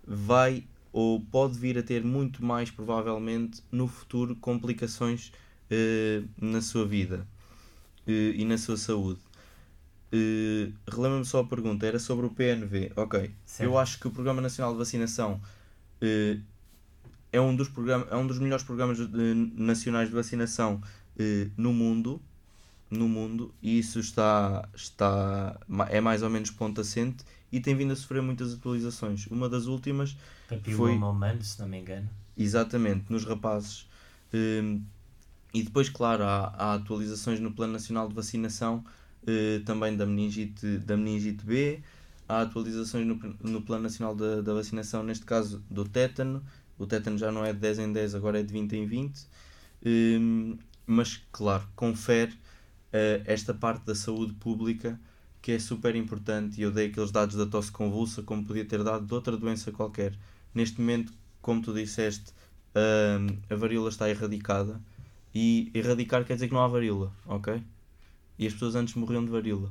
vai 0.07 0.65
ou 0.93 1.21
pode 1.21 1.59
vir 1.59 1.77
a 1.77 1.83
ter 1.83 2.05
muito 2.05 2.45
mais 2.45 2.71
provavelmente 2.71 3.63
no 3.73 3.89
futuro 3.89 4.37
complicações 4.37 5.33
eh, 5.69 6.23
na 6.41 6.61
sua 6.61 6.87
vida 6.87 7.27
eh, 8.07 8.35
e 8.37 8.45
na 8.45 8.57
sua 8.57 8.77
saúde. 8.77 9.21
Uh, 10.13 10.73
Relembra-me 10.87 11.25
só 11.25 11.41
a 11.41 11.45
pergunta, 11.45 11.85
era 11.85 11.99
sobre 11.99 12.27
o 12.27 12.31
PNV. 12.31 12.93
Ok, 12.95 13.35
Certo. 13.45 13.69
eu 13.69 13.77
acho 13.77 13.99
que 13.99 14.07
o 14.07 14.13
Programa 14.13 14.41
Nacional 14.41 14.73
de 14.73 14.79
Vacinação 14.79 15.41
eh, 16.01 16.39
é, 17.33 17.41
um 17.41 17.57
dos 17.57 17.69
é 18.09 18.15
um 18.15 18.25
dos 18.25 18.39
melhores 18.39 18.65
programas 18.65 18.97
nacionais 19.57 20.09
de 20.09 20.15
vacinação 20.15 20.81
no 21.57 21.73
mundo. 21.73 22.23
No 22.95 23.09
mundo, 23.09 23.55
e 23.63 23.79
isso 23.79 23.99
está, 24.01 24.69
está 24.75 25.59
é 25.91 26.01
mais 26.01 26.23
ou 26.23 26.31
menos 26.31 26.51
ponto 26.51 26.81
assente 26.81 27.25
e 27.51 27.61
tem 27.61 27.75
vindo 27.75 27.93
a 27.93 27.97
sofrer 27.97 28.23
muitas 28.23 28.53
atualizações. 28.55 29.27
Uma 29.29 29.49
das 29.49 29.67
últimas 29.67 30.17
Papiloma 30.49 30.77
Foi- 30.77 30.99
humano, 31.11 31.43
se 31.43 31.59
não 31.61 31.69
me 31.69 31.79
engano. 31.81 32.09
Exatamente, 32.37 33.11
nos 33.13 33.25
rapazes. 33.25 33.89
Hum, 34.33 34.83
e 35.53 35.63
depois, 35.63 35.89
claro, 35.89 36.25
há, 36.25 36.47
há 36.57 36.75
atualizações 36.75 37.41
no 37.41 37.53
Plano 37.53 37.73
Nacional 37.75 38.09
de 38.09 38.15
Vacinação 38.15 38.85
eh, 39.27 39.61
também 39.65 39.97
da 39.97 40.05
meningite, 40.07 40.79
da 40.79 40.97
meningite 40.97 41.45
B, 41.45 41.81
há 42.29 42.43
atualizações 42.43 43.07
no, 43.07 43.15
no 43.43 43.63
Plano 43.63 43.85
Nacional 43.85 44.15
da, 44.17 44.41
da 44.43 44.53
Vacinação, 44.55 45.03
neste 45.03 45.25
caso 45.25 45.63
do 45.71 45.85
tétano. 45.89 46.45
O 46.79 46.87
tétano 46.87 47.17
já 47.19 47.31
não 47.31 47.45
é 47.45 47.53
de 47.53 47.61
10 47.61 47.79
em 47.79 47.93
10, 47.93 48.15
agora 48.15 48.41
é 48.41 48.43
de 48.43 48.53
20 48.53 48.75
em 48.77 48.87
20. 48.87 49.27
Hum, 49.85 50.59
mas, 50.87 51.23
claro, 51.33 51.67
confere 51.77 52.35
esta 53.25 53.53
parte 53.53 53.85
da 53.85 53.95
saúde 53.95 54.33
pública 54.35 54.99
que 55.43 55.53
é 55.53 55.59
super 55.59 55.95
importante. 55.95 56.59
E 56.59 56.63
eu 56.63 56.71
dei 56.71 56.87
aqueles 56.87 57.11
dados 57.11 57.37
da 57.37 57.45
tosse 57.45 57.71
convulsa, 57.71 58.23
como 58.23 58.45
podia 58.45 58.65
ter 58.65 58.83
dado 58.83 59.05
de 59.05 59.13
outra 59.13 59.37
doença 59.37 59.71
qualquer. 59.71 60.17
Neste 60.55 60.81
momento, 60.81 61.13
como 61.43 61.61
tu 61.61 61.75
disseste, 61.75 62.33
hum, 62.75 63.37
a 63.51 63.55
varíola 63.55 63.91
está 63.91 64.09
erradicada. 64.09 64.81
E 65.35 65.71
erradicar 65.75 66.25
quer 66.25 66.35
dizer 66.35 66.49
que 66.49 66.55
não 66.55 66.63
há 66.63 66.69
varíola, 66.69 67.13
ok? 67.27 67.63
E 68.39 68.47
as 68.47 68.55
pessoas 68.55 68.75
antes 68.75 68.95
morriam 68.95 69.23
de 69.23 69.31
varíola. 69.31 69.71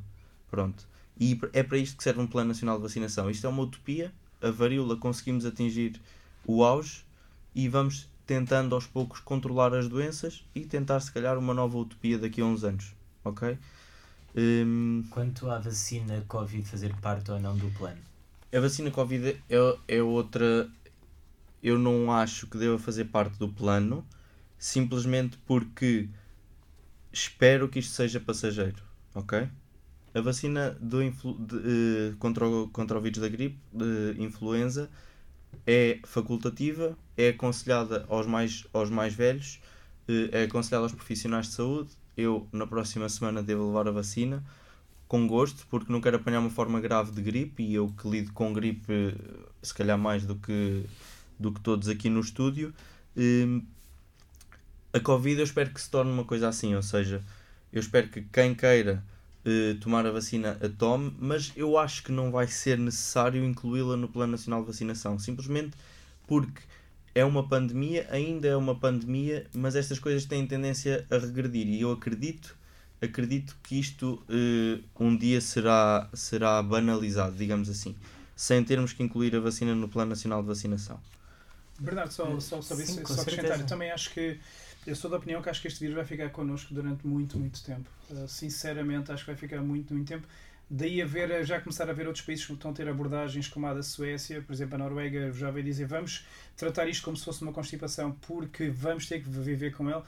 Pronto. 0.52 0.88
E 1.20 1.40
é 1.54 1.64
para 1.64 1.78
isto 1.80 1.98
que 1.98 2.04
serve 2.04 2.22
um 2.22 2.28
Plano 2.28 2.50
Nacional 2.50 2.78
de 2.78 2.84
Vacinação. 2.84 3.30
Isto 3.30 3.48
é 3.48 3.50
uma 3.50 3.64
utopia. 3.64 4.14
A 4.42 4.52
varíola 4.52 4.96
conseguimos 4.96 5.46
atingir 5.46 6.00
o 6.46 6.64
auge 6.64 7.04
e 7.56 7.68
vamos 7.68 8.08
tentando 8.28 8.76
aos 8.76 8.86
poucos 8.86 9.20
controlar 9.20 9.74
as 9.74 9.88
doenças 9.88 10.46
e 10.54 10.62
tentar, 10.66 11.00
se 11.00 11.12
calhar, 11.12 11.38
uma 11.38 11.54
nova 11.54 11.78
utopia 11.78 12.18
daqui 12.18 12.42
a 12.42 12.46
uns 12.46 12.64
anos, 12.64 12.94
ok? 13.24 13.58
Hum, 14.36 15.04
Quanto 15.10 15.50
à 15.50 15.60
vacina 15.60 16.24
Covid 16.28 16.68
fazer 16.68 16.96
parte 16.98 17.32
ou 17.32 17.40
não 17.40 17.56
do 17.58 17.70
plano? 17.72 18.02
a 18.56 18.60
vacina 18.60 18.92
Covid 18.92 19.38
é, 19.50 19.78
é 19.88 20.02
outra. 20.04 20.70
Eu 21.62 21.80
não 21.80 22.12
acho 22.12 22.46
que 22.48 22.58
deva 22.58 22.78
fazer 22.78 23.06
parte 23.06 23.38
do 23.40 23.48
plano, 23.50 24.06
simplesmente 24.60 25.38
porque 25.46 26.10
espero 27.12 27.70
que 27.70 27.80
isto 27.80 27.94
seja 27.94 28.20
passageiro, 28.20 28.84
ok? 29.16 29.48
A 30.14 30.22
vacina 30.22 30.72
do 30.80 31.02
influ, 31.02 31.34
de, 31.40 31.56
eh, 31.58 32.16
contra, 32.20 32.48
o, 32.48 32.68
contra 32.70 32.98
o 32.98 33.02
vírus 33.02 33.20
da 33.20 33.30
gripe, 33.30 33.58
de 33.72 34.16
influenza, 34.22 34.90
é 35.66 36.00
facultativa, 36.06 36.98
é 37.18 37.30
aconselhada 37.30 38.06
aos 38.10 38.28
mais, 38.28 38.68
aos 38.74 38.90
mais 38.90 39.14
velhos, 39.14 39.62
eh, 40.08 40.30
é 40.32 40.44
aconselhada 40.44 40.84
aos 40.86 40.94
profissionais 40.94 41.48
de 41.48 41.54
saúde. 41.54 41.92
Eu, 42.16 42.48
na 42.52 42.68
próxima 42.68 43.10
semana, 43.10 43.42
devo 43.42 43.68
levar 43.68 43.88
a 43.88 43.92
vacina 43.92 44.44
com 45.08 45.28
gosto, 45.28 45.68
porque 45.70 45.92
não 45.92 46.02
quero 46.02 46.18
apanhar 46.18 46.40
uma 46.40 46.50
forma 46.50 46.80
grave 46.80 47.12
de 47.12 47.22
gripe 47.22 47.64
e 47.64 47.76
eu 47.76 47.88
que 47.90 48.10
lido 48.10 48.34
com 48.34 48.52
gripe, 48.52 48.92
eh, 48.92 49.16
se 49.62 49.74
calhar 49.74 49.98
mais 49.98 50.26
do 50.26 50.36
que, 50.36 50.86
do 51.40 51.52
que 51.52 51.60
todos 51.62 51.88
aqui 51.88 52.10
no 52.10 52.20
estúdio. 52.20 52.74
Hum, 53.16 53.62
a 54.92 55.00
Covid 55.00 55.40
eu 55.40 55.44
espero 55.44 55.72
que 55.72 55.82
se 55.82 55.90
torne 55.90 56.12
uma 56.12 56.24
coisa 56.24 56.48
assim, 56.48 56.74
ou 56.76 56.82
seja, 56.82 57.22
eu 57.72 57.80
espero 57.80 58.08
que 58.10 58.22
quem 58.22 58.56
queira 58.56 59.04
eh, 59.46 59.76
tomar 59.82 60.06
a 60.06 60.12
vacina 60.12 60.58
a 60.62 60.70
tome, 60.70 61.14
mas 61.20 61.52
eu 61.56 61.78
acho 61.78 62.04
que 62.04 62.12
não 62.12 62.32
vai 62.32 62.48
ser 62.48 62.78
necessário 62.78 63.44
incluí-la 63.44 63.98
no 63.98 64.08
Plano 64.08 64.32
Nacional 64.32 64.62
de 64.62 64.68
Vacinação, 64.68 65.20
simplesmente 65.20 65.76
porque 66.26 66.62
é 67.16 67.24
uma 67.26 67.48
pandemia, 67.48 68.08
ainda 68.12 68.48
é 68.48 68.56
uma 68.56 68.76
pandemia, 68.76 69.46
mas 69.54 69.76
estas 69.76 70.00
coisas 70.00 70.26
têm 70.26 70.46
tendência 70.48 71.06
a 71.12 71.18
regredir 71.18 71.68
e 71.68 71.82
eu 71.82 71.92
acredito, 71.92 72.58
acredito 73.02 73.58
que 73.64 73.80
isto 73.80 74.24
eh, 74.30 74.80
um 75.00 75.16
dia 75.16 75.40
será, 75.42 76.10
será 76.14 76.62
banalizado, 76.64 77.36
digamos 77.36 77.70
assim, 77.70 77.96
sem 78.36 78.64
termos 78.64 78.94
que 78.94 79.04
incluir 79.04 79.36
a 79.36 79.40
vacina 79.40 79.76
no 79.76 79.88
Plano 79.88 80.10
Nacional 80.10 80.42
de 80.42 80.48
Vacinação. 80.48 81.00
Bernardo, 81.80 82.12
só, 82.14 82.40
só, 82.40 82.62
só, 82.62 82.76
Sim, 82.76 82.82
isso- 82.82 83.06
só 83.06 83.22
acrescentar, 83.22 83.60
eu 83.60 83.66
também 83.66 83.92
acho 83.92 84.12
que 84.12 84.40
eu 84.86 84.96
sou 84.96 85.10
da 85.10 85.18
opinião 85.18 85.42
que 85.42 85.50
acho 85.50 85.62
que 85.62 85.68
este 85.68 85.80
vírus 85.80 85.96
vai 85.96 86.06
ficar 86.06 86.30
connosco 86.30 86.74
durante 86.74 87.06
muito, 87.08 87.38
muito 87.38 87.64
tempo. 87.64 87.90
Uh, 88.10 88.28
sinceramente, 88.28 89.12
acho 89.12 89.24
que 89.26 89.32
vai 89.32 89.38
ficar 89.38 89.62
muito, 89.62 89.94
muito 89.94 90.08
tempo. 90.08 90.28
Daí 90.76 91.02
a 91.04 91.06
ver, 91.06 91.46
já 91.46 91.60
começar 91.62 91.88
a 91.88 91.94
ver 91.94 92.08
outros 92.08 92.26
países 92.26 92.46
que 92.48 92.54
estão 92.54 92.72
a 92.72 92.74
ter 92.74 92.88
abordagens 92.88 93.48
como 93.48 93.68
a 93.68 93.74
da 93.76 93.84
Suécia, 93.84 94.42
por 94.42 94.52
exemplo, 94.54 94.74
a 94.74 94.78
Noruega, 94.80 95.32
já 95.32 95.52
veio 95.52 95.64
dizer 95.64 95.86
vamos 95.86 96.26
tratar 96.58 96.88
isto 96.88 97.04
como 97.06 97.16
se 97.16 97.24
fosse 97.24 97.44
uma 97.44 97.54
constipação 97.54 98.12
porque 98.26 98.70
vamos 98.70 99.06
ter 99.08 99.22
que 99.22 99.30
viver 99.30 99.72
com 99.72 99.88
ele. 99.88 100.02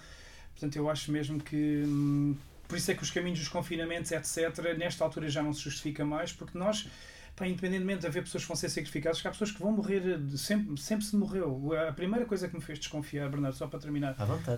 Portanto, 0.53 0.76
eu 0.76 0.89
acho 0.89 1.11
mesmo 1.11 1.39
que. 1.39 1.84
hum, 1.86 2.36
Por 2.68 2.78
isso 2.80 2.89
é 2.89 2.95
que 2.95 3.03
os 3.03 3.11
caminhos 3.11 3.38
dos 3.39 3.47
confinamentos, 3.49 4.11
etc., 4.11 4.76
nesta 4.76 5.03
altura 5.03 5.30
já 5.30 5.43
não 5.43 5.53
se 5.53 5.61
justifica 5.61 6.03
mais, 6.03 6.34
porque 6.34 6.57
nós, 6.57 6.88
pá, 7.36 7.45
independentemente 7.47 7.99
de 8.01 8.07
haver 8.07 8.24
pessoas 8.24 8.43
que 8.43 8.47
vão 8.47 8.55
ser 8.55 8.70
sacrificadas, 8.70 9.22
que 9.22 9.28
há 9.28 9.32
pessoas 9.32 9.51
que 9.51 9.59
vão 9.61 9.72
morrer, 9.72 10.18
de- 10.18 10.36
sempre, 10.38 10.82
sempre 10.82 11.05
se 11.05 11.16
morreu. 11.16 11.74
A 11.88 11.91
primeira 11.93 12.26
coisa 12.26 12.47
que 12.47 12.55
me 12.55 12.61
fez 12.61 12.80
desconfiar, 12.80 13.30
Bernardo, 13.30 13.55
só 13.55 13.68
para 13.68 13.80
terminar, 13.80 14.16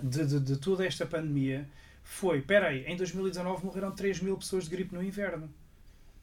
de, 0.08 0.24
de, 0.24 0.40
de 0.40 0.56
toda 0.56 0.86
esta 0.86 1.04
pandemia 1.04 1.68
foi: 2.02 2.40
peraí, 2.40 2.84
em 2.86 2.96
2019 2.96 3.62
morreram 3.66 3.90
3 3.90 4.20
mil 4.22 4.38
pessoas 4.38 4.64
de 4.64 4.70
gripe 4.70 4.94
no 4.94 5.02
inverno. 5.02 5.50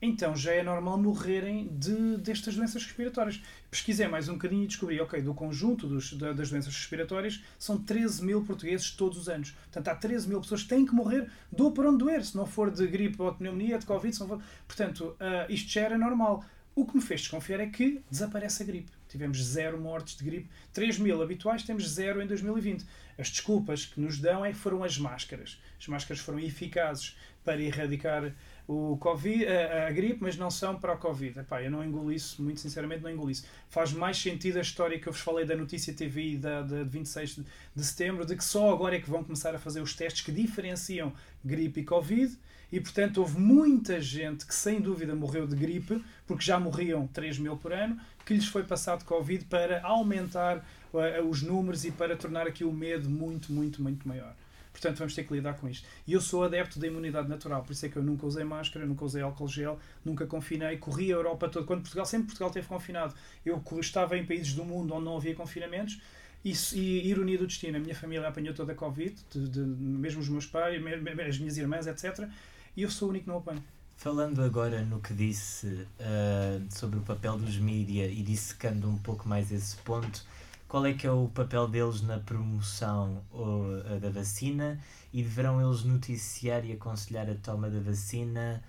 Então 0.01 0.35
já 0.35 0.51
é 0.51 0.61
normal 0.61 0.97
morrerem 0.97 1.67
de, 1.69 2.17
destas 2.17 2.55
doenças 2.55 2.83
respiratórias. 2.83 3.41
Pesquisei 3.71 4.07
mais 4.07 4.27
um 4.29 4.33
bocadinho 4.33 4.63
e 4.63 4.67
descobri, 4.67 4.99
ok, 4.99 5.21
do 5.21 5.33
conjunto 5.33 5.87
dos, 5.87 6.13
da- 6.13 6.33
das 6.33 6.49
doenças 6.49 6.75
respiratórias 6.75 7.41
são 7.57 7.77
13 7.77 8.23
mil 8.23 8.43
portugueses 8.43 8.91
todos 8.91 9.17
os 9.17 9.29
anos. 9.29 9.51
Portanto, 9.51 9.87
há 9.87 9.95
13 9.95 10.27
mil 10.29 10.41
pessoas 10.41 10.63
que 10.63 10.69
têm 10.69 10.85
que 10.85 10.93
morrer 10.93 11.29
do 11.51 11.71
por 11.71 11.85
onde 11.85 11.97
doer, 11.99 12.23
se 12.23 12.35
não 12.35 12.45
for 12.45 12.69
de 12.69 12.85
gripe 12.87 13.21
ou 13.21 13.31
de 13.31 13.37
pneumonia, 13.37 13.79
de 13.79 13.85
Covid, 13.85 14.13
se 14.13 14.21
não 14.21 14.27
for... 14.27 14.41
Portanto, 14.67 15.15
ah, 15.19 15.45
isto 15.49 15.71
já 15.71 15.81
era 15.81 15.97
normal. 15.97 16.43
O 16.75 16.85
que 16.85 16.95
me 16.97 17.01
fez 17.01 17.21
desconfiar 17.21 17.61
é 17.61 17.67
que 17.67 18.01
desaparece 18.11 18.61
a 18.61 18.65
gripe. 18.65 18.91
Tivemos 19.07 19.41
zero 19.41 19.79
mortes 19.79 20.17
de 20.17 20.25
gripe. 20.25 20.49
3 20.73 20.99
mil 20.99 21.21
habituais, 21.21 21.63
temos 21.63 21.89
zero 21.89 22.21
em 22.21 22.27
2020. 22.27 22.85
As 23.17 23.29
desculpas 23.29 23.85
que 23.85 23.99
nos 24.01 24.19
dão 24.19 24.43
é 24.43 24.49
que 24.51 24.57
foram 24.57 24.83
as 24.83 24.97
máscaras. 24.97 25.57
As 25.79 25.87
máscaras 25.87 26.21
foram 26.21 26.37
eficazes 26.37 27.15
para 27.45 27.61
erradicar 27.61 28.33
o 28.67 28.97
COVID, 28.97 29.45
a, 29.45 29.87
a 29.87 29.91
gripe, 29.91 30.19
mas 30.21 30.37
não 30.37 30.49
são 30.49 30.75
para 30.75 30.93
o 30.93 30.97
Covid. 30.97 31.39
Epá, 31.39 31.61
eu 31.61 31.69
não 31.69 31.83
engulo 31.83 32.11
isso, 32.11 32.41
muito 32.41 32.59
sinceramente 32.59 33.03
não 33.03 33.09
engulo 33.09 33.29
isso. 33.29 33.45
Faz 33.69 33.93
mais 33.93 34.17
sentido 34.17 34.57
a 34.57 34.61
história 34.61 34.99
que 34.99 35.07
eu 35.07 35.13
vos 35.13 35.21
falei 35.21 35.45
da 35.45 35.55
notícia 35.55 35.93
TV 35.93 36.37
da, 36.37 36.61
da 36.61 36.83
de 36.83 36.89
26 36.89 37.35
de, 37.35 37.45
de 37.75 37.83
setembro, 37.83 38.25
de 38.25 38.35
que 38.35 38.43
só 38.43 38.71
agora 38.73 38.95
é 38.95 38.99
que 38.99 39.09
vão 39.09 39.23
começar 39.23 39.53
a 39.53 39.59
fazer 39.59 39.81
os 39.81 39.93
testes 39.93 40.23
que 40.23 40.31
diferenciam 40.31 41.13
gripe 41.43 41.81
e 41.81 41.83
Covid. 41.83 42.37
E, 42.71 42.81
portanto, 42.81 43.19
houve 43.19 43.39
muita 43.39 44.01
gente 44.01 44.45
que, 44.45 44.53
sem 44.53 44.81
dúvida, 44.81 45.15
morreu 45.15 45.45
de 45.45 45.55
gripe, 45.55 46.03
porque 46.25 46.43
já 46.43 46.59
morriam 46.59 47.07
3 47.07 47.37
mil 47.37 47.55
por 47.55 47.71
ano, 47.71 47.99
que 48.25 48.33
lhes 48.33 48.47
foi 48.47 48.63
passado 48.63 49.05
Covid 49.05 49.45
para 49.45 49.81
aumentar 49.83 50.57
uh, 50.91 51.23
os 51.29 51.43
números 51.43 51.85
e 51.85 51.91
para 51.91 52.17
tornar 52.17 52.47
aqui 52.47 52.63
o 52.63 52.73
medo 52.73 53.09
muito, 53.09 53.53
muito, 53.53 53.81
muito 53.81 54.07
maior. 54.07 54.35
Portanto, 54.75 54.97
vamos 54.97 55.15
ter 55.15 55.23
que 55.23 55.33
lidar 55.33 55.53
com 55.53 55.69
isto. 55.69 55.87
E 56.05 56.11
eu 56.11 56.19
sou 56.19 56.43
adepto 56.43 56.77
da 56.79 56.85
imunidade 56.85 57.29
natural, 57.29 57.63
por 57.63 57.71
isso 57.71 57.85
é 57.85 57.89
que 57.89 57.95
eu 57.95 58.03
nunca 58.03 58.25
usei 58.25 58.43
máscara, 58.43 58.85
nunca 58.85 59.05
usei 59.05 59.21
álcool 59.21 59.47
gel, 59.47 59.79
nunca 60.03 60.27
confinei, 60.27 60.75
corri 60.77 61.13
a 61.13 61.15
Europa 61.15 61.47
toda. 61.47 61.65
Quando 61.65 61.79
Portugal, 61.83 62.05
sempre 62.05 62.27
Portugal 62.27 62.51
teve 62.51 62.67
confinado, 62.67 63.15
eu 63.45 63.63
estava 63.79 64.17
em 64.17 64.25
países 64.25 64.53
do 64.53 64.65
mundo 64.65 64.93
onde 64.93 65.05
não 65.05 65.15
havia 65.15 65.33
confinamentos. 65.33 66.01
E, 66.43 66.51
e 66.73 67.07
ironia 67.07 67.37
do 67.37 67.47
destino, 67.47 67.77
a 67.77 67.79
minha 67.79 67.95
família 67.95 68.27
apanhou 68.27 68.53
toda 68.53 68.73
a 68.73 68.75
Covid, 68.75 69.15
de, 69.31 69.47
de- 69.47 69.59
mesmo 69.61 70.19
os 70.21 70.27
meus 70.29 70.45
pais, 70.45 70.79
as 71.27 71.37
minhas 71.39 71.57
irmãs, 71.57 71.87
etc. 71.87 72.27
E 72.75 72.83
eu 72.83 72.91
sou 72.91 73.07
o 73.07 73.11
único 73.11 73.23
que 73.25 73.29
não 73.31 73.37
apanho. 73.37 73.63
Falando 73.97 74.43
agora 74.43 74.83
no 74.83 74.99
que 74.99 75.13
disse 75.13 75.87
ah, 76.01 76.59
sobre 76.69 76.99
o 76.99 77.01
papel 77.01 77.37
dos 77.39 77.57
mídia 77.57 78.05
e 78.07 78.21
dissecando 78.21 78.89
um 78.89 78.97
pouco 78.97 79.27
mais 79.27 79.51
esse 79.53 79.77
ponto, 79.77 80.23
qual 80.67 80.85
é 80.85 80.93
que 80.93 81.07
é 81.07 81.11
o 81.11 81.27
papel 81.29 81.67
deles 81.67 82.01
na 82.01 82.19
promoção 82.19 83.23
ou, 83.31 83.65
ah, 83.85 83.99
da 83.99 84.09
vacina? 84.09 84.79
E 85.13 85.21
deverão 85.23 85.61
eles 85.61 85.83
noticiar 85.83 86.65
e 86.65 86.73
aconselhar 86.73 87.29
a 87.29 87.35
toma 87.35 87.69
da 87.69 87.79
vacina 87.79 88.63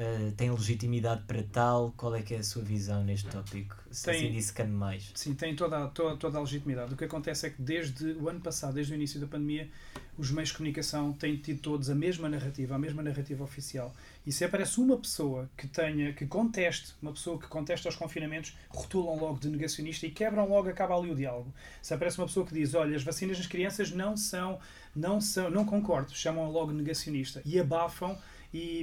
Uh, 0.00 0.32
tem 0.32 0.50
legitimidade 0.50 1.24
para 1.26 1.42
tal? 1.42 1.92
Qual 1.94 2.14
é 2.14 2.22
que 2.22 2.32
é 2.32 2.38
a 2.38 2.42
sua 2.42 2.62
visão 2.62 3.04
neste 3.04 3.28
tópico? 3.28 3.76
Se 3.90 4.06
Tem- 4.06 4.14
assim 4.14 4.32
disse 4.32 4.50
cano 4.50 4.72
mais. 4.72 5.10
Sim, 5.14 5.34
tem 5.34 5.54
toda, 5.54 5.84
a- 5.84 5.88
toda, 5.88 6.16
toda 6.16 6.38
a 6.38 6.40
legitimidade. 6.40 6.94
O 6.94 6.96
que 6.96 7.04
acontece 7.04 7.48
é 7.48 7.50
que 7.50 7.60
desde 7.60 8.12
o 8.12 8.26
ano 8.30 8.40
passado, 8.40 8.72
desde 8.72 8.94
o 8.94 8.96
início 8.96 9.20
da 9.20 9.26
pandemia, 9.26 9.68
os 10.16 10.30
meios 10.30 10.48
de 10.48 10.56
comunicação 10.56 11.12
têm 11.12 11.36
tido 11.36 11.60
todos 11.60 11.90
a 11.90 11.94
mesma 11.94 12.30
narrativa, 12.30 12.76
a 12.76 12.78
mesma 12.78 13.02
narrativa 13.02 13.44
oficial. 13.44 13.94
E 14.26 14.32
se 14.32 14.42
aparece 14.42 14.80
uma 14.80 14.96
pessoa 14.96 15.50
que 15.54 15.68
tenha, 15.68 16.14
que 16.14 16.24
conteste, 16.26 16.94
uma 17.02 17.12
pessoa 17.12 17.38
que 17.38 17.46
conteste 17.46 17.86
aos 17.86 17.94
confinamentos, 17.96 18.56
rotulam 18.70 19.18
logo 19.18 19.38
de 19.38 19.50
negacionista 19.50 20.06
e 20.06 20.10
quebram 20.10 20.48
logo, 20.48 20.70
acaba 20.70 20.96
ali 20.96 21.10
o 21.10 21.14
diálogo. 21.14 21.52
Se 21.82 21.92
aparece 21.92 22.16
uma 22.16 22.26
pessoa 22.26 22.46
que 22.46 22.54
diz, 22.54 22.72
olha, 22.74 22.96
as 22.96 23.02
vacinas 23.02 23.36
nas 23.36 23.46
crianças 23.46 23.90
não 23.92 24.16
são, 24.16 24.58
não 24.96 25.20
são, 25.20 25.50
não 25.50 25.66
concordo, 25.66 26.14
chamam 26.14 26.50
logo 26.50 26.72
negacionista 26.72 27.42
e 27.44 27.60
abafam 27.60 28.16
e, 28.52 28.82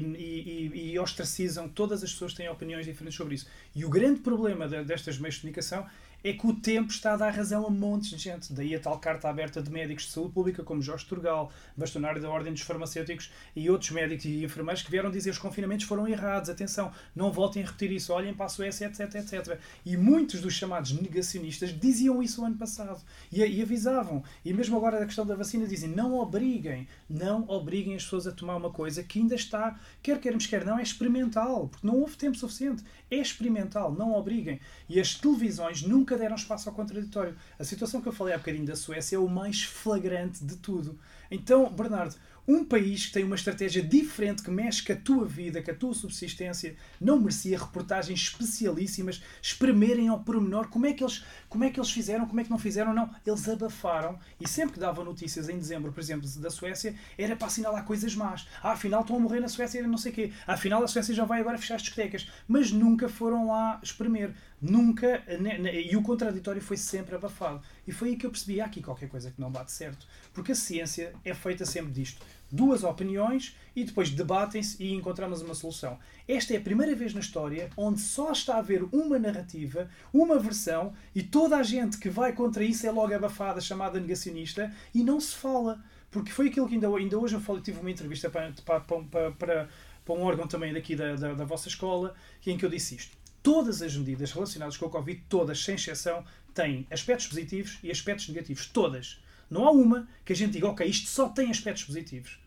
e, 0.76 0.92
e, 0.94 1.00
ostracizam 1.00 1.68
todas 1.68 2.04
as 2.04 2.12
pessoas 2.12 2.34
têm 2.34 2.48
opiniões 2.50 2.86
diferentes 2.86 3.18
sobre 3.18 3.36
isso. 3.36 3.48
E 3.76 3.84
o 3.84 3.90
grande 3.90 4.22
problema 4.22 4.68
de- 4.68 4.84
destas 4.84 5.18
meios 5.18 5.36
de 5.36 5.42
comunicação 5.42 5.86
é 6.30 6.34
que 6.34 6.46
o 6.46 6.54
tempo 6.54 6.92
está 6.92 7.14
a 7.14 7.16
dar 7.16 7.30
razão 7.30 7.66
a 7.66 7.70
montes 7.70 8.10
de 8.10 8.18
gente. 8.18 8.52
Daí 8.52 8.76
a 8.76 8.80
tal 8.80 9.00
carta 9.00 9.30
aberta 9.30 9.62
de 9.62 9.72
médicos 9.72 10.06
de 10.06 10.12
saúde 10.12 10.34
pública, 10.34 10.62
como 10.62 10.82
Jorge 10.82 11.06
Turgal, 11.06 11.50
bastonário 11.76 12.22
da 12.22 12.30
Ordem 12.30 12.52
dos 12.52 12.64
Farmacêuticos 12.64 13.32
e 13.56 13.70
outros 13.70 13.92
médicos 13.92 14.26
e 14.26 14.44
enfermeiros 14.44 14.84
que 14.84 14.92
vieram 14.92 15.10
dizer 15.10 15.30
que 15.30 15.36
os 15.36 15.42
confinamentos 15.42 15.86
foram 15.86 16.06
errados. 16.06 16.50
Atenção, 16.50 16.92
não 17.16 17.32
voltem 17.32 17.64
a 17.64 17.66
repetir 17.66 17.94
isso, 17.94 18.12
olhem 18.12 18.34
para 18.34 18.48
a 18.48 18.50
Suécia, 18.50 18.88
etc, 18.88 19.16
etc. 19.16 19.58
E 19.86 19.96
muitos 19.96 20.42
dos 20.42 20.54
chamados 20.54 20.92
negacionistas 20.92 21.72
diziam 21.80 22.22
isso 22.22 22.42
o 22.42 22.46
ano 22.46 22.58
passado 22.58 23.02
e, 23.32 23.42
e 23.42 23.62
avisavam. 23.62 24.22
E 24.44 24.54
mesmo 24.54 24.76
agora 24.76 25.00
da 25.00 25.06
questão 25.06 25.26
da 25.26 25.36
vacina 25.36 25.66
dizem 25.66 25.90
não 25.90 26.16
obriguem, 26.16 26.90
não 27.10 27.48
obriguem 27.48 27.96
as 27.96 28.04
pessoas 28.04 28.28
a 28.28 28.34
tomar 28.34 28.58
uma 28.58 28.70
coisa 28.70 29.02
que 29.02 29.20
ainda 29.20 29.36
está, 29.36 29.80
quer 30.04 30.20
queremos, 30.20 30.46
quer 30.46 30.66
não, 30.66 30.78
é 30.78 30.84
experimental, 30.84 31.70
porque 31.70 31.88
não 31.88 31.96
houve 31.96 32.18
tempo 32.18 32.36
suficiente. 32.36 32.84
É 33.10 33.16
experimental, 33.16 33.94
não 33.94 34.14
obriguem. 34.14 34.60
E 34.90 35.00
as 35.00 35.16
televisões 35.16 35.82
nunca 35.82 36.17
deram 36.18 36.36
espaço 36.36 36.70
ao 36.70 36.76
contraditório. 36.76 37.36
A 37.58 37.64
situação 37.64 38.02
que 38.02 38.08
eu 38.08 38.14
falei 38.14 38.34
há 38.34 38.38
bocadinho 38.38 38.66
da 38.66 38.76
Suécia 38.76 39.16
é 39.16 39.20
o 39.20 39.28
mais 39.28 39.64
flagrante 39.64 40.44
de 40.44 40.58
tudo. 40.58 41.00
Então, 41.30 41.70
Bernardo, 41.70 42.16
um 42.48 42.64
país 42.64 43.08
que 43.08 43.12
tem 43.12 43.26
uma 43.26 43.36
estratégia 43.36 43.84
diferente, 43.84 44.42
que 44.42 44.50
mexe 44.50 44.82
com 44.82 44.94
a 44.94 44.96
tua 44.96 45.26
vida, 45.26 45.62
com 45.62 45.70
a 45.70 45.74
tua 45.74 45.94
subsistência, 45.94 46.78
não 47.00 47.20
merecia 47.20 47.60
reportagens 47.60 48.22
especialíssimas, 48.22 49.22
espremerem 49.42 50.08
ao 50.08 50.22
pormenor 50.22 50.70
como 50.70 50.86
é 50.86 50.94
que 50.94 51.04
eles, 51.04 51.26
como 51.50 51.66
é 51.66 51.70
que 51.70 51.78
eles 51.78 51.92
fizeram, 51.92 52.26
como 52.26 52.40
é 52.40 52.46
que 52.46 52.50
não 52.50 52.58
fizeram, 52.58 52.94
não. 52.94 53.14
Eles 53.26 53.50
abafaram 53.50 54.18
e 54.40 54.48
sempre 54.48 54.76
que 54.76 54.80
davam 54.80 55.04
notícias 55.04 55.50
em 55.50 55.58
dezembro, 55.58 55.92
por 55.92 56.00
exemplo, 56.00 56.26
da 56.40 56.50
Suécia, 56.50 56.96
era 57.18 57.36
para 57.36 57.48
assinalar 57.48 57.84
coisas 57.84 58.16
más. 58.16 58.48
Ah, 58.64 58.72
afinal 58.72 59.02
estão 59.02 59.18
a 59.18 59.20
morrer 59.20 59.42
na 59.42 59.50
Suécia 59.50 59.86
não 59.86 59.98
sei 59.98 60.14
o 60.14 60.16
quê. 60.16 60.32
Afinal 60.48 60.82
a 60.82 60.88
Suécia 60.88 61.14
já 61.14 61.26
vai 61.26 61.42
agora 61.42 61.58
fechar 61.58 61.76
as 61.76 61.82
discotecas. 61.82 62.30
Mas 62.48 62.72
nunca 62.72 63.10
foram 63.10 63.48
lá 63.48 63.78
espremer. 63.84 64.34
Nunca. 64.62 65.24
ne- 65.40 65.58
ne- 65.60 65.82
E 65.84 65.96
o 65.96 66.02
contraditório 66.02 66.62
foi 66.62 66.78
sempre 66.78 67.16
abafado. 67.16 67.62
E 67.88 67.92
foi 67.92 68.10
aí 68.10 68.16
que 68.16 68.26
eu 68.26 68.32
percebi, 68.32 68.60
há 68.60 68.66
aqui 68.66 68.82
qualquer 68.82 69.08
coisa 69.08 69.32
que 69.32 69.40
não 69.40 69.52
bate 69.52 69.72
certo. 69.72 70.08
Porque 70.34 70.52
a 70.52 70.56
ciência 70.56 71.14
é 71.24 71.34
feita 71.34 71.64
sempre 71.66 71.92
disto. 71.92 72.26
Duas 72.52 72.84
opiniões 72.84 73.56
e 73.76 73.84
depois 73.84 74.10
debatem-se 74.10 74.82
e 74.82 74.94
encontramos 74.94 75.42
uma 75.42 75.54
solução. 75.54 76.00
Esta 76.28 76.54
é 76.54 76.58
a 76.58 76.62
primeira 76.62 76.96
vez 76.96 77.14
na 77.14 77.20
história 77.20 77.70
onde 77.78 78.00
só 78.00 78.32
está 78.32 78.56
a 78.56 78.60
haver 78.60 78.84
uma 78.92 79.20
narrativa, 79.20 79.90
uma 80.14 80.40
versão, 80.40 80.94
e 81.14 81.22
toda 81.22 81.58
a 81.58 81.64
gente 81.64 81.98
que 82.00 82.10
vai 82.10 82.32
contra 82.34 82.64
isso 82.64 82.88
é 82.88 82.92
logo 82.92 83.14
abafada, 83.14 83.60
chamada 83.62 84.00
negacionista, 84.00 84.74
e 84.96 85.04
não 85.04 85.20
se 85.20 85.36
fala. 85.36 85.84
Porque 86.10 86.32
foi 86.32 86.48
aquilo 86.48 86.68
que 86.68 86.76
ainda, 86.76 86.88
ainda 86.88 87.20
hoje 87.20 87.36
eu 87.36 87.42
falei, 87.42 87.62
tive 87.62 87.80
uma 87.82 87.92
entrevista 87.92 88.30
para, 88.30 88.52
para, 88.66 88.80
para, 88.80 89.32
para, 89.34 89.70
para 90.06 90.16
um 90.16 90.22
órgão 90.22 90.48
também 90.48 90.74
daqui 90.74 90.96
da, 90.96 91.16
da, 91.16 91.34
da 91.34 91.44
vossa 91.46 91.68
escola, 91.68 92.16
em 92.46 92.58
que 92.58 92.66
eu 92.66 92.70
disse 92.70 92.96
isto. 92.96 93.16
Todas 93.50 93.82
as 93.82 93.96
medidas 93.96 94.34
relacionadas 94.34 94.76
com 94.76 94.88
o 94.88 94.90
Covid, 94.90 95.24
todas, 95.30 95.64
sem 95.64 95.76
exceção, 95.76 96.22
têm 96.54 96.86
aspectos 96.92 97.28
positivos 97.28 97.78
e 97.82 97.90
aspectos 97.90 98.28
negativos. 98.28 98.66
Todas. 98.66 99.22
Não 99.50 99.66
há 99.66 99.72
uma 99.72 100.06
que 100.26 100.34
a 100.34 100.36
gente 100.36 100.52
diga, 100.52 100.68
ok, 100.68 100.86
isto 100.86 101.08
só 101.08 101.30
tem 101.30 101.50
aspectos 101.50 101.86
positivos. 101.86 102.38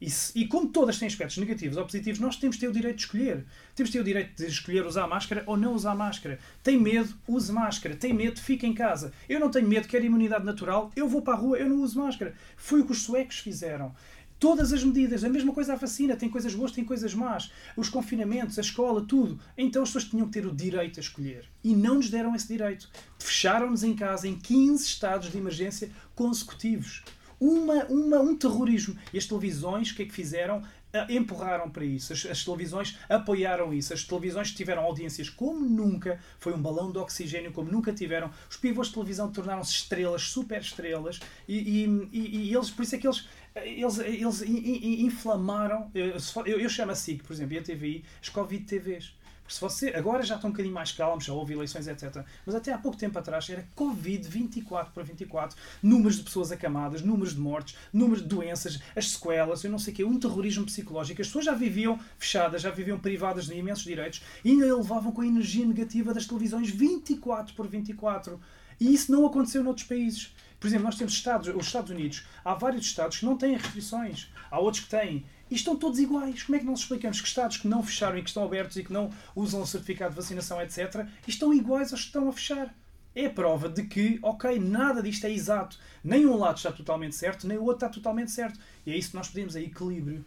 E, 0.00 0.10
se- 0.10 0.36
e 0.36 0.48
como 0.48 0.68
todas 0.68 0.98
têm 0.98 1.06
aspectos 1.06 1.36
negativos 1.36 1.76
ou 1.76 1.84
positivos, 1.84 2.18
nós 2.18 2.34
temos 2.34 2.56
de 2.56 2.62
ter 2.62 2.68
o 2.68 2.72
direito 2.72 2.96
de 2.96 3.02
escolher. 3.02 3.44
Temos 3.76 3.92
de 3.92 3.98
ter 3.98 4.00
o 4.00 4.04
direito 4.04 4.34
de 4.34 4.46
escolher 4.46 4.84
usar 4.84 5.06
máscara 5.06 5.44
ou 5.46 5.56
não 5.56 5.72
usar 5.72 5.94
máscara. 5.94 6.40
Tem 6.64 6.76
medo, 6.76 7.14
use 7.28 7.52
máscara. 7.52 7.94
Tem 7.94 8.12
medo, 8.12 8.40
fique 8.40 8.66
em 8.66 8.74
casa. 8.74 9.12
Eu 9.28 9.38
não 9.38 9.52
tenho 9.52 9.68
medo, 9.68 9.86
quero 9.86 10.04
imunidade 10.04 10.44
natural, 10.44 10.90
eu 10.96 11.06
vou 11.08 11.22
para 11.22 11.34
a 11.34 11.36
rua, 11.36 11.58
eu 11.58 11.68
não 11.68 11.80
uso 11.80 11.96
máscara. 12.00 12.34
Foi 12.56 12.80
o 12.80 12.86
que 12.86 12.90
os 12.92 13.02
suecos 13.04 13.38
fizeram. 13.38 13.94
Todas 14.40 14.72
as 14.72 14.82
medidas, 14.82 15.22
a 15.22 15.28
mesma 15.28 15.52
coisa 15.52 15.74
a 15.74 15.76
vacina, 15.76 16.16
tem 16.16 16.30
coisas 16.30 16.54
boas, 16.54 16.72
tem 16.72 16.82
coisas 16.82 17.14
más. 17.14 17.52
Os 17.76 17.90
confinamentos, 17.90 18.58
a 18.58 18.62
escola, 18.62 19.04
tudo. 19.06 19.38
Então 19.56 19.82
as 19.82 19.90
pessoas 19.90 20.04
tinham 20.10 20.26
que 20.26 20.32
ter 20.32 20.46
o 20.46 20.52
direito 20.54 20.98
a 20.98 21.02
escolher. 21.02 21.44
E 21.62 21.76
não 21.76 21.96
nos 21.96 22.08
deram 22.08 22.34
esse 22.34 22.48
direito. 22.48 22.88
Fecharam-nos 23.18 23.84
em 23.84 23.94
casa 23.94 24.26
em 24.26 24.34
15 24.38 24.82
estados 24.84 25.30
de 25.30 25.36
emergência 25.36 25.90
consecutivos. 26.14 27.02
Uma, 27.38 27.84
uma, 27.84 28.18
um 28.20 28.34
terrorismo. 28.36 28.96
E 29.12 29.18
as 29.18 29.26
televisões, 29.26 29.90
o 29.90 29.94
que 29.94 30.02
é 30.02 30.06
que 30.06 30.12
fizeram? 30.14 30.62
Ah, 30.92 31.06
Empurraram 31.08 31.70
para 31.70 31.84
isso. 31.84 32.12
As, 32.12 32.26
as 32.26 32.44
televisões 32.44 32.98
apoiaram 33.08 33.72
isso. 33.72 33.94
As 33.94 34.04
televisões 34.04 34.52
tiveram 34.52 34.82
audiências 34.82 35.30
como 35.30 35.60
nunca. 35.64 36.18
Foi 36.38 36.52
um 36.52 36.60
balão 36.60 36.90
de 36.90 36.98
oxigênio 36.98 37.52
como 37.52 37.70
nunca 37.70 37.92
tiveram. 37.92 38.30
Os 38.50 38.56
pivôs 38.56 38.88
de 38.88 38.94
televisão 38.94 39.30
tornaram-se 39.30 39.72
estrelas, 39.72 40.22
super 40.22 40.60
estrelas. 40.60 41.20
E, 41.48 41.56
e, 41.84 42.08
e- 42.12 42.36
e 42.50 42.54
eles, 42.54 42.70
por 42.70 42.82
isso 42.82 42.94
é 42.94 42.98
que 42.98 43.06
eles 43.06 43.26
eles, 43.56 43.98
eles 43.98 44.42
in- 44.42 44.56
in- 44.58 45.04
inflamaram. 45.06 45.90
Eu, 45.94 46.20
for- 46.20 46.46
eu, 46.48 46.58
eu 46.60 46.68
chamo 46.68 46.92
a 46.92 46.94
SIC, 46.94 47.22
por 47.22 47.32
exemplo, 47.32 47.54
e 47.54 47.58
a 47.58 47.62
TVI, 47.62 48.04
as 48.22 48.28
Covid 48.28 48.64
TVs. 48.64 49.14
Porque 49.42 49.54
se 49.54 49.60
você, 49.60 49.88
agora 49.88 50.22
já 50.22 50.36
estão 50.36 50.48
um 50.48 50.52
bocadinho 50.52 50.72
mais 50.72 50.92
calmos, 50.92 51.24
já 51.24 51.32
houve 51.32 51.54
eleições, 51.54 51.88
etc. 51.88 52.24
Mas 52.46 52.54
até 52.54 52.72
há 52.72 52.78
pouco 52.78 52.96
tempo 52.96 53.18
atrás 53.18 53.50
era 53.50 53.66
Covid 53.74 54.28
24 54.28 54.92
para 54.92 55.02
24. 55.02 55.56
Números 55.82 56.18
de 56.18 56.22
pessoas 56.22 56.52
acamadas, 56.52 57.02
números 57.02 57.34
de 57.34 57.40
mortes, 57.40 57.76
números 57.92 58.22
de 58.22 58.28
doenças, 58.28 58.78
as 58.94 59.10
sequelas, 59.10 59.64
eu 59.64 59.70
não 59.72 59.78
sei 59.80 59.92
o 59.92 59.96
quê, 59.96 60.04
um 60.04 60.20
terrorismo 60.20 60.64
psicológico. 60.64 61.20
As 61.20 61.26
pessoas 61.26 61.46
já 61.46 61.52
viviam 61.52 61.98
fechadas, 62.16 62.62
já 62.62 62.70
viviam 62.70 63.00
privadas 63.00 63.46
de 63.46 63.54
imensos 63.54 63.82
direitos 63.82 64.22
e 64.44 64.50
ainda 64.50 64.72
levavam 64.76 65.10
com 65.10 65.20
a 65.22 65.26
energia 65.26 65.66
negativa 65.66 66.14
das 66.14 66.26
televisões 66.26 66.70
24 66.70 67.52
por 67.54 67.66
24. 67.66 68.40
E 68.78 68.94
isso 68.94 69.10
não 69.10 69.26
aconteceu 69.26 69.64
noutros 69.64 69.84
países. 69.86 70.32
Por 70.60 70.66
exemplo, 70.66 70.84
nós 70.84 70.96
temos 70.96 71.14
Estados, 71.14 71.48
os 71.48 71.66
Estados 71.66 71.90
Unidos, 71.90 72.26
há 72.44 72.52
vários 72.52 72.84
Estados 72.84 73.18
que 73.18 73.24
não 73.24 73.36
têm 73.36 73.56
restrições, 73.56 74.28
há 74.50 74.60
outros 74.60 74.84
que 74.84 74.90
têm. 74.90 75.24
E 75.50 75.54
estão 75.54 75.74
todos 75.74 75.98
iguais. 75.98 76.44
Como 76.44 76.54
é 76.54 76.58
que 76.60 76.66
nós 76.66 76.80
explicamos 76.80 77.20
que 77.20 77.26
Estados 77.26 77.56
que 77.56 77.66
não 77.66 77.82
fecharam 77.82 78.18
e 78.18 78.22
que 78.22 78.28
estão 78.28 78.44
abertos 78.44 78.76
e 78.76 78.84
que 78.84 78.92
não 78.92 79.10
usam 79.34 79.62
o 79.62 79.66
certificado 79.66 80.10
de 80.10 80.20
vacinação, 80.20 80.60
etc., 80.62 81.06
estão 81.26 81.52
iguais 81.52 81.92
aos 81.92 82.02
que 82.02 82.06
estão 82.08 82.28
a 82.28 82.32
fechar? 82.32 82.72
É 83.14 83.26
a 83.26 83.30
prova 83.30 83.68
de 83.68 83.84
que, 83.84 84.20
ok, 84.22 84.60
nada 84.60 85.02
disto 85.02 85.26
é 85.26 85.32
exato. 85.32 85.76
Nem 86.04 86.26
um 86.26 86.36
lado 86.36 86.58
está 86.58 86.70
totalmente 86.70 87.16
certo, 87.16 87.48
nem 87.48 87.58
o 87.58 87.62
outro 87.62 87.86
está 87.86 87.88
totalmente 87.88 88.30
certo. 88.30 88.60
E 88.86 88.92
é 88.92 88.96
isso 88.96 89.10
que 89.10 89.16
nós 89.16 89.28
pedimos, 89.28 89.56
é 89.56 89.62
equilíbrio. 89.62 90.24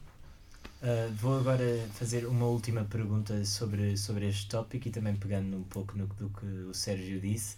Uh, 0.82 1.14
vou 1.14 1.40
agora 1.40 1.64
fazer 1.94 2.26
uma 2.26 2.46
última 2.46 2.84
pergunta 2.84 3.46
sobre, 3.46 3.96
sobre 3.96 4.28
este 4.28 4.50
tópico 4.50 4.90
e 4.90 4.92
também 4.92 5.16
pegando 5.16 5.56
um 5.56 5.64
pouco 5.64 5.98
no 5.98 6.08
do 6.08 6.30
que 6.30 6.46
o 6.46 6.74
Sérgio 6.74 7.22
disse. 7.22 7.56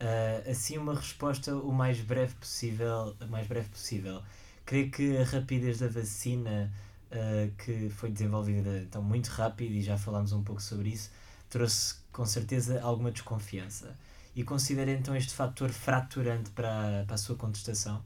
Uh, 0.00 0.50
assim, 0.50 0.76
uma 0.76 0.94
resposta 0.94 1.54
o 1.56 1.72
mais 1.72 2.00
breve 2.00 2.34
possível. 2.34 3.16
Mais 3.28 3.46
breve 3.46 3.68
possível. 3.68 4.22
Creio 4.66 4.90
que 4.90 5.16
a 5.16 5.24
rapidez 5.24 5.78
da 5.78 5.88
vacina 5.88 6.72
uh, 7.10 7.50
que 7.56 7.90
foi 7.90 8.10
desenvolvida 8.10 8.78
então, 8.78 9.02
muito 9.02 9.28
rápido 9.28 9.72
e 9.72 9.82
já 9.82 9.96
falámos 9.96 10.32
um 10.32 10.42
pouco 10.42 10.62
sobre 10.62 10.90
isso, 10.90 11.10
trouxe 11.48 11.96
com 12.12 12.24
certeza 12.26 12.80
alguma 12.82 13.10
desconfiança. 13.10 13.96
E 14.34 14.42
considera 14.42 14.90
então 14.90 15.14
este 15.14 15.32
fator 15.32 15.70
fraturante 15.70 16.50
para, 16.50 17.04
para 17.06 17.14
a 17.14 17.18
sua 17.18 17.36
contestação? 17.36 18.02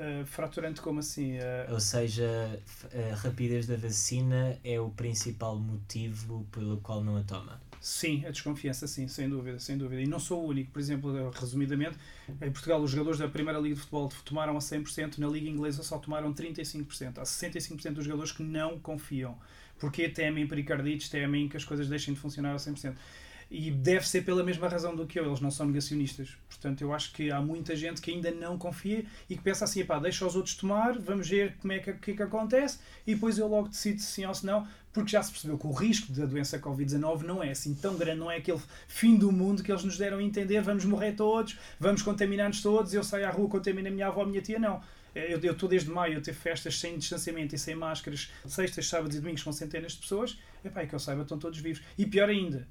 Uh, 0.00 0.24
fraturante 0.24 0.80
como 0.80 1.00
assim? 1.00 1.36
Uh, 1.36 1.74
Ou 1.74 1.78
seja, 1.78 2.58
a 3.12 3.14
rapidez 3.16 3.66
da 3.66 3.76
vacina 3.76 4.58
é 4.64 4.80
o 4.80 4.88
principal 4.88 5.58
motivo 5.58 6.46
pelo 6.50 6.78
qual 6.78 7.04
não 7.04 7.18
a 7.18 7.22
toma. 7.22 7.60
Sim, 7.78 8.24
a 8.24 8.30
desconfiança, 8.30 8.86
sim, 8.86 9.06
sem 9.08 9.28
dúvida, 9.28 9.58
sem 9.58 9.76
dúvida. 9.76 10.00
E 10.00 10.06
não 10.06 10.18
sou 10.18 10.42
o 10.42 10.48
único. 10.48 10.70
Por 10.70 10.80
exemplo, 10.80 11.30
resumidamente, 11.30 11.98
em 12.28 12.50
Portugal 12.50 12.80
os 12.80 12.90
jogadores 12.90 13.18
da 13.18 13.28
Primeira 13.28 13.58
Liga 13.58 13.74
de 13.74 13.80
Futebol 13.82 14.10
tomaram 14.24 14.56
a 14.56 14.60
100%, 14.60 15.18
na 15.18 15.28
Liga 15.28 15.50
Inglesa 15.50 15.82
só 15.82 15.98
tomaram 15.98 16.32
35%. 16.32 17.18
Há 17.18 17.22
65% 17.22 17.92
dos 17.92 18.04
jogadores 18.04 18.32
que 18.32 18.42
não 18.42 18.78
confiam. 18.78 19.36
Porque 19.78 20.08
temem 20.08 20.46
pericardites, 20.46 21.10
temem 21.10 21.46
que 21.46 21.58
as 21.58 21.64
coisas 21.64 21.88
deixem 21.88 22.14
de 22.14 22.20
funcionar 22.20 22.52
a 22.52 22.56
100%. 22.56 22.94
E 23.50 23.70
deve 23.70 24.06
ser 24.08 24.22
pela 24.22 24.44
mesma 24.44 24.68
razão 24.68 24.94
do 24.94 25.06
que 25.06 25.18
eu, 25.18 25.26
eles 25.26 25.40
não 25.40 25.50
são 25.50 25.66
negacionistas. 25.66 26.36
Portanto, 26.48 26.82
eu 26.82 26.94
acho 26.94 27.12
que 27.12 27.32
há 27.32 27.40
muita 27.40 27.74
gente 27.74 28.00
que 28.00 28.12
ainda 28.12 28.30
não 28.30 28.56
confia 28.56 29.04
e 29.28 29.36
que 29.36 29.42
pensa 29.42 29.64
assim, 29.64 29.84
pá, 29.84 29.98
deixa 29.98 30.24
os 30.24 30.36
outros 30.36 30.54
tomar, 30.54 30.96
vamos 30.98 31.28
ver 31.28 31.56
como 31.56 31.72
é 31.72 31.80
que, 31.80 31.92
que, 31.94 32.10
é 32.12 32.14
que 32.14 32.22
acontece 32.22 32.78
e 33.06 33.14
depois 33.14 33.38
eu 33.38 33.48
logo 33.48 33.68
decido 33.68 33.98
se 34.00 34.06
sim 34.06 34.24
ou 34.24 34.34
se 34.34 34.46
não, 34.46 34.68
porque 34.92 35.10
já 35.10 35.22
se 35.22 35.32
percebeu 35.32 35.58
que 35.58 35.66
o 35.66 35.72
risco 35.72 36.12
da 36.12 36.26
doença 36.26 36.58
Covid-19 36.58 37.22
não 37.22 37.42
é 37.42 37.50
assim 37.50 37.74
tão 37.74 37.96
grande, 37.96 38.20
não 38.20 38.30
é 38.30 38.36
aquele 38.36 38.60
fim 38.86 39.16
do 39.16 39.32
mundo 39.32 39.62
que 39.62 39.72
eles 39.72 39.82
nos 39.84 39.98
deram 39.98 40.18
a 40.18 40.22
entender, 40.22 40.60
vamos 40.62 40.84
morrer 40.84 41.12
todos, 41.12 41.58
vamos 41.78 42.02
contaminar-nos 42.02 42.62
todos, 42.62 42.94
eu 42.94 43.02
saio 43.02 43.26
à 43.26 43.30
rua, 43.30 43.48
contamino 43.48 43.88
a 43.88 43.90
minha 43.90 44.06
avó, 44.06 44.22
a 44.22 44.26
minha 44.26 44.42
tia, 44.42 44.58
não. 44.58 44.80
Eu 45.12 45.40
eu 45.40 45.52
estou 45.52 45.68
desde 45.68 45.90
maio 45.90 46.18
a 46.18 46.20
ter 46.20 46.32
festas 46.32 46.78
sem 46.78 46.96
distanciamento 46.96 47.54
e 47.54 47.58
sem 47.58 47.74
máscaras, 47.74 48.30
sextas, 48.46 48.86
sábados 48.86 49.16
e 49.16 49.20
domingos 49.20 49.42
com 49.42 49.52
centenas 49.52 49.92
de 49.92 49.98
pessoas. 49.98 50.38
Epá, 50.64 50.82
é 50.82 50.86
que 50.86 50.94
eu 50.94 51.00
saiba, 51.00 51.22
estão 51.22 51.38
todos 51.38 51.58
vivos. 51.58 51.82
E 51.98 52.06
pior 52.06 52.28
ainda, 52.28 52.68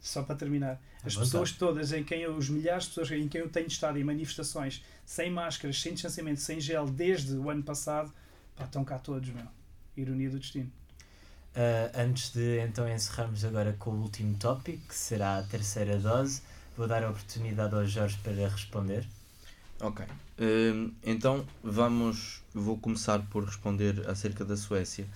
só 0.00 0.22
para 0.22 0.34
terminar, 0.34 0.80
as 1.04 1.16
pessoas 1.16 1.52
todas 1.52 1.92
em 1.92 2.02
quem 2.02 2.22
eu, 2.22 2.36
os 2.36 2.48
milhares 2.48 2.84
de 2.84 2.90
pessoas 2.90 3.10
em 3.10 3.28
quem 3.28 3.40
eu 3.40 3.48
tenho 3.48 3.66
estado 3.66 3.98
em 3.98 4.04
manifestações 4.04 4.82
sem 5.04 5.30
máscaras, 5.30 5.80
sem 5.80 5.92
distanciamento, 5.92 6.40
sem 6.40 6.60
gel 6.60 6.86
desde 6.86 7.34
o 7.34 7.50
ano 7.50 7.62
passado, 7.62 8.12
pá, 8.56 8.64
estão 8.64 8.84
cá 8.84 8.98
todos, 8.98 9.28
meu. 9.30 9.46
Ironia 9.96 10.30
do 10.30 10.38
destino. 10.38 10.70
Uh, 11.50 11.90
antes 11.98 12.30
de 12.32 12.60
então 12.60 12.88
encerrarmos 12.88 13.44
agora 13.44 13.74
com 13.78 13.90
o 13.90 14.02
último 14.02 14.36
tópico, 14.36 14.86
que 14.86 14.94
será 14.94 15.38
a 15.38 15.42
terceira 15.42 15.98
dose, 15.98 16.42
vou 16.76 16.86
dar 16.86 17.02
a 17.02 17.10
oportunidade 17.10 17.74
ao 17.74 17.84
Jorge 17.84 18.16
para 18.22 18.48
responder. 18.48 19.06
Ok. 19.80 20.06
Hum, 20.38 20.92
então 21.02 21.44
vamos. 21.62 22.42
Vou 22.54 22.78
começar 22.78 23.18
por 23.30 23.44
responder 23.44 24.08
acerca 24.08 24.44
da 24.44 24.56
Suécia. 24.56 25.06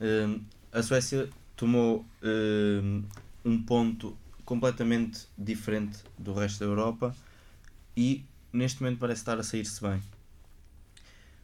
Hum, 0.00 0.40
a 0.72 0.82
Suécia 0.82 1.28
tomou 1.54 2.04
hum, 2.22 3.04
um 3.44 3.62
ponto 3.62 4.16
completamente 4.44 5.26
diferente 5.36 5.98
do 6.18 6.32
resto 6.32 6.60
da 6.60 6.66
Europa 6.66 7.14
e 7.96 8.24
neste 8.52 8.82
momento 8.82 8.98
parece 8.98 9.20
estar 9.22 9.38
a 9.38 9.42
sair-se 9.42 9.80
bem. 9.80 10.00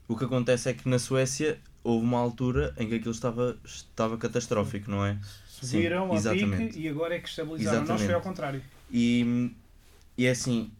O 0.08 0.16
que 0.16 0.24
acontece 0.24 0.68
é 0.68 0.74
que 0.74 0.88
na 0.88 0.98
Suécia 0.98 1.58
houve 1.84 2.04
uma 2.04 2.18
altura 2.18 2.74
em 2.76 2.88
que 2.88 2.96
aquilo 2.96 3.12
estava, 3.12 3.56
estava 3.64 4.18
catastrófico, 4.18 4.90
não 4.90 5.04
é? 5.04 5.18
Subiram 5.46 6.08
Sim, 6.08 6.12
a 6.12 6.16
exatamente. 6.16 6.66
pique 6.74 6.80
e 6.80 6.88
agora 6.88 7.14
é 7.14 7.20
que 7.20 7.28
estabilizaram. 7.28 7.80
Nós 7.80 7.86
foi 7.86 7.94
Exatamente. 7.94 8.14
ao 8.14 8.20
contrário. 8.22 8.62
E, 8.90 9.52
e 10.16 10.26
é 10.26 10.30
assim, 10.30 10.70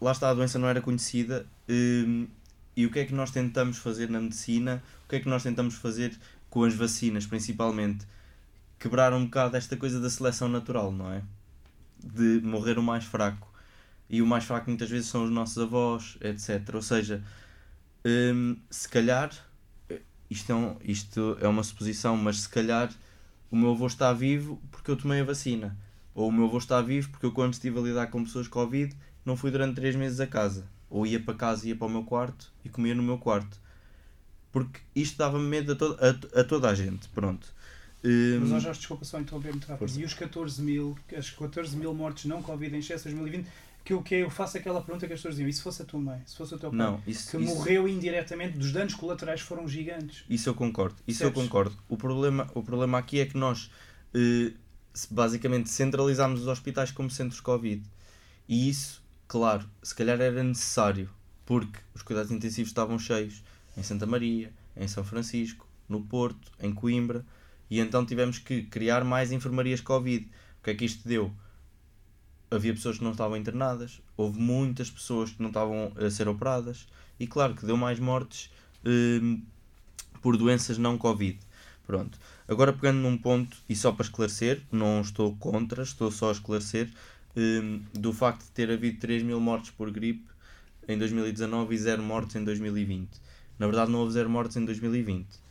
lá 0.00 0.12
está, 0.12 0.30
a 0.30 0.34
doença 0.34 0.58
não 0.58 0.68
era 0.68 0.80
conhecida. 0.80 1.46
hum, 1.68 2.26
e 2.74 2.86
o 2.86 2.90
que 2.90 3.00
é 3.00 3.04
que 3.04 3.14
nós 3.14 3.30
tentamos 3.30 3.78
fazer 3.78 4.08
na 4.08 4.20
medicina? 4.20 4.82
O 5.04 5.08
que 5.08 5.16
é 5.16 5.20
que 5.20 5.28
nós 5.28 5.42
tentamos 5.42 5.74
fazer 5.74 6.18
com 6.48 6.64
as 6.64 6.74
vacinas, 6.74 7.26
principalmente? 7.26 8.06
Quebrar 8.78 9.12
um 9.12 9.24
bocado 9.26 9.56
esta 9.56 9.76
coisa 9.76 10.00
da 10.00 10.08
seleção 10.08 10.48
natural, 10.48 10.90
não 10.90 11.12
é? 11.12 11.22
De 12.04 12.40
morrer 12.42 12.78
o 12.78 12.82
mais 12.82 13.04
fraco. 13.04 13.48
E 14.10 14.22
o 14.22 14.26
mais 14.26 14.44
fraco 14.44 14.70
muitas 14.70 14.90
vezes 14.90 15.08
são 15.08 15.24
os 15.24 15.30
nossos 15.30 15.58
avós, 15.58 16.16
etc. 16.20 16.76
Ou 16.78 16.82
seja, 16.82 17.22
hum, 18.06 18.56
se 18.70 18.88
calhar, 18.88 19.30
isto 20.30 20.52
é, 20.52 20.54
um- 20.54 20.76
isto 20.82 21.36
é 21.40 21.48
uma 21.48 21.62
suposição, 21.62 22.16
mas 22.16 22.40
se 22.42 22.48
calhar 22.48 22.90
o 23.50 23.56
meu 23.56 23.72
avô 23.72 23.86
está 23.86 24.12
vivo 24.12 24.60
porque 24.70 24.90
eu 24.90 24.96
tomei 24.96 25.20
a 25.20 25.24
vacina. 25.24 25.76
Ou 26.14 26.28
o 26.28 26.32
meu 26.32 26.46
avô 26.46 26.58
está 26.58 26.80
vivo 26.80 27.10
porque 27.10 27.26
eu, 27.26 27.32
quando 27.32 27.52
estive 27.54 27.78
a 27.78 27.82
lidar 27.82 28.06
com 28.08 28.24
pessoas 28.24 28.48
Covid, 28.48 28.94
não 29.24 29.36
fui 29.36 29.50
durante 29.50 29.76
3 29.76 29.94
meses 29.96 30.20
a 30.20 30.26
casa. 30.26 30.66
Ou 30.90 31.06
ia 31.06 31.20
para 31.20 31.34
casa, 31.34 31.68
ia 31.68 31.76
para 31.76 31.86
o 31.86 31.90
meu 31.90 32.04
quarto 32.04 32.52
e 32.64 32.68
comia 32.68 32.94
no 32.94 33.02
meu 33.02 33.18
quarto. 33.18 33.58
Porque 34.52 34.80
isto 34.94 35.18
dava-me 35.18 35.46
medo 35.48 35.72
a, 35.72 35.76
to 35.76 35.96
a, 36.00 36.40
a 36.40 36.44
toda 36.44 36.68
a 36.70 36.74
gente. 36.74 37.08
Pronto. 37.08 37.52
Hum, 38.04 38.40
Mas, 38.40 38.52
ó 38.52 38.58
Jorge, 38.58 38.80
desculpa 38.80 39.04
só 39.04 39.20
interromper 39.20 39.50
muito 39.50 39.66
rápido. 39.66 39.78
Força. 39.78 40.00
E 40.00 40.04
os 40.04 40.14
14 40.14 40.60
mil, 40.62 40.98
as 41.16 41.30
14 41.30 41.76
mil 41.76 41.94
mortes 41.94 42.24
não 42.24 42.42
Covid 42.42 42.74
em 42.74 42.78
excesso 42.80 43.08
em 43.08 43.12
2020, 43.12 43.46
que 43.84 43.94
o 43.94 44.02
que 44.02 44.16
eu 44.16 44.30
faço 44.30 44.56
aquela 44.58 44.80
pergunta 44.80 45.06
que 45.06 45.12
as 45.12 45.18
pessoas 45.18 45.34
diziam, 45.34 45.48
e 45.48 45.52
se 45.52 45.62
fosse 45.62 45.82
a 45.82 45.84
tua 45.84 46.00
mãe, 46.00 46.20
se 46.26 46.36
fosse 46.36 46.54
o 46.54 46.58
teu 46.58 46.70
pai, 46.70 46.78
não, 46.78 47.02
isso, 47.06 47.30
que 47.30 47.42
isso, 47.42 47.54
morreu 47.54 47.88
indiretamente, 47.88 48.56
dos 48.56 48.72
danos 48.72 48.94
colaterais 48.94 49.40
foram 49.40 49.66
gigantes. 49.66 50.24
isso 50.28 50.48
eu 50.48 50.54
concordo. 50.54 50.96
Isso 51.06 51.24
eu 51.24 51.32
concordo. 51.32 51.76
O 51.88 51.96
problema, 51.96 52.48
o 52.54 52.62
problema 52.62 52.98
aqui 52.98 53.20
é 53.20 53.26
que 53.26 53.36
nós 53.36 53.70
eh, 54.14 54.52
basicamente 55.10 55.68
centralizámos 55.70 56.42
os 56.42 56.46
hospitais 56.46 56.90
como 56.90 57.10
centros 57.10 57.40
Covid. 57.40 57.82
E 58.48 58.68
isso, 58.68 59.02
claro, 59.26 59.68
se 59.82 59.94
calhar 59.94 60.20
era 60.20 60.42
necessário, 60.42 61.08
porque 61.46 61.78
os 61.94 62.02
cuidados 62.02 62.30
intensivos 62.30 62.70
estavam 62.70 62.98
cheios 62.98 63.42
em 63.76 63.82
Santa 63.82 64.06
Maria, 64.06 64.52
em 64.76 64.86
São 64.86 65.02
Francisco, 65.04 65.66
no 65.88 66.00
Porto, 66.02 66.52
em 66.60 66.72
Coimbra, 66.72 67.24
e 67.72 67.80
então 67.80 68.04
tivemos 68.04 68.38
que 68.38 68.64
criar 68.64 69.02
mais 69.02 69.32
enfermarias 69.32 69.80
Covid. 69.80 70.26
O 70.60 70.62
que 70.62 70.70
é 70.72 70.74
que 70.74 70.84
isto 70.84 71.08
deu? 71.08 71.32
Havia 72.50 72.74
pessoas 72.74 72.98
que 72.98 73.04
não 73.04 73.12
estavam 73.12 73.34
internadas, 73.34 74.02
houve 74.14 74.38
muitas 74.38 74.90
pessoas 74.90 75.30
que 75.30 75.40
não 75.40 75.48
estavam 75.48 75.90
a 75.96 76.10
ser 76.10 76.28
operadas, 76.28 76.86
e 77.18 77.26
claro 77.26 77.54
que 77.54 77.64
deu 77.64 77.74
mais 77.78 77.98
mortes 77.98 78.50
hum, 78.84 79.40
por 80.20 80.36
doenças 80.36 80.76
não 80.76 80.98
Covid. 80.98 81.38
Pronto. 81.86 82.18
Agora 82.46 82.74
pegando 82.74 82.98
num 82.98 83.16
ponto, 83.16 83.56
e 83.66 83.74
só 83.74 83.90
para 83.90 84.04
esclarecer, 84.04 84.60
não 84.70 85.00
estou 85.00 85.34
contra, 85.36 85.82
estou 85.82 86.10
só 86.10 86.28
a 86.28 86.32
esclarecer, 86.32 86.90
hum, 87.34 87.80
do 87.94 88.12
facto 88.12 88.44
de 88.44 88.50
ter 88.50 88.70
havido 88.70 89.00
3 89.00 89.22
mil 89.22 89.40
mortes 89.40 89.70
por 89.70 89.90
gripe 89.90 90.28
em 90.86 90.98
2019 90.98 91.74
e 91.74 91.78
0 91.78 92.02
mortes 92.02 92.36
em 92.36 92.44
2020. 92.44 93.08
Na 93.58 93.66
verdade 93.66 93.90
não 93.90 94.00
houve 94.00 94.12
0 94.12 94.28
mortes 94.28 94.58
em 94.58 94.64
2020. 94.66 95.41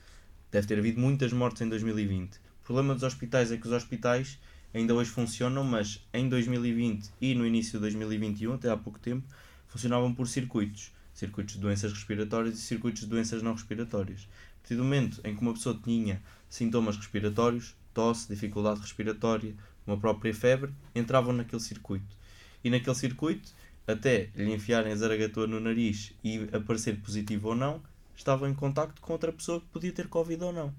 Deve 0.52 0.68
ter 0.68 0.78
havido 0.78 1.00
muitas 1.00 1.32
mortes 1.32 1.62
em 1.62 1.70
2020. 1.70 2.36
O 2.36 2.40
problema 2.66 2.94
dos 2.94 3.04
hospitais 3.04 3.54
é 3.54 3.58
que 3.58 3.66
os 3.66 3.72
hospitais 3.72 4.38
ainda 4.74 4.94
hoje 4.94 5.10
funcionam, 5.10 5.64
mas 5.64 6.06
em 6.14 6.28
2020 6.28 7.10
e 7.22 7.34
no 7.34 7.48
início 7.48 7.74
de 7.74 7.80
2021, 7.80 8.54
até 8.54 8.70
há 8.70 8.76
pouco 8.76 9.00
tempo, 9.00 9.26
funcionavam 9.70 10.14
por 10.14 10.28
circuitos. 10.28 10.92
Circuitos 11.14 11.56
de 11.56 11.62
doenças 11.62 11.94
respiratórias 11.94 12.56
e 12.56 12.62
circuitos 12.62 13.04
de 13.04 13.08
doenças 13.08 13.42
não 13.42 13.54
respiratórias. 13.54 14.28
A 14.56 14.60
partir 14.60 14.76
do 14.76 14.84
momento 14.84 15.22
em 15.24 15.34
que 15.34 15.42
uma 15.42 15.54
pessoa 15.54 15.80
tinha 15.82 16.22
sintomas 16.50 16.98
respiratórios, 16.98 17.74
tosse, 17.94 18.28
dificuldade 18.28 18.82
respiratória, 18.82 19.56
uma 19.88 19.98
própria 19.98 20.34
febre, 20.34 20.74
entravam 20.94 21.32
naquele 21.32 21.62
circuito. 21.62 22.16
E 22.62 22.70
naquele 22.70 22.96
circuito, 22.96 23.54
até 23.88 24.30
lhe 24.36 24.54
enfiarem 24.54 24.92
a 24.92 24.96
zaragatua 24.96 25.48
no 25.48 25.62
nariz 25.62 26.14
e 26.22 26.48
aparecer 26.52 26.98
positivo 26.98 27.50
ou 27.50 27.56
não, 27.56 27.82
estavam 28.22 28.48
em 28.50 28.54
contacto 28.54 29.02
com 29.02 29.14
outra 29.14 29.32
pessoa 29.32 29.60
que 29.60 29.68
podia 29.68 29.92
ter 29.92 30.08
Covid 30.08 30.44
ou 30.44 30.54
não. 30.54 30.74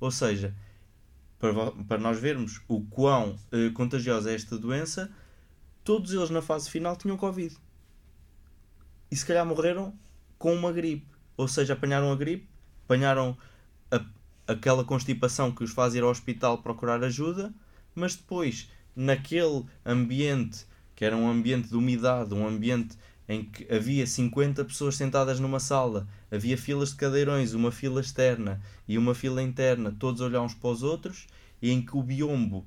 Ou 0.00 0.10
seja, 0.10 0.54
para, 1.38 1.72
para 1.86 1.98
nós 1.98 2.18
vermos 2.18 2.60
o 2.68 2.82
quão 2.82 3.38
eh, 3.52 3.70
contagiosa 3.70 4.30
é 4.30 4.34
esta 4.34 4.58
doença, 4.58 5.10
todos 5.84 6.12
eles 6.12 6.30
na 6.30 6.42
fase 6.42 6.68
final 6.70 6.96
tinham 6.96 7.16
Covid. 7.16 7.56
E 9.10 9.16
se 9.16 9.24
calhar 9.24 9.46
morreram 9.46 9.94
com 10.38 10.54
uma 10.54 10.72
gripe. 10.72 11.06
Ou 11.36 11.48
seja, 11.48 11.72
apanharam 11.72 12.12
a 12.12 12.16
gripe, 12.16 12.48
apanharam 12.84 13.36
a- 13.90 14.04
aquela 14.46 14.84
constipação 14.84 15.50
que 15.52 15.64
os 15.64 15.70
faz 15.70 15.94
ir 15.94 16.02
ao 16.02 16.10
hospital 16.10 16.58
procurar 16.58 17.02
ajuda, 17.02 17.52
mas 17.94 18.14
depois, 18.16 18.70
naquele 18.94 19.64
ambiente, 19.86 20.66
que 20.94 21.04
era 21.04 21.16
um 21.16 21.28
ambiente 21.30 21.68
de 21.68 21.76
umidade, 21.76 22.34
um 22.34 22.46
ambiente 22.46 22.96
em 23.28 23.44
que 23.44 23.70
havia 23.72 24.06
50 24.06 24.64
pessoas 24.64 24.96
sentadas 24.96 25.38
numa 25.38 25.60
sala, 25.60 26.08
havia 26.30 26.56
filas 26.56 26.90
de 26.90 26.96
cadeirões, 26.96 27.52
uma 27.52 27.70
fila 27.70 28.00
externa 28.00 28.60
e 28.86 28.96
uma 28.96 29.14
fila 29.14 29.42
interna, 29.42 29.94
todos 29.98 30.20
olhar 30.20 30.40
uns 30.40 30.54
para 30.54 30.70
os 30.70 30.82
outros, 30.82 31.26
e 31.60 31.70
em 31.70 31.84
que 31.84 31.96
o 31.96 32.02
biombo, 32.02 32.66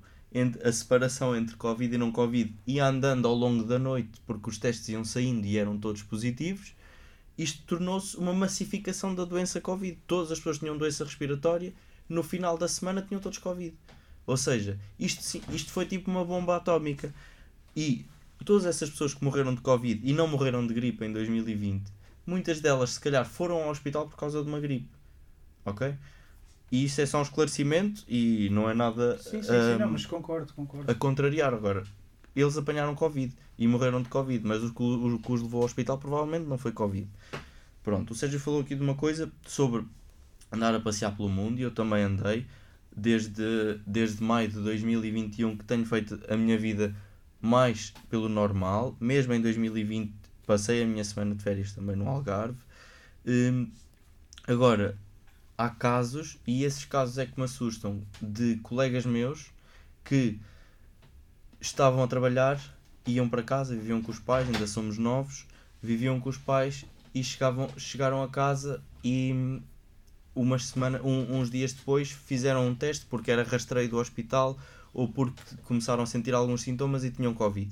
a 0.64 0.72
separação 0.72 1.36
entre 1.36 1.56
Covid 1.56 1.96
e 1.96 1.98
não 1.98 2.12
Covid, 2.12 2.56
ia 2.68 2.86
andando 2.86 3.28
ao 3.28 3.34
longo 3.34 3.64
da 3.64 3.80
noite, 3.80 4.22
porque 4.28 4.50
os 4.50 4.58
testes 4.60 4.90
iam 4.90 5.04
saindo 5.04 5.46
e 5.48 5.58
eram 5.58 5.78
todos 5.78 6.04
positivos, 6.04 6.76
isto 7.38 7.64
tornou-se 7.66 8.16
uma 8.18 8.34
massificação 8.34 9.16
da 9.16 9.26
doença 9.26 9.60
Covid. 9.60 9.98
Todas 10.06 10.32
as 10.32 10.38
pessoas 10.38 10.60
tinham 10.60 10.78
doença 10.78 11.04
respiratória, 11.04 11.74
no 12.08 12.22
final 12.22 12.56
da 12.56 12.68
semana 12.68 13.02
tinham 13.02 13.20
todos 13.20 13.40
Covid. 13.40 13.76
Ou 14.28 14.38
seja, 14.38 14.80
isto, 15.00 15.42
isto 15.52 15.72
foi 15.72 15.86
tipo 15.86 16.12
uma 16.12 16.24
bomba 16.24 16.58
atómica. 16.58 17.12
E 17.76 18.06
todas 18.46 18.66
essas 18.66 18.90
pessoas 18.90 19.14
que 19.14 19.24
morreram 19.24 19.54
de 19.54 19.62
Covid 19.62 20.02
e 20.04 20.14
não 20.14 20.28
morreram 20.28 20.66
de 20.66 20.74
gripe 20.74 21.06
em 21.06 21.12
2020, 21.12 21.84
muitas 22.26 22.60
delas 22.60 22.92
se 22.92 23.00
calhar 23.00 23.26
foram 23.26 23.64
ao 23.64 23.70
hospital 23.70 24.08
por 24.08 24.18
causa 24.18 24.42
de 24.42 24.48
uma 24.48 24.60
gripe. 24.60 24.90
Ok? 25.66 25.96
E 26.72 26.86
isso 26.86 27.02
é 27.02 27.06
só 27.06 27.20
um 27.20 27.24
esclarecimento 27.24 28.04
e 28.08 28.50
não 28.50 28.70
é 28.70 28.74
nada 28.74 29.18
Sim, 29.18 29.42
sim, 29.42 29.44
sim, 29.44 29.78
não, 29.78 29.88
ahm, 29.88 29.92
mas 29.92 30.06
concordo, 30.06 30.54
concordo. 30.54 30.90
a 30.90 30.96
contrariar 30.96 31.54
agora. 31.54 31.84
Eles 32.34 32.58
apanharam 32.58 32.96
Covid 32.96 33.36
e 33.58 33.68
morreram 33.68 34.02
de 34.02 34.08
Covid, 34.08 34.48
mas 34.48 34.64
o 34.64 34.74
que, 34.74 34.82
o 34.82 35.20
que 35.20 35.32
os 35.32 35.42
levou 35.42 35.60
ao 35.60 35.66
hospital 35.66 35.98
provavelmente 35.98 36.48
não 36.48 36.58
foi 36.58 36.72
Covid. 36.72 37.08
Pronto, 37.84 38.12
o 38.12 38.16
Sérgio 38.16 38.40
falou 38.40 38.62
aqui 38.62 38.74
de 38.74 38.82
uma 38.82 38.96
coisa 38.96 39.30
sobre 39.46 39.84
andar 40.50 40.74
a 40.74 40.80
passear 40.80 41.16
pelo 41.16 41.28
mundo 41.28 41.60
e 41.60 41.64
eu 41.64 41.72
também 41.72 42.04
andei 42.04 42.46
desde, 42.96 43.80
desde 43.86 44.24
maio 44.24 44.48
de 44.48 44.60
2021 44.62 45.58
que 45.58 45.66
tenho 45.66 45.86
feito 45.86 46.20
a 46.30 46.38
minha 46.38 46.58
vida 46.58 46.96
mais 47.42 47.94
pelo 48.10 48.30
normal, 48.30 48.96
mesmo 49.00 49.34
em 49.34 49.42
2020 49.42 50.14
passei 50.46 50.84
a 50.84 50.86
minha 50.86 51.04
semana 51.04 51.36
de 51.36 51.44
férias 51.44 51.74
também 51.74 51.96
no 51.96 52.08
Algarve. 52.08 52.58
Hum, 53.26 53.72
agora, 54.48 54.98
há 55.58 55.70
casos, 55.70 56.38
e 56.46 56.64
esses 56.64 56.86
casos 56.86 57.18
é 57.18 57.26
que 57.26 57.38
me 57.40 57.46
assustam, 57.46 58.02
de 58.22 58.58
colegas 58.58 59.06
meus 59.06 59.52
que 60.04 60.40
estavam 61.60 62.04
a 62.04 62.08
trabalhar, 62.08 62.60
iam 63.06 63.30
para 63.30 63.44
casa, 63.44 63.76
viviam 63.76 64.02
com 64.02 64.12
os 64.12 64.20
pais, 64.20 64.48
ainda 64.48 64.68
somos 64.68 64.98
novos, 64.98 65.46
viviam 65.82 66.20
com 66.20 66.30
os 66.30 66.38
pais 66.38 66.86
e 67.14 67.24
chegavam, 67.24 67.70
chegaram 67.78 68.24
a 68.24 68.28
casa 68.28 68.82
e 69.04 69.32
hum, 69.34 69.62
umas 70.36 70.66
semana, 70.66 71.02
um- 71.04 71.40
uns 71.40 71.50
dias 71.50 71.74
depois 71.74 72.12
fizeram 72.12 72.68
um 72.68 72.76
teste 72.76 73.06
porque 73.06 73.32
era 73.32 73.44
rastreio 73.44 73.90
do 73.90 73.98
hospital 73.98 74.58
ou 74.94 75.08
porque 75.08 75.42
começaram 75.64 76.04
a 76.04 76.06
sentir 76.06 76.34
alguns 76.34 76.62
sintomas 76.62 77.04
e 77.04 77.12
tinham 77.12 77.34
Covid. 77.34 77.72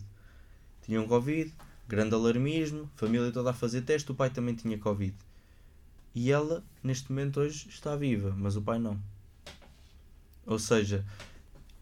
Tinham 0.86 1.08
Covid, 1.08 1.54
grande 1.88 2.16
alarmismo, 2.16 2.90
família 2.96 3.32
toda 3.32 3.52
a 3.52 3.54
fazer 3.54 3.82
teste, 3.82 4.12
o 4.12 4.16
pai 4.16 4.30
também 4.30 4.56
tinha 4.56 4.78
Covid. 4.78 5.16
E 6.16 6.32
ela, 6.32 6.64
neste 6.84 7.12
momento, 7.12 7.40
hoje 7.40 7.68
está 7.70 7.96
viva, 7.96 8.34
mas 8.38 8.56
o 8.56 8.62
pai 8.62 8.80
não. 8.80 9.00
Ou 10.46 10.58
seja, 10.58 11.06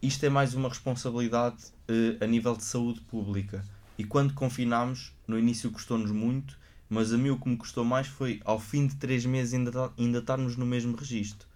isto 0.02 0.24
é 0.24 0.28
mais 0.28 0.54
uma 0.54 0.68
responsabilidade 0.68 1.56
eh, 1.88 2.22
a 2.22 2.26
nível 2.26 2.54
de 2.56 2.64
saúde 2.64 3.00
pública. 3.00 3.64
E 3.96 4.04
quando 4.04 4.34
confinámos, 4.34 5.12
no 5.26 5.38
início 5.38 5.70
custou-nos 5.70 6.10
muito, 6.10 6.58
mas 6.88 7.12
a 7.12 7.18
mim 7.18 7.30
o 7.30 7.38
que 7.38 7.48
me 7.48 7.56
custou 7.56 7.84
mais 7.84 8.06
foi, 8.06 8.40
ao 8.44 8.60
fim 8.60 8.86
de 8.86 8.96
três 8.96 9.24
meses, 9.24 9.54
ainda, 9.54 9.72
ta- 9.72 9.92
ainda 9.98 10.18
estarmos 10.18 10.56
no 10.56 10.66
mesmo 10.66 10.96
registro. 10.96 11.48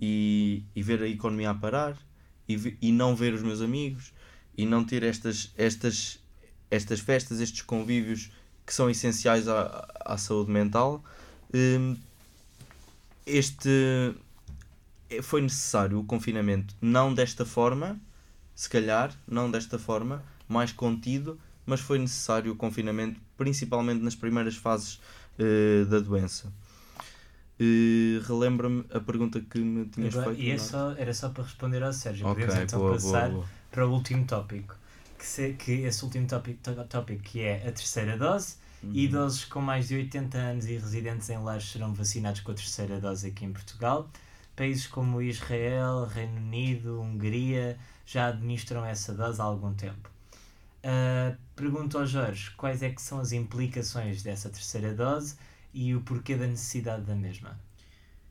E, 0.00 0.62
e 0.74 0.82
ver 0.82 1.02
a 1.02 1.08
economia 1.08 1.50
a 1.50 1.54
parar, 1.54 1.96
e, 2.48 2.76
e 2.80 2.92
não 2.92 3.14
ver 3.16 3.34
os 3.34 3.42
meus 3.42 3.60
amigos, 3.60 4.12
e 4.56 4.64
não 4.66 4.84
ter 4.84 5.02
estas, 5.02 5.52
estas, 5.56 6.18
estas 6.70 7.00
festas, 7.00 7.40
estes 7.40 7.62
convívios 7.62 8.30
que 8.64 8.72
são 8.74 8.90
essenciais 8.90 9.48
à, 9.48 9.86
à 10.04 10.16
saúde 10.18 10.50
mental. 10.50 11.04
Hum, 11.54 11.96
Este 13.26 14.14
eh, 15.10 15.22
foi 15.22 15.40
necessário 15.42 15.98
o 15.98 16.04
confinamento, 16.04 16.74
não 16.80 17.12
desta 17.12 17.44
forma, 17.44 18.00
se 18.54 18.68
calhar, 18.68 19.12
não 19.26 19.50
desta 19.50 19.78
forma, 19.78 20.22
mais 20.48 20.72
contido, 20.72 21.38
mas 21.64 21.80
foi 21.80 21.98
necessário 21.98 22.52
o 22.52 22.56
confinamento, 22.56 23.20
principalmente 23.36 24.00
nas 24.02 24.14
primeiras 24.14 24.56
fases 24.56 25.00
eh, 25.38 25.84
da 25.86 25.98
doença. 25.98 26.52
Relembra-me 28.26 28.84
a 28.92 29.00
pergunta 29.00 29.40
que 29.40 29.58
me 29.58 29.86
tinhas 29.86 30.14
Agora- 30.14 30.34
feito. 30.34 30.46
e 30.46 30.50
é 30.52 30.58
só, 30.58 30.92
era 30.92 31.12
só 31.14 31.28
para 31.30 31.44
responder 31.44 31.82
ao 31.82 31.92
Sérgio. 31.92 32.26
Ok, 32.26 32.44
Podemos 32.44 32.62
então 32.64 32.78
boa, 32.80 32.92
passar 32.92 33.20
boa, 33.30 33.30
boa. 33.32 33.46
para 33.70 33.86
o 33.86 33.92
último 33.92 34.24
tópico. 34.26 34.76
Que, 35.18 35.24
se- 35.26 35.52
que 35.54 35.72
esse 35.72 36.04
último 36.04 36.26
tópico, 36.26 36.58
tó- 36.62 36.84
tópico 36.84 37.22
que 37.22 37.40
é 37.40 37.56
a 37.66 37.72
terceira 37.72 38.16
dose. 38.18 38.56
Uhum. 38.82 38.92
Idosos 38.92 39.44
com 39.46 39.60
mais 39.60 39.88
de 39.88 39.94
80 39.94 40.36
anos 40.36 40.66
e 40.66 40.74
residentes 40.74 41.28
em 41.30 41.38
lares 41.38 41.64
serão 41.70 41.94
vacinados 41.94 42.40
com 42.42 42.52
a 42.52 42.54
terceira 42.54 43.00
dose 43.00 43.28
aqui 43.28 43.44
em 43.46 43.52
Portugal. 43.52 44.08
Países 44.54 44.86
como 44.86 45.20
Israel, 45.22 46.04
Reino 46.06 46.36
Unido, 46.36 47.00
Hungria 47.00 47.78
já 48.04 48.28
administram 48.28 48.84
essa 48.84 49.14
dose 49.14 49.40
há 49.40 49.44
algum 49.44 49.72
tempo. 49.72 50.10
Ah, 50.84 51.34
pergunto 51.56 51.98
ao 51.98 52.06
Jorge 52.06 52.50
quais 52.56 52.82
é 52.82 52.90
que 52.90 53.00
são 53.02 53.18
as 53.18 53.32
implicações 53.32 54.22
dessa 54.22 54.48
terceira 54.50 54.92
dose 54.94 55.34
e 55.76 55.94
o 55.94 56.00
porquê 56.00 56.34
da 56.36 56.46
necessidade 56.46 57.02
da 57.02 57.14
mesma. 57.14 57.60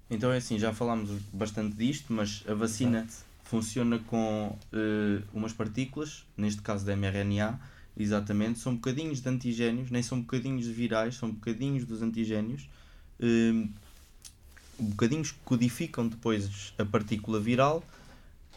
Então 0.10 0.32
é 0.32 0.38
assim, 0.38 0.58
já 0.58 0.74
falámos 0.74 1.12
bastante 1.32 1.76
disto, 1.76 2.12
mas 2.12 2.44
a 2.48 2.56
vacina 2.56 3.02
Exato. 3.02 3.24
funciona 3.44 4.00
com 4.00 4.58
eh, 4.74 5.22
umas 5.32 5.54
partículas, 5.54 6.26
neste 6.36 6.64
caso 6.64 6.84
da 6.84 6.96
mRNA, 6.96 7.60
exatamente, 7.96 8.58
são 8.58 8.74
bocadinhos 8.74 9.22
de 9.22 9.30
antigénios, 9.30 9.92
nem 9.92 10.02
são 10.02 10.22
bocadinhos 10.22 10.66
virais, 10.66 11.16
são 11.16 11.30
bocadinhos 11.30 11.86
dos 11.86 12.02
antigénios, 12.02 12.68
eh, 13.20 13.68
bocadinhos 14.80 15.30
que 15.30 15.40
codificam 15.46 16.08
depois 16.08 16.74
a 16.80 16.84
partícula 16.84 17.40
viral 17.40 17.84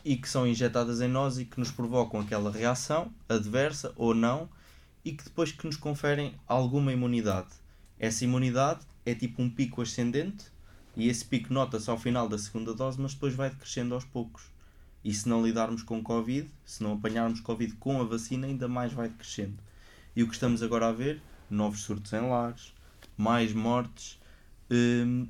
e 0.02 0.16
que 0.16 0.28
são 0.28 0.46
injetadas 0.46 1.02
em 1.02 1.08
nós 1.08 1.38
e 1.38 1.44
que 1.44 1.60
nos 1.60 1.70
provocam 1.70 2.20
aquela 2.20 2.50
reação 2.50 3.12
adversa 3.28 3.92
ou 3.96 4.14
não 4.14 4.48
e 5.04 5.12
que 5.12 5.24
depois 5.24 5.52
que 5.52 5.66
nos 5.66 5.76
conferem 5.76 6.34
alguma 6.46 6.90
imunidade. 6.90 7.57
Essa 7.98 8.24
imunidade 8.24 8.80
é 9.04 9.14
tipo 9.14 9.42
um 9.42 9.50
pico 9.50 9.82
ascendente 9.82 10.46
e 10.96 11.08
esse 11.08 11.24
pico 11.24 11.52
nota-se 11.52 11.88
ao 11.90 11.98
final 11.98 12.28
da 12.28 12.38
segunda 12.38 12.74
dose, 12.74 13.00
mas 13.00 13.14
depois 13.14 13.34
vai 13.34 13.50
decrescendo 13.50 13.94
aos 13.94 14.04
poucos. 14.04 14.44
E 15.04 15.14
se 15.14 15.28
não 15.28 15.44
lidarmos 15.44 15.82
com 15.82 16.02
Covid, 16.02 16.48
se 16.64 16.82
não 16.82 16.94
apanharmos 16.94 17.40
Covid 17.40 17.74
com 17.76 18.00
a 18.00 18.04
vacina, 18.04 18.46
ainda 18.46 18.68
mais 18.68 18.92
vai 18.92 19.08
decrescendo. 19.08 19.56
E 20.14 20.22
o 20.22 20.26
que 20.26 20.34
estamos 20.34 20.62
agora 20.62 20.88
a 20.88 20.92
ver, 20.92 21.22
novos 21.48 21.80
surtos 21.80 22.12
em 22.12 22.20
lares, 22.20 22.72
mais 23.16 23.52
mortes, 23.52 24.18
hum, 24.70 25.26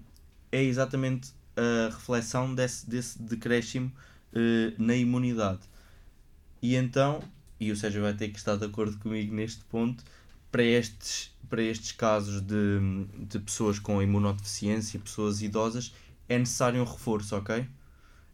é 0.50 0.62
exatamente 0.62 1.32
a 1.56 1.90
reflexão 1.90 2.54
desse, 2.54 2.88
desse 2.88 3.20
decréscimo 3.20 3.92
eh, 4.32 4.72
na 4.78 4.94
imunidade. 4.94 5.60
E 6.62 6.74
então, 6.76 7.22
e 7.60 7.70
o 7.70 7.76
Sérgio 7.76 8.02
vai 8.02 8.14
ter 8.14 8.28
que 8.28 8.38
estar 8.38 8.56
de 8.56 8.64
acordo 8.64 8.96
comigo 8.98 9.34
neste 9.34 9.64
ponto, 9.64 10.04
para 10.50 10.62
estes, 10.62 11.34
para 11.48 11.62
estes 11.62 11.92
casos 11.92 12.40
de, 12.40 12.80
de 13.18 13.38
pessoas 13.38 13.78
com 13.78 14.02
imunodeficiência, 14.02 14.98
pessoas 15.00 15.42
idosas, 15.42 15.94
é 16.28 16.38
necessário 16.38 16.80
um 16.80 16.84
reforço, 16.84 17.36
ok? 17.36 17.66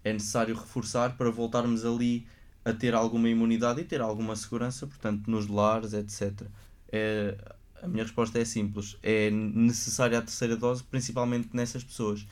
É 0.03 0.13
necessário 0.13 0.55
reforçar 0.55 1.17
para 1.17 1.31
voltarmos 1.31 1.85
ali 1.85 2.27
a 2.65 2.73
ter 2.73 2.95
alguma 2.95 3.29
imunidade 3.29 3.81
e 3.81 3.85
ter 3.85 4.01
alguma 4.01 4.35
segurança, 4.37 4.87
portanto, 4.87 5.31
nos 5.31 5.47
lares, 5.47 5.93
etc. 5.93 6.43
É, 6.91 7.37
a 7.83 7.87
minha 7.87 8.03
resposta 8.03 8.39
é 8.39 8.45
simples. 8.45 8.97
É 9.03 9.31
necessária 9.31 10.19
a 10.19 10.23
terceira 10.23 10.57
dose, 10.57 10.83
principalmente 10.83 11.51
nessas 11.53 11.85
pessoas. 11.85 12.27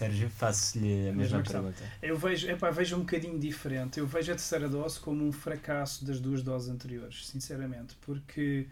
Sérgio, 0.00 0.30
faço-lhe 0.30 1.10
a 1.10 1.12
mesma 1.12 1.38
Mesma 1.38 1.42
pergunta. 1.42 1.84
Eu 2.00 2.16
vejo, 2.16 2.48
epá, 2.48 2.70
vejo 2.70 2.96
um 2.96 3.00
bocadinho 3.00 3.38
diferente. 3.38 4.00
Eu 4.00 4.06
vejo 4.06 4.32
a 4.32 4.34
terceira 4.34 4.66
dose 4.66 4.98
como 4.98 5.22
um 5.22 5.30
fracasso 5.30 6.06
das 6.06 6.18
duas 6.18 6.42
doses 6.42 6.70
anteriores, 6.70 7.26
sinceramente, 7.26 7.94
porque 8.00 8.66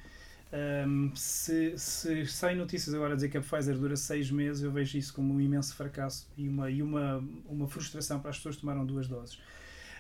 hum, 0.87 1.12
se, 1.14 1.76
se 1.76 2.26
saem 2.26 2.57
notícias 2.57 2.95
agora 2.95 3.12
a 3.12 3.14
dizer 3.14 3.29
que 3.29 3.37
a 3.37 3.43
Pfizer 3.43 3.76
dura 3.76 3.95
seis 3.95 4.31
meses, 4.31 4.62
eu 4.62 4.72
vejo 4.72 4.97
isso 4.97 5.12
como 5.12 5.35
um 5.35 5.39
imenso 5.39 5.74
fracasso 5.74 6.26
e 6.35 6.49
uma, 6.49 6.70
e 6.70 6.83
uma, 6.83 7.22
uma 7.47 7.68
frustração 7.68 8.18
para 8.20 8.31
as 8.31 8.39
pessoas 8.39 8.55
que 8.55 8.62
tomaram 8.62 8.87
duas 8.87 9.07
doses. 9.07 9.39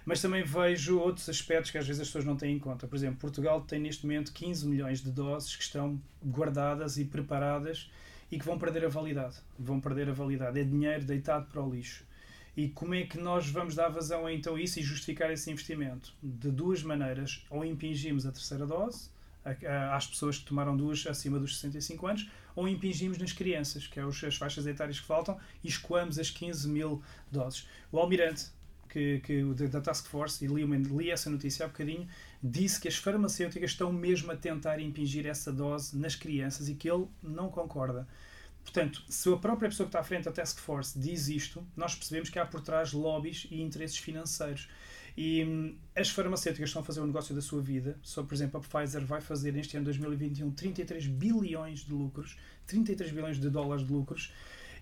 Mas 0.06 0.22
também 0.22 0.42
vejo 0.42 0.98
outros 0.98 1.28
aspectos 1.28 1.70
que 1.70 1.76
às 1.76 1.86
vezes 1.86 2.00
as 2.00 2.08
pessoas 2.08 2.24
não 2.24 2.36
têm 2.36 2.56
em 2.56 2.58
conta. 2.58 2.86
Por 2.86 2.96
exemplo, 2.96 3.18
Portugal 3.18 3.60
tem 3.60 3.78
neste 3.78 4.06
momento 4.06 4.32
15 4.32 4.66
milhões 4.66 5.02
de 5.02 5.10
doses 5.10 5.54
que 5.54 5.62
estão 5.62 6.00
guardadas 6.24 6.96
e 6.96 7.04
preparadas 7.04 7.90
e 8.30 8.38
que 8.38 8.44
vão 8.44 8.58
perder 8.58 8.84
a 8.84 8.88
validade. 8.88 9.36
Vão 9.58 9.80
perder 9.80 10.08
a 10.08 10.12
validade. 10.12 10.60
É 10.60 10.64
dinheiro 10.64 11.04
deitado 11.04 11.46
para 11.46 11.62
o 11.62 11.72
lixo. 11.72 12.04
E 12.56 12.68
como 12.68 12.94
é 12.94 13.04
que 13.04 13.18
nós 13.18 13.48
vamos 13.48 13.74
dar 13.74 13.88
vazão 13.88 14.26
a 14.26 14.32
então 14.32 14.58
isso 14.58 14.80
e 14.80 14.82
justificar 14.82 15.30
esse 15.30 15.50
investimento? 15.50 16.12
De 16.22 16.50
duas 16.50 16.82
maneiras. 16.82 17.44
Ou 17.48 17.64
impingimos 17.64 18.26
a 18.26 18.32
terceira 18.32 18.66
dose 18.66 19.10
às 19.92 20.06
pessoas 20.06 20.38
que 20.38 20.44
tomaram 20.44 20.76
duas 20.76 21.06
acima 21.06 21.38
dos 21.38 21.58
65 21.58 22.06
anos, 22.06 22.30
ou 22.54 22.68
impingimos 22.68 23.18
nas 23.18 23.32
crianças, 23.32 23.86
que 23.86 23.98
é 23.98 24.02
as 24.02 24.36
faixas 24.36 24.66
etárias 24.66 25.00
que 25.00 25.06
faltam, 25.06 25.38
e 25.62 25.68
escoamos 25.68 26.18
as 26.18 26.30
15 26.30 26.68
mil 26.68 27.02
doses. 27.30 27.66
O 27.90 27.98
Almirante, 27.98 28.46
que, 28.98 29.20
que, 29.20 29.68
da 29.68 29.80
Task 29.80 30.06
Force, 30.06 30.44
e 30.44 30.48
li, 30.48 30.64
uma- 30.64 30.76
li 30.76 31.10
essa 31.10 31.30
notícia 31.30 31.64
há 31.64 31.68
bocadinho, 31.68 32.06
disse 32.42 32.80
que 32.80 32.88
as 32.88 32.96
farmacêuticas 32.96 33.70
estão 33.70 33.92
mesmo 33.92 34.32
a 34.32 34.36
tentar 34.36 34.80
impingir 34.80 35.26
essa 35.26 35.52
dose 35.52 35.96
nas 35.96 36.14
crianças 36.14 36.68
e 36.68 36.74
que 36.74 36.90
ele 36.90 37.06
não 37.22 37.48
concorda. 37.48 38.06
Portanto, 38.64 39.02
se 39.08 39.32
a 39.32 39.36
própria 39.36 39.68
pessoa 39.68 39.86
que 39.86 39.90
está 39.90 40.00
à 40.00 40.04
frente 40.04 40.24
da 40.24 40.32
Task 40.32 40.58
Force 40.58 40.98
diz 40.98 41.28
isto, 41.28 41.66
nós 41.76 41.94
percebemos 41.94 42.28
que 42.28 42.38
há 42.38 42.44
por 42.44 42.60
trás 42.60 42.92
lobbies 42.92 43.46
e 43.50 43.62
interesses 43.62 43.96
financeiros. 43.96 44.68
E 45.16 45.44
hum, 45.44 45.74
as 45.96 46.10
farmacêuticas 46.10 46.68
estão 46.68 46.82
a 46.82 46.84
fazer 46.84 47.00
o 47.00 47.06
negócio 47.06 47.34
da 47.34 47.40
sua 47.40 47.62
vida. 47.62 47.98
Só, 48.02 48.22
por 48.22 48.34
exemplo, 48.34 48.60
a 48.60 48.62
Pfizer 48.62 49.04
vai 49.04 49.20
fazer 49.20 49.52
neste 49.52 49.76
ano 49.76 49.84
2021 49.86 50.50
33 50.50 51.06
bilhões 51.06 51.80
de 51.80 51.92
lucros, 51.92 52.36
33 52.66 53.10
bilhões 53.10 53.40
de 53.40 53.48
dólares 53.48 53.86
de 53.86 53.92
lucros. 53.92 54.32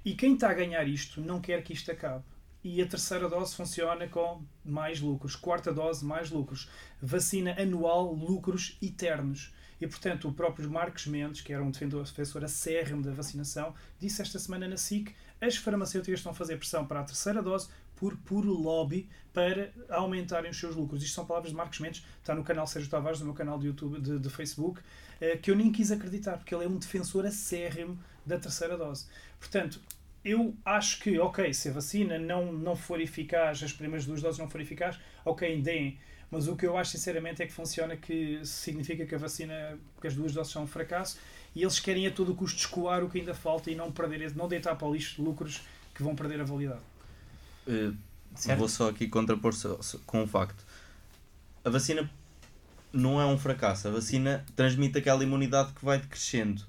E 0.05 0.15
quem 0.15 0.35
está 0.35 0.51
a 0.51 0.55
ganhar 0.55 0.87
isto 0.87 1.21
não 1.21 1.41
quer 1.41 1.63
que 1.63 1.73
isto 1.73 1.91
acabe. 1.91 2.25
E 2.69 2.83
a 2.83 2.87
terceira 2.87 3.29
dose 3.29 3.55
funciona 3.55 4.09
com 4.09 4.43
mais 4.65 5.01
lucros, 5.01 5.37
quarta 5.37 5.73
dose, 5.73 6.05
mais 6.05 6.33
lucros, 6.33 6.69
vacina 7.01 7.55
anual, 7.57 8.13
lucros 8.13 8.77
eternos. 8.83 9.55
E, 9.81 9.87
portanto, 9.87 10.27
o 10.27 10.33
próprio 10.33 10.69
Marcos 10.69 11.07
Mendes, 11.07 11.43
que 11.43 11.53
era 11.53 11.63
um 11.63 11.71
defensor, 11.71 12.43
acérrimo 12.43 13.05
da 13.05 13.13
vacinação, 13.13 13.73
disse 14.01 14.21
esta 14.21 14.41
semana 14.41 14.67
na 14.67 14.77
SIC 14.77 15.15
as 15.41 15.57
farmacêuticas 15.57 16.19
estão 16.19 16.33
a 16.33 16.35
fazer 16.35 16.57
pressão 16.57 16.85
para 16.85 16.99
a 16.99 17.05
terceira 17.05 17.41
dose 17.41 17.69
por 17.95 18.17
puro 18.17 18.53
lobby 18.53 19.09
para 19.33 19.73
aumentarem 19.89 20.51
os 20.51 20.59
seus 20.59 20.75
lucros. 20.75 21.05
Isto 21.05 21.15
são 21.15 21.25
palavras 21.25 21.53
de 21.53 21.57
Marcos 21.57 21.79
Mendes, 21.79 22.05
está 22.19 22.35
no 22.35 22.43
canal 22.43 22.67
Sérgio 22.67 22.91
Tavares, 22.91 23.21
no 23.21 23.27
meu 23.27 23.35
canal 23.35 23.61
de 23.61 23.69
YouTube, 23.69 24.01
de, 24.01 24.19
de 24.19 24.29
Facebook, 24.29 24.81
eh, 25.21 25.37
que 25.37 25.53
eu 25.53 25.55
nem 25.55 25.71
quis 25.71 25.93
acreditar, 25.93 26.37
porque 26.37 26.53
ele 26.53 26.65
é 26.65 26.69
um 26.69 26.79
defensor 26.79 27.27
acérrimo 27.27 27.97
da 28.27 28.37
terceira 28.41 28.77
dose. 28.77 29.07
Portanto, 29.39 29.81
eu 30.27 30.57
acho 30.65 30.99
que, 30.99 31.19
ok, 31.21 31.55
se 31.55 31.69
a 31.69 31.73
vacina 31.73 32.19
não, 32.19 32.53
não 32.53 32.75
for 32.75 33.01
eficaz, 33.01 33.63
as 33.63 33.73
primeiras 33.73 34.05
duas 34.05 34.21
doses 34.21 34.41
não 34.41 34.51
forem 34.51 34.67
eficazes, 34.67 35.01
ok, 35.25 35.63
deem. 35.63 35.99
Mas 36.29 36.49
o 36.49 36.57
que 36.57 36.67
eu 36.67 36.77
acho 36.77 36.91
sinceramente 36.91 37.41
é 37.41 37.47
que 37.47 37.53
funciona 37.53 37.97
que 37.97 38.41
significa 38.45 39.07
que 39.07 39.15
a 39.15 39.19
vacina, 39.19 39.79
que 40.01 40.09
as 40.09 40.17
duas 40.17 40.33
doses 40.33 40.53
são 40.53 40.65
um 40.65 40.67
fracasso 40.67 41.21
e 41.55 41.63
eles 41.63 41.79
querem 41.79 42.09
a 42.09 42.11
todo 42.11 42.35
custo 42.35 42.59
escoar 42.59 43.05
o 43.05 43.09
que 43.09 43.21
ainda 43.21 43.33
falta 43.33 43.71
e 43.71 43.77
não 43.77 43.93
perder, 43.93 44.35
não 44.35 44.49
deitar 44.49 44.75
para 44.75 44.89
o 44.89 44.93
lixo 44.93 45.23
lucros 45.23 45.63
que 45.95 46.03
vão 46.03 46.17
perder 46.17 46.41
a 46.41 46.45
validade. 46.45 46.81
Certo? 48.35 48.59
Vou 48.59 48.69
só 48.69 48.91
aqui 48.91 49.07
contrapor 49.07 49.55
com 50.05 50.23
um 50.23 50.27
facto. 50.27 50.67
A 51.65 51.71
vacina 51.71 52.11
não 52.93 53.21
é 53.21 53.27
um 53.27 53.39
fracasso. 53.39 53.87
A 53.87 53.93
vacina 53.93 54.45
transmite 54.57 54.99
aquela 54.99 55.23
imunidade 55.23 55.73
que 55.73 55.85
vai 55.85 56.01
crescendo. 56.01 56.65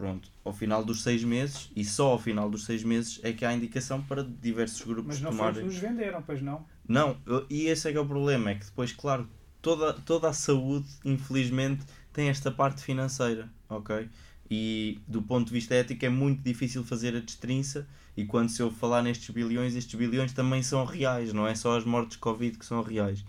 Pronto, 0.00 0.32
ao 0.42 0.52
final 0.54 0.82
dos 0.82 1.02
seis 1.02 1.22
meses, 1.22 1.70
e 1.76 1.84
só 1.84 2.12
ao 2.12 2.18
final 2.18 2.48
dos 2.48 2.64
seis 2.64 2.82
meses, 2.82 3.20
é 3.22 3.34
que 3.34 3.44
há 3.44 3.52
indicação 3.52 4.00
para 4.00 4.24
diversos 4.24 4.80
grupos 4.80 5.04
Mas 5.16 5.20
não 5.20 5.30
foi 5.30 5.36
tomarem. 5.36 5.60
que 5.60 5.66
nos 5.66 5.76
venderam, 5.76 6.22
pois 6.22 6.40
não? 6.40 6.64
Não, 6.88 7.18
eu- 7.26 7.44
e 7.50 7.66
esse 7.66 7.86
é 7.86 7.92
que 7.92 7.98
é 7.98 8.00
o 8.00 8.06
problema, 8.06 8.48
é 8.48 8.54
que 8.54 8.64
depois, 8.64 8.92
claro, 8.92 9.28
toda, 9.60 9.92
toda 9.92 10.30
a 10.30 10.32
saúde, 10.32 10.88
infelizmente, 11.04 11.84
tem 12.14 12.30
esta 12.30 12.50
parte 12.50 12.82
financeira, 12.82 13.50
ok? 13.68 14.08
E 14.50 14.98
do 15.06 15.20
ponto 15.20 15.48
de 15.48 15.52
vista 15.52 15.74
ético 15.74 16.02
é 16.02 16.08
muito 16.08 16.42
difícil 16.42 16.82
fazer 16.82 17.14
a 17.14 17.20
destrinça 17.20 17.86
e 18.16 18.24
quando 18.24 18.48
se 18.48 18.62
ouve 18.62 18.76
falar 18.76 19.02
nestes 19.02 19.28
bilhões, 19.28 19.74
estes 19.76 19.94
bilhões 19.96 20.32
também 20.32 20.62
são 20.62 20.86
reais, 20.86 21.34
não 21.34 21.46
é 21.46 21.54
só 21.54 21.76
as 21.76 21.84
mortes 21.84 22.16
de 22.16 22.20
Covid 22.22 22.56
que 22.56 22.64
são 22.64 22.82
reais. 22.82 23.22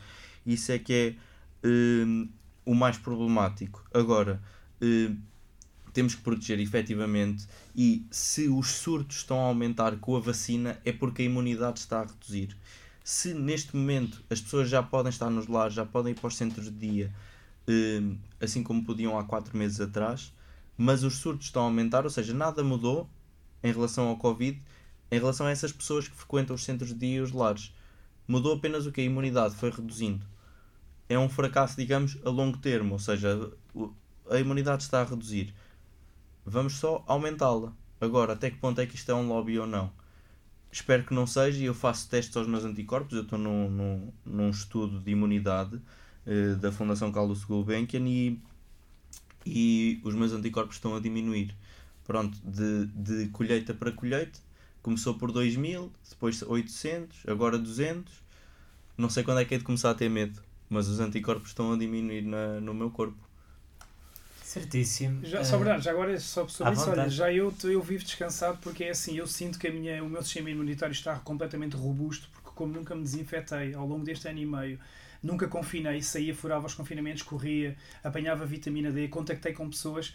Isso 0.46 0.72
é 0.72 0.80
que 0.80 0.94
é 0.94 1.68
hum, 1.68 2.30
o 2.66 2.74
mais 2.74 2.98
problemático. 2.98 3.86
Agora, 3.94 4.42
hum, 4.82 5.18
temos 5.94 6.16
que 6.16 6.22
proteger 6.22 6.60
efetivamente 6.60 7.48
e 7.76 8.06
se 8.10 8.48
os 8.48 8.68
surtos 8.68 9.18
estão 9.18 9.40
a 9.40 9.44
aumentar 9.44 9.98
com 9.98 10.16
a 10.16 10.20
vacina 10.20 10.80
é 10.86 10.92
porque 10.92 11.22
a 11.22 11.26
imunidade 11.26 11.80
está 11.80 12.02
a 12.02 12.06
reduzir. 12.06 12.56
Se 13.04 13.34
neste 13.34 13.76
momento 13.76 14.24
as 14.30 14.40
pessoas 14.40 14.70
já 14.70 14.82
podem 14.82 15.10
estar 15.10 15.30
nos 15.30 15.48
lares, 15.48 15.74
já 15.74 15.86
podem 15.86 16.14
ir 16.14 16.16
para 16.16 16.28
os 16.28 16.36
centros 16.36 16.66
de 16.66 16.72
dia, 16.72 17.14
hum, 17.68 18.18
assim 18.40 18.64
como 18.64 18.84
podiam 18.84 19.18
há 19.18 19.24
4 19.24 19.58
meses 19.58 19.82
atrás, 19.82 20.34
mas 20.78 21.04
os 21.04 21.16
surtos 21.16 21.48
estão 21.48 21.64
a 21.64 21.66
aumentar, 21.66 22.04
ou 22.04 22.10
seja, 22.10 22.34
nada 22.34 22.64
mudou 22.64 23.10
em 23.64 23.72
relação 23.72 24.08
ao 24.08 24.18
Covid, 24.18 24.62
em 25.12 25.20
relação 25.20 25.46
a 25.46 25.52
essas 25.52 25.72
pessoas 25.72 26.08
que 26.08 26.16
frequentam 26.16 26.56
os 26.56 26.64
centros 26.64 26.90
de 26.90 26.96
dia 26.96 27.18
e 27.18 27.22
os 27.22 27.32
lares. 27.32 27.74
Mudou 28.28 28.54
apenas 28.56 28.86
o 28.86 28.92
que? 28.92 29.02
A 29.02 29.04
imunidade 29.04 29.56
foi 29.56 29.70
reduzindo. 29.70 30.26
É 31.10 31.20
um 31.20 31.28
fracasso, 31.28 31.76
digamos, 31.76 32.18
a 32.24 32.30
longo 32.30 32.58
termo, 32.58 32.94
ou 32.94 33.00
seja, 33.00 33.52
a 34.30 34.40
imunidade 34.40 34.84
está 34.84 35.02
a 35.02 35.04
reduzir. 35.04 35.54
Vamos 36.46 36.74
só 36.74 37.04
aumentá-la. 37.08 37.74
Agora, 38.00 38.34
até 38.34 38.50
que 38.50 38.58
ponto 38.58 38.82
é 38.82 38.86
que 38.86 38.96
isto 38.96 39.12
é 39.12 39.16
um 39.16 39.28
lobby 39.28 39.60
ou 39.60 39.68
não? 39.68 39.92
Espero 40.72 41.04
que 41.04 41.14
não 41.14 41.28
seja 41.28 41.62
e 41.62 41.66
eu 41.66 41.74
faço 41.74 42.10
testes 42.10 42.36
aos 42.36 42.48
meus 42.48 42.66
anticorpos. 42.66 43.16
Eu 43.16 43.24
estou 43.24 43.38
num, 43.38 43.70
num, 43.70 44.14
num 44.26 44.50
estudo 44.50 45.00
de 45.00 45.12
imunidade 45.12 45.76
uh, 45.76 46.56
da 46.58 46.72
Fundação 46.72 47.12
Carlos 47.12 47.44
Gulbenkian 47.44 48.08
e, 48.08 48.40
e 49.46 50.02
os 50.04 50.16
meus 50.16 50.34
anticorpos 50.34 50.78
estão 50.78 50.96
a 50.96 51.00
diminuir. 51.00 51.56
Pronto, 52.06 52.38
de, 52.44 52.88
de 52.88 53.28
colheita 53.30 53.74
para 53.74 53.92
colheita, 53.92 54.40
começou 54.82 55.14
por 55.14 55.32
2000, 55.32 55.92
depois 56.10 56.42
800, 56.42 57.24
agora 57.28 57.58
200. 57.60 58.14
Não 58.98 59.10
sei 59.10 59.24
quando 59.24 59.40
é 59.42 59.46
que 59.46 59.56
é 59.56 59.58
de 59.58 59.64
começar 59.64 59.92
a 59.92 59.96
ter 59.96 60.10
medo, 60.10 60.42
mas 60.70 60.88
os 60.88 61.00
anticorpos 61.00 61.50
estão 61.50 61.72
a 61.72 61.78
diminuir 61.78 62.24
na, 62.24 62.60
no 62.60 62.74
meu 62.74 62.90
corpo. 62.90 63.31
Certíssimo. 64.52 65.24
Já, 65.24 65.46
só, 65.46 65.58
Bernardo, 65.58 65.82
já 65.82 65.92
agora 65.92 66.20
só 66.20 66.46
sobre 66.46 66.74
isso, 66.74 66.90
olha, 66.90 67.10
já 67.10 67.32
eu, 67.32 67.54
eu 67.64 67.82
vivo 67.82 68.04
descansado 68.04 68.58
porque 68.62 68.84
é 68.84 68.90
assim, 68.90 69.18
eu 69.18 69.26
sinto 69.26 69.58
que 69.58 69.66
a 69.66 69.72
minha, 69.72 70.04
o 70.04 70.10
meu 70.10 70.22
sistema 70.22 70.50
imunitário 70.50 70.92
está 70.92 71.16
completamente 71.20 71.78
robusto 71.78 72.28
porque 72.34 72.50
como 72.54 72.74
nunca 72.74 72.94
me 72.94 73.02
desinfetei 73.02 73.74
ao 73.74 73.88
longo 73.88 74.04
deste 74.04 74.28
ano 74.28 74.40
e 74.40 74.46
meio, 74.46 74.78
nunca 75.24 75.48
confinei, 75.48 76.02
saía, 76.02 76.36
furava 76.36 76.66
os 76.68 76.74
confinamentos, 76.74 77.24
corria, 77.24 77.78
apanhava 78.04 78.46
vitamina 78.46 78.92
D, 78.92 79.08
contactei 79.08 79.54
com 79.54 79.70
pessoas 79.70 80.14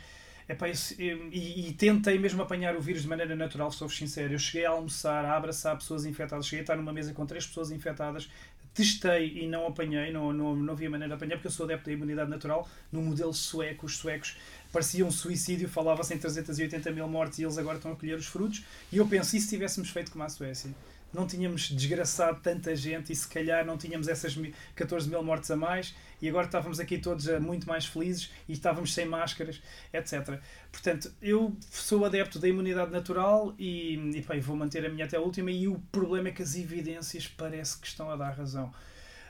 Epá, 0.49 0.69
eu, 0.69 1.29
e, 1.33 1.69
e, 1.69 1.73
tentei 1.73 2.19
mesmo 2.21 2.41
apanhar 2.41 2.77
o 2.77 2.81
vírus 2.81 3.03
de 3.03 3.09
maneira 3.09 3.35
natural, 3.35 3.73
sou 3.73 3.89
sincero. 3.89 4.33
Eu 4.33 4.39
cheguei 4.39 4.65
a 4.65 4.71
almoçar, 4.71 5.25
a 5.25 5.37
abraçar 5.37 5.77
pessoas 5.77 6.07
infectadas, 6.07 6.47
cheguei 6.47 6.61
a 6.61 6.63
estar 6.63 6.77
numa 6.77 6.93
mesa 6.93 7.13
com 7.13 7.27
três 7.27 7.45
pessoas 7.45 7.73
infectadas, 7.73 8.31
testei 8.77 9.39
e 9.39 9.49
não 9.49 9.67
apanhei, 9.67 10.13
não, 10.13 10.33
não, 10.33 10.55
não 10.55 10.75
havia 10.75 10.91
maneira 10.91 11.17
de 11.17 11.17
apanhar, 11.17 11.37
porque 11.37 11.49
eu 11.49 11.51
sou 11.51 11.65
adepto 11.65 11.87
da 11.87 11.93
imunidade 11.93 12.29
natural. 12.29 12.69
No 12.93 13.01
modelo 13.01 13.33
sueco, 13.33 13.87
os 13.87 13.97
suecos 13.97 14.37
parecia 14.71 15.05
um 15.05 15.11
suicídio, 15.11 15.69
falava-se 15.69 16.13
em 16.13 16.19
380 16.19 16.91
mil 16.91 17.09
mortes 17.09 17.39
e 17.39 17.45
eles 17.45 17.57
agora 17.57 17.79
estão 17.79 17.93
a 17.93 17.97
colher 17.97 18.19
os 18.19 18.27
frutos. 18.27 18.63
E 18.93 18.99
eu 18.99 19.07
penso, 19.07 19.35
e 19.35 19.41
se 19.41 19.49
tivéssemos 19.49 19.89
feito 19.89 20.13
como 20.13 20.23
a 20.25 20.29
Suécia? 20.29 20.71
Não 21.13 21.27
tínhamos 21.27 21.71
desgraçado 21.71 22.41
tanta 22.41 22.75
gente 22.77 23.13
e 23.13 23.17
se 23.17 23.27
calhar 23.27 23.65
não 23.65 23.79
tínhamos 23.79 24.09
essas 24.09 24.37
14 24.75 25.09
mil 25.09 25.23
mortes 25.23 25.51
a 25.51 25.57
mais 25.57 25.95
e 26.21 26.29
agora 26.29 26.47
estávamos 26.47 26.81
aqui 26.81 26.99
todos 26.99 27.27
muito 27.41 27.67
mais 27.67 27.87
felizes 27.87 28.31
e 28.49 28.53
estávamos 28.53 28.93
sem 28.93 29.07
máscaras, 29.07 29.63
etc. 29.93 30.41
Portanto, 30.71 31.13
eu 31.23 31.57
sou 31.71 32.05
adepto 32.05 32.39
da 32.39 32.49
imunidade 32.49 32.91
natural 32.91 33.55
e, 33.59 33.95
e 33.95 34.21
bem, 34.21 34.41
vou 34.41 34.57
manter 34.57 34.85
a 34.85 34.89
minha 34.89 35.05
até 35.05 35.17
a 35.17 35.21
última 35.21 35.51
e 35.51 35.69
o 35.69 35.79
problema 35.93 36.29
é 36.29 36.33
que 36.33 36.43
as 36.43 36.55
evidências 36.55 37.27
parece 37.27 37.79
que 37.79 37.87
estão 37.87 38.11
a 38.11 38.17
dar 38.17 38.31
razão. 38.31 38.73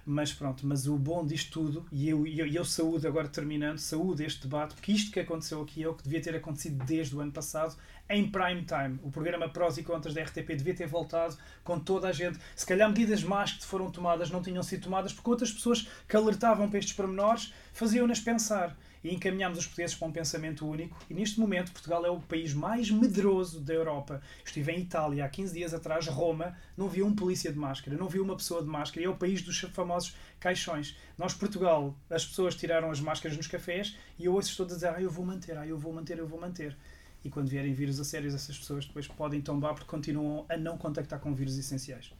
Mas 0.08 0.32
pronto, 0.32 0.64
mas 0.64 0.86
o 0.86 0.96
bom 0.96 1.26
disto 1.26 1.50
tudo, 1.50 1.84
e 1.90 2.08
eu, 2.08 2.24
eu, 2.28 2.46
eu 2.46 2.64
saúde 2.64 3.08
agora 3.08 3.26
terminando, 3.26 3.78
saúde 3.78 4.24
este 4.24 4.42
debate, 4.42 4.76
porque 4.76 4.92
isto 4.92 5.10
que 5.10 5.18
aconteceu 5.18 5.60
aqui 5.60 5.82
é 5.82 5.88
o 5.88 5.94
que 5.94 6.04
devia 6.04 6.22
ter 6.22 6.36
acontecido 6.36 6.84
desde 6.84 7.16
o 7.16 7.20
ano 7.20 7.32
passado, 7.32 7.76
em 8.08 8.30
prime 8.30 8.64
time. 8.64 8.98
O 9.02 9.10
programa 9.10 9.48
Prós 9.48 9.78
e 9.78 9.82
Contras 9.82 10.14
da 10.14 10.22
RTP 10.22 10.48
devia 10.56 10.74
ter 10.74 10.86
voltado 10.86 11.36
com 11.64 11.78
toda 11.78 12.08
a 12.08 12.12
gente. 12.12 12.38
Se 12.54 12.64
calhar 12.64 12.88
medidas 12.88 13.22
más 13.22 13.52
que 13.52 13.66
foram 13.66 13.90
tomadas 13.90 14.30
não 14.30 14.42
tinham 14.42 14.62
sido 14.62 14.84
tomadas 14.84 15.12
porque 15.12 15.30
outras 15.30 15.52
pessoas 15.52 15.88
que 16.08 16.16
alertavam 16.16 16.68
para 16.68 16.78
estes 16.78 16.94
pormenores 16.94 17.52
faziam-nas 17.72 18.20
pensar 18.20 18.76
e 19.06 19.14
encaminhámos 19.14 19.58
os 19.58 19.66
portugueses 19.66 19.94
para 19.94 20.08
um 20.08 20.12
pensamento 20.12 20.66
único. 20.66 20.96
E 21.08 21.14
neste 21.14 21.38
momento, 21.38 21.70
Portugal 21.72 22.04
é 22.04 22.10
o 22.10 22.20
país 22.20 22.52
mais 22.52 22.90
medroso 22.90 23.60
da 23.60 23.72
Europa. 23.72 24.20
Estive 24.44 24.72
em 24.72 24.80
Itália 24.80 25.24
há 25.24 25.28
15 25.28 25.54
dias 25.54 25.72
atrás, 25.72 26.06
Roma, 26.08 26.56
não 26.76 26.88
vi 26.88 27.02
um 27.02 27.14
polícia 27.14 27.52
de 27.52 27.58
máscara, 27.58 27.96
não 27.96 28.08
vi 28.08 28.18
uma 28.18 28.36
pessoa 28.36 28.62
de 28.62 28.68
máscara. 28.68 29.02
E 29.02 29.04
é 29.04 29.08
o 29.08 29.16
país 29.16 29.42
dos 29.42 29.60
famosos 29.60 30.16
caixões. 30.40 30.96
Nós, 31.16 31.34
Portugal, 31.34 31.96
as 32.10 32.26
pessoas 32.26 32.54
tiraram 32.56 32.90
as 32.90 33.00
máscaras 33.00 33.36
nos 33.36 33.46
cafés 33.46 33.96
e 34.18 34.24
eu 34.24 34.34
ouço 34.34 34.56
todos 34.56 34.72
a 34.72 34.76
dizer: 34.76 34.88
ah, 34.88 35.00
eu 35.00 35.10
vou 35.10 35.24
manter, 35.24 35.56
ah, 35.56 35.66
eu 35.66 35.78
vou 35.78 35.92
manter, 35.92 36.18
eu 36.18 36.26
vou 36.26 36.40
manter. 36.40 36.76
E 37.26 37.28
quando 37.28 37.48
vierem 37.48 37.74
vírus 37.74 37.98
a 37.98 38.04
sérios, 38.04 38.34
essas 38.36 38.56
pessoas 38.56 38.86
depois 38.86 39.08
podem 39.08 39.40
tombar 39.40 39.74
porque 39.74 39.88
continuam 39.88 40.46
a 40.48 40.56
não 40.56 40.78
contactar 40.78 41.18
com 41.18 41.34
vírus 41.34 41.58
essenciais. 41.58 42.12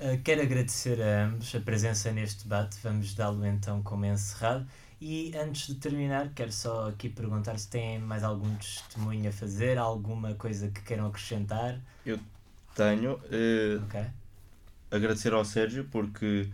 Uh, 0.00 0.18
quero 0.24 0.40
agradecer 0.40 0.98
a 1.02 1.26
ambos 1.26 1.54
a 1.54 1.60
presença 1.60 2.10
neste 2.10 2.44
debate. 2.44 2.78
Vamos 2.82 3.12
dá-lo 3.14 3.44
então 3.44 3.82
como 3.82 4.06
encerrado. 4.06 4.66
E 4.98 5.30
antes 5.36 5.66
de 5.66 5.74
terminar, 5.74 6.30
quero 6.34 6.50
só 6.50 6.88
aqui 6.88 7.10
perguntar 7.10 7.58
se 7.58 7.68
têm 7.68 7.98
mais 7.98 8.24
algum 8.24 8.56
testemunho 8.56 9.28
a 9.28 9.32
fazer, 9.32 9.76
alguma 9.76 10.32
coisa 10.32 10.68
que 10.68 10.80
queiram 10.80 11.06
acrescentar. 11.06 11.78
Eu 12.06 12.18
tenho. 12.74 13.16
Uh, 13.16 13.84
okay. 13.84 14.06
Agradecer 14.90 15.34
ao 15.34 15.44
Sérgio 15.44 15.86
porque 15.90 16.48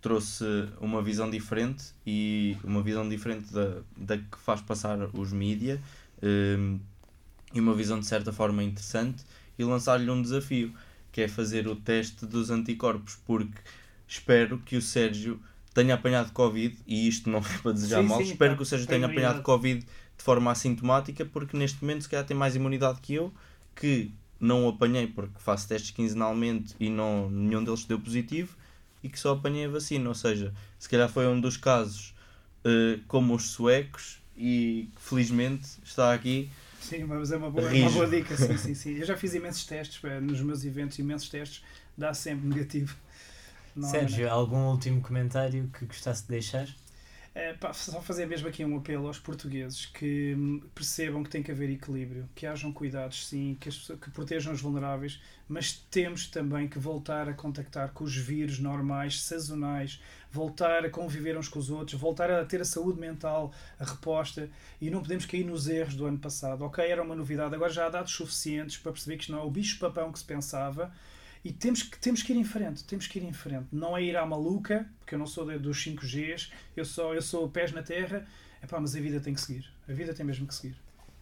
trouxe 0.00 0.44
uma 0.80 1.02
visão 1.02 1.28
diferente 1.28 1.86
e 2.06 2.56
uma 2.62 2.84
visão 2.84 3.08
diferente 3.08 3.52
da, 3.52 3.82
da 3.96 4.16
que 4.16 4.38
faz 4.38 4.60
passar 4.60 4.96
os 5.12 5.32
mídia 5.32 5.82
uh, 6.18 6.78
e 7.52 7.60
uma 7.60 7.74
visão 7.74 8.00
de 8.00 8.06
certa 8.06 8.32
forma 8.32 8.62
interessante 8.62 9.24
e 9.58 9.64
lançar-lhe 9.64 10.10
um 10.10 10.20
desafio 10.20 10.72
que 11.12 11.22
é 11.22 11.28
fazer 11.28 11.66
o 11.66 11.76
teste 11.76 12.26
dos 12.26 12.50
anticorpos 12.50 13.18
porque 13.26 13.58
espero 14.06 14.58
que 14.58 14.76
o 14.76 14.82
Sérgio 14.82 15.40
tenha 15.72 15.94
apanhado 15.94 16.32
Covid, 16.32 16.76
e 16.86 17.06
isto 17.06 17.28
não 17.28 17.40
é 17.44 17.58
para 17.62 17.72
desejar 17.72 18.02
sim, 18.02 18.08
mal, 18.08 18.18
sim, 18.18 18.24
espero 18.24 18.52
tá, 18.52 18.56
que 18.56 18.62
o 18.62 18.66
Sérgio 18.66 18.86
tenha 18.86 19.06
apanhado 19.06 19.42
Covid 19.42 19.80
de 19.80 20.24
forma 20.24 20.50
assintomática, 20.50 21.24
porque 21.24 21.56
neste 21.56 21.82
momento 21.82 22.02
se 22.02 22.08
calhar 22.08 22.24
tem 22.24 22.36
mais 22.36 22.56
imunidade 22.56 23.00
que 23.00 23.14
eu, 23.14 23.32
que 23.74 24.10
não 24.40 24.64
o 24.64 24.68
apanhei 24.68 25.06
porque 25.06 25.38
faço 25.38 25.68
testes 25.68 25.90
quinzenalmente 25.90 26.74
e 26.80 26.88
não, 26.88 27.30
nenhum 27.30 27.62
deles 27.62 27.84
deu 27.84 28.00
positivo, 28.00 28.56
e 29.02 29.08
que 29.08 29.18
só 29.18 29.32
apanhei 29.32 29.66
a 29.66 29.68
vacina. 29.68 30.08
Ou 30.08 30.14
seja, 30.14 30.52
se 30.78 30.88
calhar 30.88 31.08
foi 31.08 31.26
um 31.26 31.40
dos 31.40 31.56
casos 31.56 32.14
uh, 32.64 33.00
como 33.06 33.34
os 33.34 33.50
suecos, 33.50 34.18
e 34.36 34.88
felizmente 34.96 35.66
está 35.84 36.12
aqui. 36.12 36.50
Sim, 36.80 37.04
mas 37.04 37.32
é 37.32 37.36
uma 37.36 37.50
boa, 37.50 37.68
uma 37.68 37.90
boa 37.90 38.06
dica. 38.06 38.36
Sim, 38.36 38.56
sim, 38.56 38.74
sim. 38.74 38.94
Eu 38.96 39.04
já 39.04 39.16
fiz 39.16 39.34
imensos 39.34 39.64
testes 39.64 40.02
eh, 40.04 40.20
nos 40.20 40.40
meus 40.40 40.64
eventos, 40.64 40.98
imensos 40.98 41.28
testes, 41.28 41.64
dá 41.96 42.14
sempre 42.14 42.46
negativo. 42.46 42.96
Sérgio, 43.80 44.30
algum 44.30 44.68
último 44.70 45.02
comentário 45.02 45.68
que 45.78 45.84
gostasse 45.84 46.22
de 46.22 46.28
deixar? 46.28 46.66
Pá, 47.60 47.70
só 47.74 48.00
fazer 48.00 48.24
mesmo 48.24 48.48
aqui 48.48 48.64
um 48.64 48.78
apelo 48.78 49.06
aos 49.06 49.18
portugueses 49.18 49.84
que 49.84 50.34
hum, 50.34 50.62
percebam 50.74 51.22
que 51.22 51.28
tem 51.28 51.42
que 51.42 51.50
haver 51.50 51.68
equilíbrio, 51.68 52.26
que 52.34 52.46
hajam 52.46 52.72
cuidados, 52.72 53.26
sim, 53.26 53.58
que, 53.60 53.68
as, 53.68 53.76
que 54.00 54.10
protejam 54.10 54.54
os 54.54 54.60
vulneráveis, 54.62 55.20
mas 55.46 55.72
temos 55.90 56.28
também 56.28 56.66
que 56.66 56.78
voltar 56.78 57.28
a 57.28 57.34
contactar 57.34 57.92
com 57.92 58.04
os 58.04 58.16
vírus 58.16 58.58
normais, 58.58 59.20
sazonais, 59.20 60.00
voltar 60.30 60.86
a 60.86 60.88
conviver 60.88 61.36
uns 61.36 61.46
com 61.46 61.58
os 61.58 61.68
outros, 61.68 62.00
voltar 62.00 62.30
a 62.30 62.42
ter 62.42 62.62
a 62.62 62.64
saúde 62.64 62.98
mental, 62.98 63.52
a 63.78 63.84
reposta, 63.84 64.48
e 64.80 64.88
não 64.88 65.02
podemos 65.02 65.26
cair 65.26 65.44
nos 65.44 65.68
erros 65.68 65.94
do 65.94 66.06
ano 66.06 66.18
passado. 66.18 66.62
Ok, 66.64 66.82
era 66.82 67.02
uma 67.02 67.14
novidade, 67.14 67.54
agora 67.54 67.70
já 67.70 67.84
há 67.84 67.90
dados 67.90 68.12
suficientes 68.12 68.78
para 68.78 68.92
perceber 68.92 69.16
que 69.16 69.24
isto 69.24 69.32
não 69.32 69.40
é 69.40 69.44
o 69.44 69.50
bicho-papão 69.50 70.10
que 70.10 70.18
se 70.18 70.24
pensava 70.24 70.90
e 71.48 71.52
temos 71.52 71.82
que, 71.82 71.98
temos 71.98 72.22
que 72.22 72.32
ir 72.32 72.36
em 72.36 72.44
frente, 72.44 72.84
temos 72.84 73.06
que 73.06 73.18
ir 73.18 73.22
em 73.22 73.32
frente. 73.32 73.66
Não 73.72 73.96
é 73.96 74.02
ir 74.02 74.16
à 74.16 74.26
maluca, 74.26 74.86
porque 74.98 75.14
eu 75.14 75.18
não 75.18 75.26
sou 75.26 75.46
dos 75.58 75.78
5Gs, 75.78 76.50
eu 76.76 76.84
sou, 76.84 77.14
eu 77.14 77.22
sou 77.22 77.48
pés 77.48 77.72
na 77.72 77.82
terra, 77.82 78.26
Epá, 78.62 78.80
mas 78.80 78.96
a 78.96 79.00
vida 79.00 79.20
tem 79.20 79.32
que 79.32 79.40
seguir. 79.40 79.64
A 79.88 79.92
vida 79.92 80.12
tem 80.12 80.26
mesmo 80.26 80.44
que 80.44 80.54
seguir. 80.54 80.76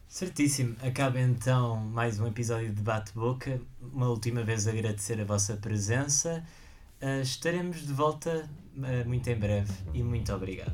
Certíssimo. 0.09 0.77
Acaba 0.83 1.21
então 1.21 1.77
mais 1.77 2.19
um 2.19 2.27
episódio 2.27 2.73
de 2.73 2.81
Bate-Boca. 2.81 3.61
Uma 3.83 4.09
última 4.09 4.43
vez 4.43 4.67
agradecer 4.67 5.21
a 5.21 5.25
vossa 5.25 5.55
presença. 5.57 6.43
Uh, 7.03 7.21
estaremos 7.21 7.87
de 7.87 7.93
volta 7.93 8.49
uh, 8.77 9.07
muito 9.07 9.29
em 9.29 9.37
breve 9.37 9.73
e 9.93 10.03
muito 10.03 10.33
obrigado. 10.33 10.73